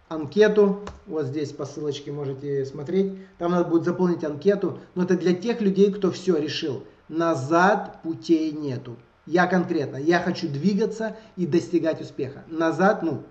анкету. 0.08 0.82
Вот 1.08 1.26
здесь 1.26 1.52
по 1.52 1.66
ссылочке 1.66 2.12
можете 2.12 2.66
смотреть. 2.66 3.14
Там 3.40 3.52
надо 3.52 3.68
будет 3.68 3.84
заполнить 3.84 4.24
анкету. 4.24 4.80
Но 4.94 5.04
это 5.04 5.18
для 5.18 5.34
тех 5.34 5.62
людей, 5.62 5.92
кто 5.92 6.12
все 6.12 6.38
решил. 6.38 6.84
Назад 7.10 8.02
путей 8.04 8.52
нету. 8.52 8.98
Я 9.26 9.48
конкретно, 9.48 9.98
я 9.98 10.20
хочу 10.20 10.48
двигаться 10.48 11.16
и 11.38 11.46
достигать 11.46 12.02
успеха. 12.02 12.44
Назад, 12.48 13.04
ну, 13.04 13.24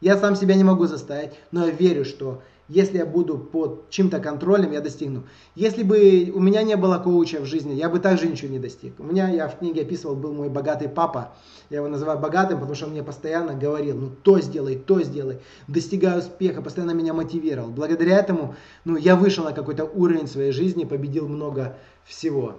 я 0.00 0.16
сам 0.16 0.36
себя 0.36 0.54
не 0.54 0.64
могу 0.64 0.86
заставить, 0.86 1.32
но 1.50 1.66
я 1.66 1.72
верю, 1.72 2.04
что 2.04 2.42
Если 2.72 2.96
я 2.96 3.04
буду 3.04 3.36
под 3.36 3.90
чьим-то 3.90 4.18
контролем, 4.18 4.72
я 4.72 4.80
достигну. 4.80 5.24
Если 5.54 5.82
бы 5.82 6.32
у 6.34 6.40
меня 6.40 6.62
не 6.62 6.74
было 6.74 6.96
коуча 6.96 7.40
в 7.40 7.44
жизни, 7.44 7.74
я 7.74 7.90
бы 7.90 7.98
также 7.98 8.26
ничего 8.26 8.50
не 8.50 8.58
достиг. 8.58 8.94
У 8.98 9.02
меня, 9.02 9.28
я 9.28 9.46
в 9.48 9.58
книге 9.58 9.82
описывал, 9.82 10.16
был 10.16 10.32
мой 10.32 10.48
богатый 10.48 10.88
папа. 10.88 11.32
Я 11.68 11.78
его 11.78 11.88
называю 11.88 12.18
богатым, 12.18 12.58
потому 12.60 12.74
что 12.74 12.86
он 12.86 12.92
мне 12.92 13.02
постоянно 13.02 13.52
говорил, 13.52 13.98
ну 13.98 14.10
то 14.22 14.40
сделай, 14.40 14.76
то 14.76 15.02
сделай. 15.02 15.40
Достигаю 15.68 16.20
успеха, 16.20 16.62
постоянно 16.62 16.92
меня 16.92 17.12
мотивировал. 17.12 17.68
Благодаря 17.68 18.16
этому 18.16 18.54
ну, 18.86 18.96
я 18.96 19.16
вышел 19.16 19.44
на 19.44 19.52
какой-то 19.52 19.84
уровень 19.84 20.26
своей 20.26 20.52
жизни, 20.52 20.84
победил 20.84 21.28
много 21.28 21.76
всего. 22.06 22.56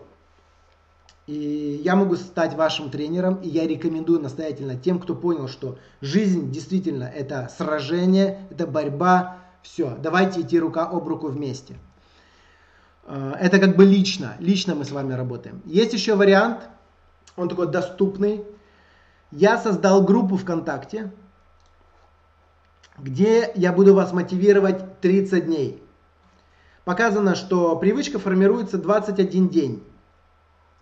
И 1.26 1.82
я 1.84 1.96
могу 1.96 2.18
стать 2.18 2.54
вашим 2.54 2.92
тренером, 2.92 3.40
и 3.42 3.50
я 3.50 3.66
рекомендую 3.66 4.20
настоятельно 4.20 4.76
тем, 4.76 5.00
кто 5.00 5.16
понял, 5.16 5.48
что 5.48 5.80
жизнь 6.02 6.52
действительно 6.52 7.06
это 7.06 7.50
сражение, 7.58 8.46
это 8.52 8.68
борьба, 8.68 9.43
все, 9.64 9.98
давайте 10.00 10.42
идти 10.42 10.60
рука 10.60 10.86
об 10.86 11.08
руку 11.08 11.28
вместе. 11.28 11.76
Э, 13.06 13.34
это 13.40 13.60
как 13.60 13.76
бы 13.76 13.86
лично, 13.86 14.36
лично 14.40 14.76
мы 14.76 14.86
с 14.86 14.92
вами 14.92 15.14
работаем. 15.14 15.62
Есть 15.66 15.94
еще 15.94 16.16
вариант, 16.16 16.60
он 17.36 17.50
такой 17.50 17.68
доступный. 17.72 18.44
Я 19.32 19.58
создал 19.58 20.04
группу 20.04 20.38
ВКонтакте, 20.38 21.12
где 23.00 23.52
я 23.56 23.74
буду 23.74 23.96
вас 23.96 24.14
мотивировать 24.14 25.00
30 25.00 25.46
дней. 25.46 25.82
Показано, 26.84 27.36
что 27.36 27.76
привычка 27.78 28.20
формируется 28.20 28.78
21 28.78 29.50
день. 29.50 29.84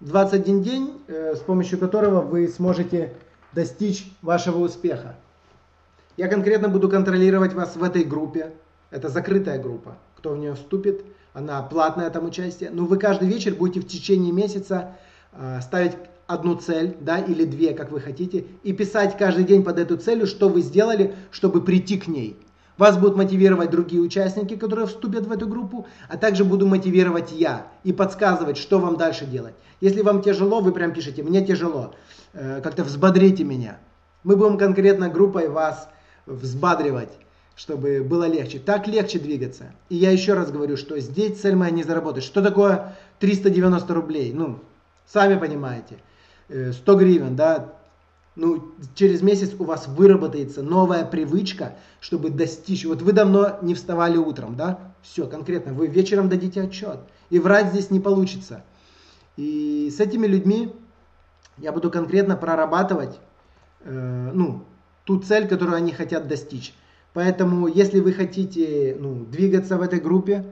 21 0.02 0.64
день, 0.64 1.02
э, 1.08 1.36
с 1.36 1.40
помощью 1.40 1.78
которого 1.78 2.22
вы 2.22 2.48
сможете 2.48 3.16
достичь 3.53 4.12
вашего 4.22 4.58
успеха. 4.58 5.16
Я 6.18 6.28
конкретно 6.28 6.70
буду 6.70 6.90
контролировать 6.90 7.53
вас 7.53 7.76
в 7.76 7.84
этой 7.84 8.03
группе. 8.03 8.53
Это 8.91 9.09
закрытая 9.09 9.57
группа. 9.57 9.97
Кто 10.18 10.31
в 10.34 10.38
нее 10.38 10.53
вступит, 10.53 11.03
она 11.34 11.61
платная 11.63 12.09
там 12.09 12.26
участие. 12.26 12.69
Но 12.69 12.85
вы 12.85 12.97
каждый 12.97 13.27
вечер 13.27 13.55
будете 13.55 13.80
в 13.80 13.88
течение 13.88 14.31
месяца 14.31 14.97
э, 15.31 15.59
ставить 15.61 15.93
одну 16.27 16.55
цель, 16.55 16.95
да, 16.99 17.18
или 17.18 17.45
две, 17.45 17.73
как 17.73 17.91
вы 17.91 17.99
хотите, 17.99 18.45
и 18.63 18.73
писать 18.73 19.18
каждый 19.18 19.45
день 19.45 19.63
под 19.63 19.80
эту 19.80 19.97
целью, 19.97 20.27
что 20.27 20.49
вы 20.49 20.61
сделали, 20.61 21.15
чтобы 21.31 21.61
прийти 21.61 21.97
к 21.97 22.07
ней. 22.07 22.38
Вас 22.77 22.97
будут 22.97 23.15
мотивировать 23.15 23.69
другие 23.69 24.01
участники, 24.01 24.55
которые 24.55 24.88
вступят 24.88 25.26
в 25.26 25.31
эту 25.31 25.47
группу, 25.47 25.88
а 26.09 26.18
также 26.18 26.43
буду 26.45 26.68
мотивировать 26.68 27.31
я 27.31 27.68
и 27.84 27.93
подсказывать, 27.93 28.57
что 28.57 28.80
вам 28.80 28.97
дальше 28.97 29.26
делать. 29.26 29.53
Если 29.81 30.01
вам 30.01 30.22
тяжело, 30.22 30.61
вы 30.61 30.72
прям 30.72 30.93
пишите, 30.93 31.22
мне 31.22 31.45
тяжело, 31.45 31.93
э, 32.34 32.61
как-то 32.61 32.84
взбодрите 32.84 33.43
меня. 33.43 33.77
Мы 34.23 34.35
будем 34.35 34.57
конкретно 34.57 35.09
группой 35.09 35.47
вас 35.49 35.89
взбадривать, 36.26 37.11
чтобы 37.56 38.03
было 38.03 38.28
легче. 38.28 38.60
Так 38.60 38.88
легче 38.88 39.19
двигаться. 39.19 39.73
И 39.90 39.95
я 39.95 40.11
еще 40.11 40.34
раз 40.34 40.52
говорю, 40.52 40.78
что 40.78 40.99
здесь 40.99 41.40
цель 41.40 41.56
моя 41.56 41.72
не 41.72 41.84
заработать. 41.84 42.23
Что 42.23 42.41
такое 42.41 42.95
390 43.19 43.94
рублей? 43.94 44.34
Ну, 44.34 44.60
сами 45.06 45.38
понимаете. 45.38 45.98
100 46.48 46.94
э, 46.94 46.95
гривен, 46.98 47.36
да, 47.36 47.73
ну, 48.36 48.72
через 48.95 49.22
месяц 49.22 49.53
у 49.60 49.65
вас 49.65 49.88
выработается 49.88 50.64
новая 50.64 51.06
привычка, 51.06 51.76
чтобы 51.99 52.30
достичь. 52.30 52.86
Вот 52.86 53.02
вы 53.02 53.11
давно 53.11 53.57
не 53.61 53.76
вставали 53.76 54.18
утром, 54.18 54.56
да? 54.56 54.94
Все, 55.02 55.28
конкретно, 55.28 55.73
вы 55.73 55.88
вечером 55.88 56.30
дадите 56.30 56.61
отчет. 56.61 56.99
И 57.30 57.40
врать 57.40 57.68
здесь 57.68 57.91
не 57.91 57.99
получится. 57.99 58.64
И 59.36 59.91
с 59.95 59.99
этими 59.99 60.28
людьми 60.28 60.73
я 61.57 61.72
буду 61.72 61.91
конкретно 61.91 62.36
прорабатывать, 62.36 63.19
э, 63.82 64.32
ну, 64.34 64.64
ту 65.03 65.19
цель, 65.19 65.48
которую 65.48 65.76
они 65.76 65.91
хотят 65.91 66.28
достичь. 66.28 66.73
Поэтому, 67.13 67.67
если 67.67 67.99
вы 67.99 68.13
хотите 68.13 68.95
ну, 68.99 69.25
двигаться 69.25 69.77
в 69.77 69.81
этой 69.81 69.99
группе, 69.99 70.45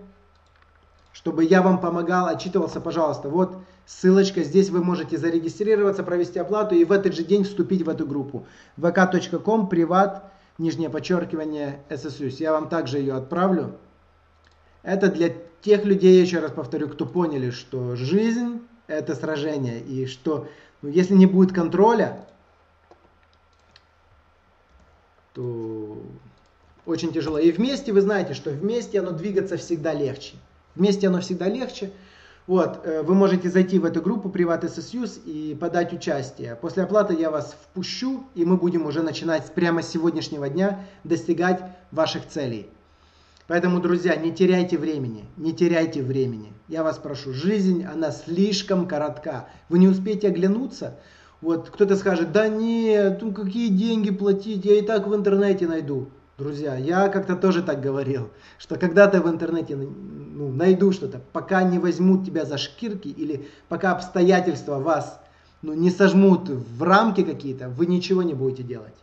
чтобы 1.14 1.44
я 1.46 1.62
вам 1.62 1.80
помогал, 1.80 2.28
отчитывался, 2.28 2.82
пожалуйста, 2.82 3.30
вот 3.30 3.58
ссылочка, 3.86 4.44
здесь 4.44 4.70
вы 4.70 4.84
можете 4.84 5.18
зарегистрироваться, 5.18 6.04
провести 6.04 6.38
оплату 6.40 6.76
и 6.76 6.84
в 6.84 6.92
этот 6.92 7.14
же 7.14 7.24
день 7.24 7.44
вступить 7.44 7.84
в 7.84 7.90
эту 7.90 8.06
группу. 8.06 8.46
vk.com, 8.78 9.70
приват, 9.70 10.32
нижнее 10.58 10.90
подчеркивание, 10.90 11.82
SSUS. 11.90 12.36
Я 12.40 12.52
вам 12.52 12.70
также 12.70 13.00
ее 13.00 13.16
отправлю. 13.16 13.76
Это 14.84 15.10
для 15.10 15.34
тех 15.62 15.86
людей, 15.86 16.22
еще 16.22 16.40
раз 16.40 16.52
повторю, 16.52 16.90
кто 16.90 17.06
поняли, 17.06 17.52
что 17.52 17.96
жизнь 17.96 18.62
это 18.88 19.16
сражение 19.16 19.80
и 19.80 20.06
что 20.06 20.48
ну, 20.82 20.90
если 20.90 21.14
не 21.14 21.26
будет 21.26 21.54
контроля, 21.54 22.26
то 25.34 25.89
очень 26.90 27.14
тяжело. 27.14 27.38
И 27.38 27.52
вместе 27.52 27.94
вы 27.94 28.02
знаете, 28.02 28.34
что 28.34 28.50
вместе 28.50 29.00
оно 29.00 29.12
двигаться 29.12 29.58
всегда 29.58 29.94
легче. 29.94 30.34
Вместе 30.76 31.08
оно 31.08 31.22
всегда 31.22 31.48
легче. 31.48 31.92
Вот, 32.48 32.82
э, 32.84 33.04
вы 33.04 33.14
можете 33.14 33.50
зайти 33.50 33.78
в 33.78 33.86
эту 33.86 34.02
группу 34.02 34.30
Privat 34.30 34.64
SSUs 34.64 35.24
и 35.24 35.56
подать 35.56 35.94
участие. 35.94 36.56
После 36.56 36.84
оплаты 36.84 37.14
я 37.14 37.30
вас 37.30 37.56
впущу, 37.64 38.24
и 38.34 38.44
мы 38.44 38.58
будем 38.58 38.86
уже 38.86 39.04
начинать 39.04 39.46
прямо 39.54 39.84
сегодняшнего 39.84 40.50
дня 40.50 40.86
достигать 41.04 41.62
ваших 41.92 42.28
целей. 42.28 42.68
Поэтому, 43.48 43.80
друзья, 43.80 44.16
не 44.16 44.32
теряйте 44.32 44.78
времени, 44.78 45.26
не 45.38 45.54
теряйте 45.54 46.02
времени. 46.02 46.54
Я 46.68 46.84
вас 46.84 46.98
прошу, 46.98 47.34
жизнь, 47.34 47.84
она 47.84 48.12
слишком 48.12 48.88
коротка. 48.88 49.48
Вы 49.70 49.80
не 49.80 49.88
успеете 49.88 50.28
оглянуться, 50.28 50.98
вот 51.42 51.70
кто-то 51.70 51.96
скажет, 51.96 52.32
да 52.32 52.48
нет, 52.48 53.22
ну 53.22 53.32
какие 53.32 53.70
деньги 53.70 54.12
платить, 54.12 54.66
я 54.66 54.78
и 54.78 54.82
так 54.82 55.08
в 55.08 55.16
интернете 55.16 55.68
найду. 55.68 56.10
Друзья, 56.40 56.78
я 56.78 57.10
как-то 57.10 57.36
тоже 57.36 57.62
так 57.62 57.82
говорил, 57.82 58.30
что 58.58 58.78
когда 58.78 59.08
ты 59.08 59.20
в 59.20 59.28
интернете 59.28 59.76
ну, 59.76 60.48
найду 60.54 60.94
что-то, 60.94 61.20
пока 61.34 61.64
не 61.64 61.80
возьмут 61.80 62.26
тебя 62.26 62.46
за 62.46 62.58
шкирки 62.58 63.10
или 63.10 63.50
пока 63.68 63.92
обстоятельства 63.92 64.80
вас 64.80 65.20
ну, 65.62 65.74
не 65.74 65.92
сожмут 65.92 66.48
в 66.48 66.82
рамки 66.82 67.26
какие-то, 67.26 67.68
вы 67.68 67.88
ничего 67.88 68.24
не 68.24 68.34
будете 68.34 68.64
делать. 68.64 68.94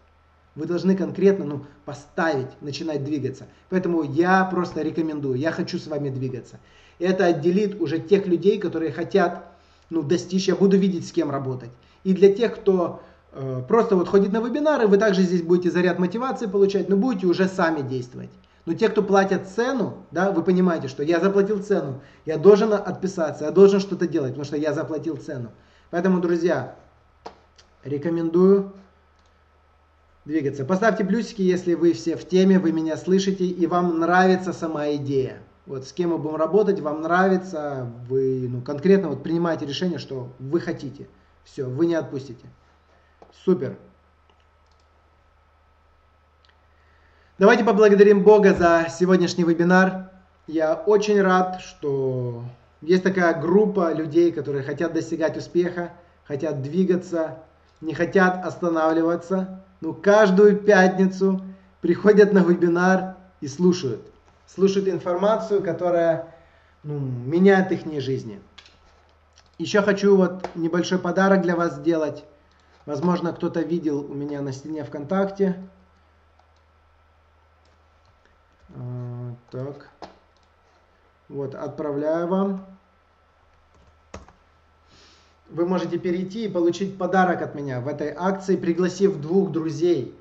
Вы 0.55 0.65
должны 0.65 0.97
конкретно 0.97 1.45
ну, 1.45 1.67
поставить, 1.85 2.49
начинать 2.63 3.05
двигаться. 3.05 3.47
Поэтому 3.69 4.03
я 4.03 4.43
просто 4.47 4.81
рекомендую, 4.81 5.39
я 5.39 5.53
хочу 5.53 5.79
с 5.79 5.87
вами 5.89 6.09
двигаться. 6.09 6.59
Это 6.99 7.27
отделит 7.27 7.79
уже 7.83 7.99
тех 7.99 8.27
людей, 8.27 8.59
которые 8.59 8.93
хотят 8.93 9.45
ну, 9.91 10.03
достичь, 10.03 10.49
я 10.49 10.57
буду 10.57 10.79
видеть, 10.79 11.07
с 11.07 11.13
кем 11.13 11.31
работать. 11.31 11.71
И 12.03 12.15
для 12.15 12.33
тех, 12.33 12.57
кто 12.57 13.03
просто 13.69 13.97
вот 13.97 14.09
ходить 14.09 14.33
на 14.33 14.41
вебинары, 14.41 14.87
вы 14.87 14.99
также 14.99 15.23
здесь 15.23 15.43
будете 15.43 15.71
заряд 15.71 15.99
мотивации 15.99 16.47
получать, 16.47 16.89
но 16.89 16.97
будете 16.97 17.27
уже 17.27 17.49
сами 17.49 17.83
действовать. 17.83 18.31
Но 18.67 18.75
те, 18.75 18.89
кто 18.89 19.03
платят 19.03 19.49
цену, 19.49 20.05
да, 20.11 20.33
вы 20.33 20.43
понимаете, 20.43 20.89
что 20.89 21.03
я 21.03 21.21
заплатил 21.21 21.63
цену, 21.63 22.01
я 22.25 22.37
должен 22.37 22.73
отписаться, 22.73 23.45
я 23.45 23.51
должен 23.53 23.79
что-то 23.79 24.09
делать, 24.09 24.31
потому 24.31 24.45
что 24.45 24.57
я 24.57 24.73
заплатил 24.73 25.17
цену. 25.17 25.53
Поэтому, 25.91 26.21
друзья, 26.21 26.75
рекомендую 27.85 28.73
двигаться. 30.25 30.65
Поставьте 30.65 31.05
плюсики, 31.05 31.43
если 31.43 31.75
вы 31.75 31.93
все 31.93 32.17
в 32.17 32.27
теме, 32.27 32.59
вы 32.59 32.73
меня 32.73 32.97
слышите 32.97 33.45
и 33.45 33.67
вам 33.67 34.01
нравится 34.01 34.53
сама 34.53 34.91
идея. 34.95 35.39
Вот 35.67 35.87
с 35.87 35.93
кем 35.93 36.11
мы 36.11 36.19
будем 36.19 36.37
работать, 36.37 36.81
вам 36.81 37.03
нравится, 37.03 37.91
вы 38.09 38.49
ну, 38.49 38.61
конкретно 38.63 39.09
вот 39.09 39.23
принимаете 39.23 39.67
решение, 39.67 39.99
что 39.99 40.33
вы 40.39 40.61
хотите. 40.61 41.09
Все, 41.45 41.65
вы 41.65 41.87
не 41.87 41.95
отпустите. 41.95 42.47
Супер. 43.45 43.77
Давайте 47.39 47.65
поблагодарим 47.65 48.23
Бога 48.23 48.55
за 48.55 48.87
сегодняшний 48.91 49.45
вебинар. 49.45 50.11
Я 50.47 50.75
очень 50.75 51.21
рад, 51.21 51.61
что 51.61 52.45
есть 52.81 53.03
такая 53.03 53.39
группа 53.39 53.93
людей, 53.93 54.33
которые 54.33 54.63
хотят 54.63 54.93
достигать 54.93 55.37
успеха, 55.37 55.93
хотят 56.25 56.63
двигаться, 56.63 57.39
не 57.81 57.95
хотят 57.95 58.45
останавливаться. 58.45 59.63
Ну, 59.81 59.93
каждую 59.93 60.57
пятницу 60.57 61.43
приходят 61.81 62.33
на 62.33 62.39
вебинар 62.39 63.17
и 63.41 63.49
слушают. 63.49 64.01
Слушают 64.47 64.89
информацию, 64.89 65.63
которая 65.63 66.35
ну, 66.83 66.99
меняет 66.99 67.73
их 67.73 67.85
жизни. 68.01 68.41
Еще 69.59 69.83
хочу 69.83 70.17
вот 70.17 70.49
небольшой 70.55 70.99
подарок 70.99 71.43
для 71.43 71.57
вас 71.57 71.77
сделать. 71.77 72.25
Возможно, 72.87 73.33
кто-то 73.33 73.61
видел 73.63 74.09
у 74.09 74.15
меня 74.15 74.41
на 74.41 74.53
стене 74.53 74.85
ВКонтакте. 74.85 75.61
А, 78.75 79.35
так. 79.51 79.91
Вот, 81.29 81.57
отправляю 81.57 82.29
вам. 82.29 82.65
Вы 85.51 85.67
можете 85.67 85.99
перейти 85.99 86.45
и 86.45 86.49
получить 86.49 86.97
подарок 86.97 87.43
от 87.43 87.57
меня 87.57 87.81
в 87.81 87.89
этой 87.89 88.15
акции, 88.17 88.57
пригласив 88.57 89.21
двух 89.21 89.51
друзей. 89.51 90.15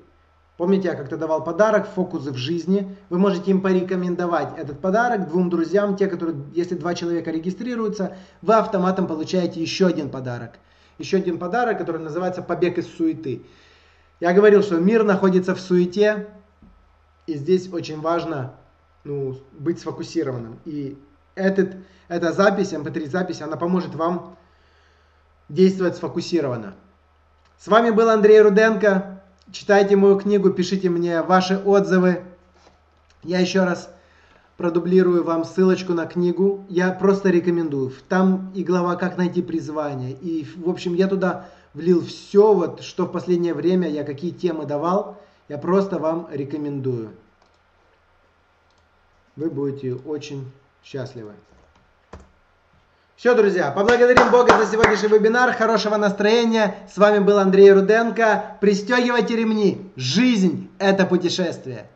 Помните, 0.56 0.88
я 0.88 0.94
как-то 0.94 1.16
давал 1.16 1.44
подарок 1.44 1.86
«Фокусы 1.94 2.32
в 2.32 2.36
жизни». 2.36 2.96
Вы 3.10 3.18
можете 3.18 3.50
им 3.50 3.60
порекомендовать 3.60 4.56
этот 4.56 4.80
подарок 4.80 5.28
двум 5.28 5.50
друзьям. 5.50 5.96
Те, 5.96 6.08
которые, 6.08 6.36
если 6.54 6.74
два 6.74 6.94
человека 6.94 7.30
регистрируются, 7.30 8.16
вы 8.42 8.54
автоматом 8.54 9.06
получаете 9.06 9.60
еще 9.60 9.86
один 9.86 10.10
подарок 10.10 10.52
еще 10.98 11.18
один 11.18 11.38
подарок, 11.38 11.78
который 11.78 12.00
называется 12.00 12.42
«Побег 12.42 12.78
из 12.78 12.86
суеты». 12.86 13.42
Я 14.20 14.32
говорил, 14.32 14.62
что 14.62 14.78
мир 14.78 15.04
находится 15.04 15.54
в 15.54 15.60
суете, 15.60 16.28
и 17.26 17.34
здесь 17.34 17.70
очень 17.72 18.00
важно 18.00 18.54
ну, 19.04 19.38
быть 19.52 19.78
сфокусированным. 19.78 20.58
И 20.64 20.96
этот, 21.34 21.76
эта 22.08 22.32
запись, 22.32 22.72
mp3 22.72 23.42
эм 23.42 23.44
она 23.44 23.56
поможет 23.56 23.94
вам 23.94 24.36
действовать 25.48 25.96
сфокусированно. 25.96 26.74
С 27.58 27.68
вами 27.68 27.90
был 27.90 28.08
Андрей 28.08 28.40
Руденко. 28.40 29.22
Читайте 29.52 29.96
мою 29.96 30.18
книгу, 30.18 30.50
пишите 30.50 30.88
мне 30.88 31.22
ваши 31.22 31.58
отзывы. 31.58 32.24
Я 33.22 33.40
еще 33.40 33.64
раз 33.64 33.90
продублирую 34.56 35.22
вам 35.24 35.44
ссылочку 35.44 35.92
на 35.92 36.06
книгу. 36.06 36.64
Я 36.68 36.90
просто 36.92 37.30
рекомендую. 37.30 37.92
Там 38.08 38.52
и 38.54 38.64
глава 38.64 38.96
«Как 38.96 39.16
найти 39.16 39.42
призвание». 39.42 40.12
И, 40.12 40.46
в 40.56 40.68
общем, 40.68 40.94
я 40.94 41.08
туда 41.08 41.46
влил 41.74 42.04
все, 42.04 42.54
вот, 42.54 42.82
что 42.82 43.04
в 43.04 43.12
последнее 43.12 43.54
время 43.54 43.88
я 43.88 44.04
какие 44.04 44.30
темы 44.30 44.64
давал. 44.64 45.18
Я 45.48 45.58
просто 45.58 45.98
вам 45.98 46.28
рекомендую. 46.32 47.10
Вы 49.36 49.50
будете 49.50 49.94
очень 49.94 50.50
счастливы. 50.82 51.32
Все, 53.16 53.34
друзья, 53.34 53.70
поблагодарим 53.70 54.30
Бога 54.30 54.58
за 54.58 54.70
сегодняшний 54.70 55.08
вебинар. 55.08 55.54
Хорошего 55.54 55.96
настроения. 55.96 56.74
С 56.92 56.98
вами 56.98 57.18
был 57.18 57.38
Андрей 57.38 57.72
Руденко. 57.72 58.56
Пристегивайте 58.60 59.36
ремни. 59.36 59.90
Жизнь– 59.96 60.70
это 60.78 61.06
путешествие. 61.06 61.86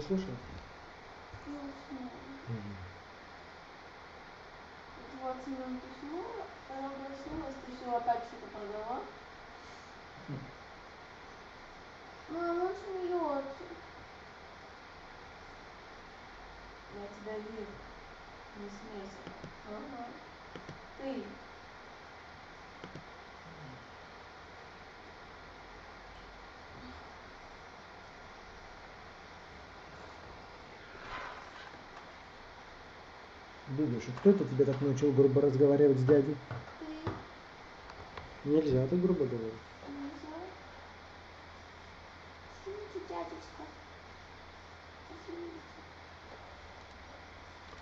Не 0.00 0.06
слышал? 0.06 0.34
Ну, 1.46 1.58
снова. 1.88 2.10
20 5.20 5.46
минут 5.48 5.82
уснула, 5.90 6.46
когда 6.68 6.88
проснулась, 6.88 7.54
ты 7.66 7.76
все 7.76 7.96
опять 7.96 8.24
что-то 8.24 8.46
продала. 8.46 9.00
Мама, 12.30 12.64
он 12.64 12.72
смеется. 12.84 13.64
Я 16.96 17.06
тебя 17.06 17.36
вижу. 17.38 17.66
Не 18.56 18.68
смейся. 18.70 19.20
Ага. 19.68 20.06
Ты. 20.98 21.24
Дудюша, 33.80 34.10
кто 34.18 34.28
это 34.28 34.44
тебя 34.44 34.66
так 34.66 34.78
научил 34.82 35.10
грубо 35.10 35.40
разговаривать 35.40 35.98
с 35.98 36.04
дядей? 36.04 36.36
Ты. 38.44 38.50
Нельзя 38.50 38.86
так 38.86 39.00
грубо 39.00 39.24
говорить. 39.24 39.54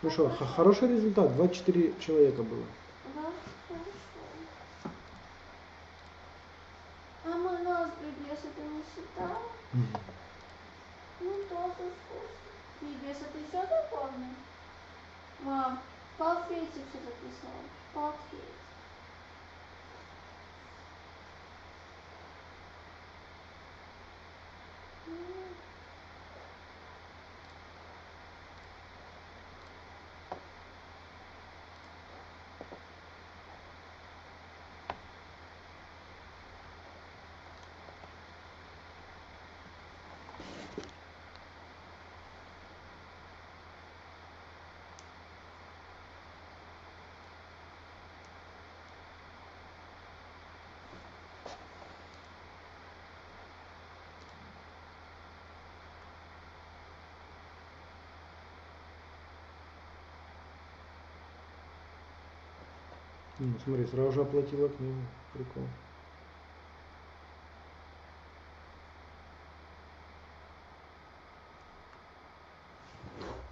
Ну 0.00 0.10
что, 0.10 0.30
хороший 0.30 0.88
результат. 0.88 1.34
24 1.34 1.94
человека 1.98 2.44
было. 2.44 2.62
Да, 3.16 3.32
хорошо. 3.66 4.94
А 7.24 7.36
мой 7.36 7.58
нос 7.64 7.90
прибьес, 7.98 8.38
это 8.38 8.62
не 8.62 8.82
считал? 8.94 9.42
Ну, 11.20 11.32
тоже 11.48 11.72
вкусно. 11.72 12.38
Прибьес, 12.78 13.16
ты 13.32 13.40
все 13.48 13.66
запомнил? 13.66 14.34
Мам, 15.40 15.78
по 16.16 16.32
алфавите 16.32 16.66
все 16.72 16.98
записала. 16.98 17.62
По 17.94 18.06
алфавите. 18.06 18.42
М. 25.06 25.38
Ну, 63.40 63.54
смотри, 63.64 63.86
сразу 63.86 64.12
же 64.12 64.22
оплатила 64.22 64.68
книгу. 64.68 65.00
Прикол. 65.32 65.62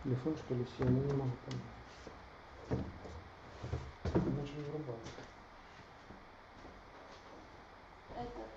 Телефон 0.03 0.37
что 0.37 0.55
ли 0.55 0.65
сел? 0.77 0.87
Ну, 0.89 1.03
не 1.03 1.13
могу 1.13 1.37
понять. 1.47 1.77
Начал 4.15 4.61
врубаться. 4.71 5.21
Этот. 8.17 8.51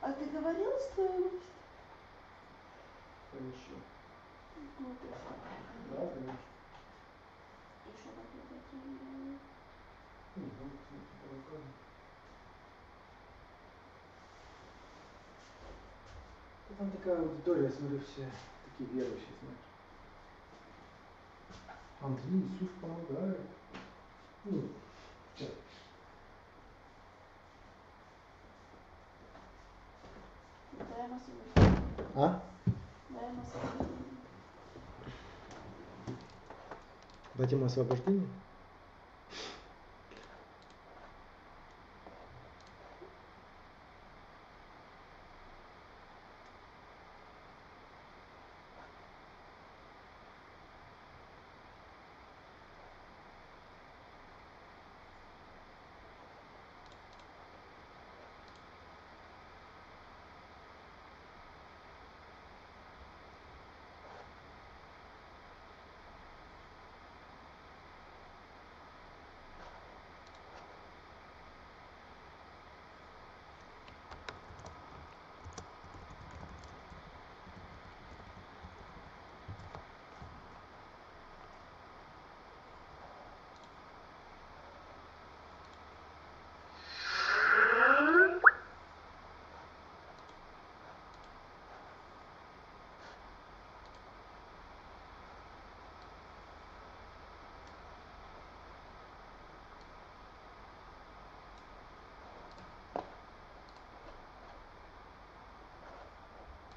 А 0.00 0.12
ты 0.12 0.26
говорил 0.26 0.72
стоимость? 0.92 1.52
Конечно. 3.32 3.76
Ну, 4.80 4.88
ты 5.00 5.08
что? 5.08 5.34
Да, 5.90 6.06
конечно. 6.06 6.36
И 7.86 7.90
что 8.00 8.10
какой-то 8.10 8.54
тренировал? 8.70 9.38
Не, 10.36 10.44
ну, 10.44 10.50
смотри, 10.58 11.06
по 11.20 11.26
рукам. 11.34 11.64
Там 16.80 16.90
такая 16.92 17.18
аудитория, 17.18 17.68
смотрю, 17.68 18.00
все 18.00 18.26
такие 18.64 18.88
верующие, 18.94 19.28
знаешь. 19.42 19.58
Андрей, 22.00 22.40
Иисус 22.40 22.70
помогает. 22.80 23.40
Ну, 24.44 24.62
массаж. 31.10 31.34
А? 32.14 32.42
Дать 37.34 37.52
ему 37.52 37.66
освобождение? 37.66 38.26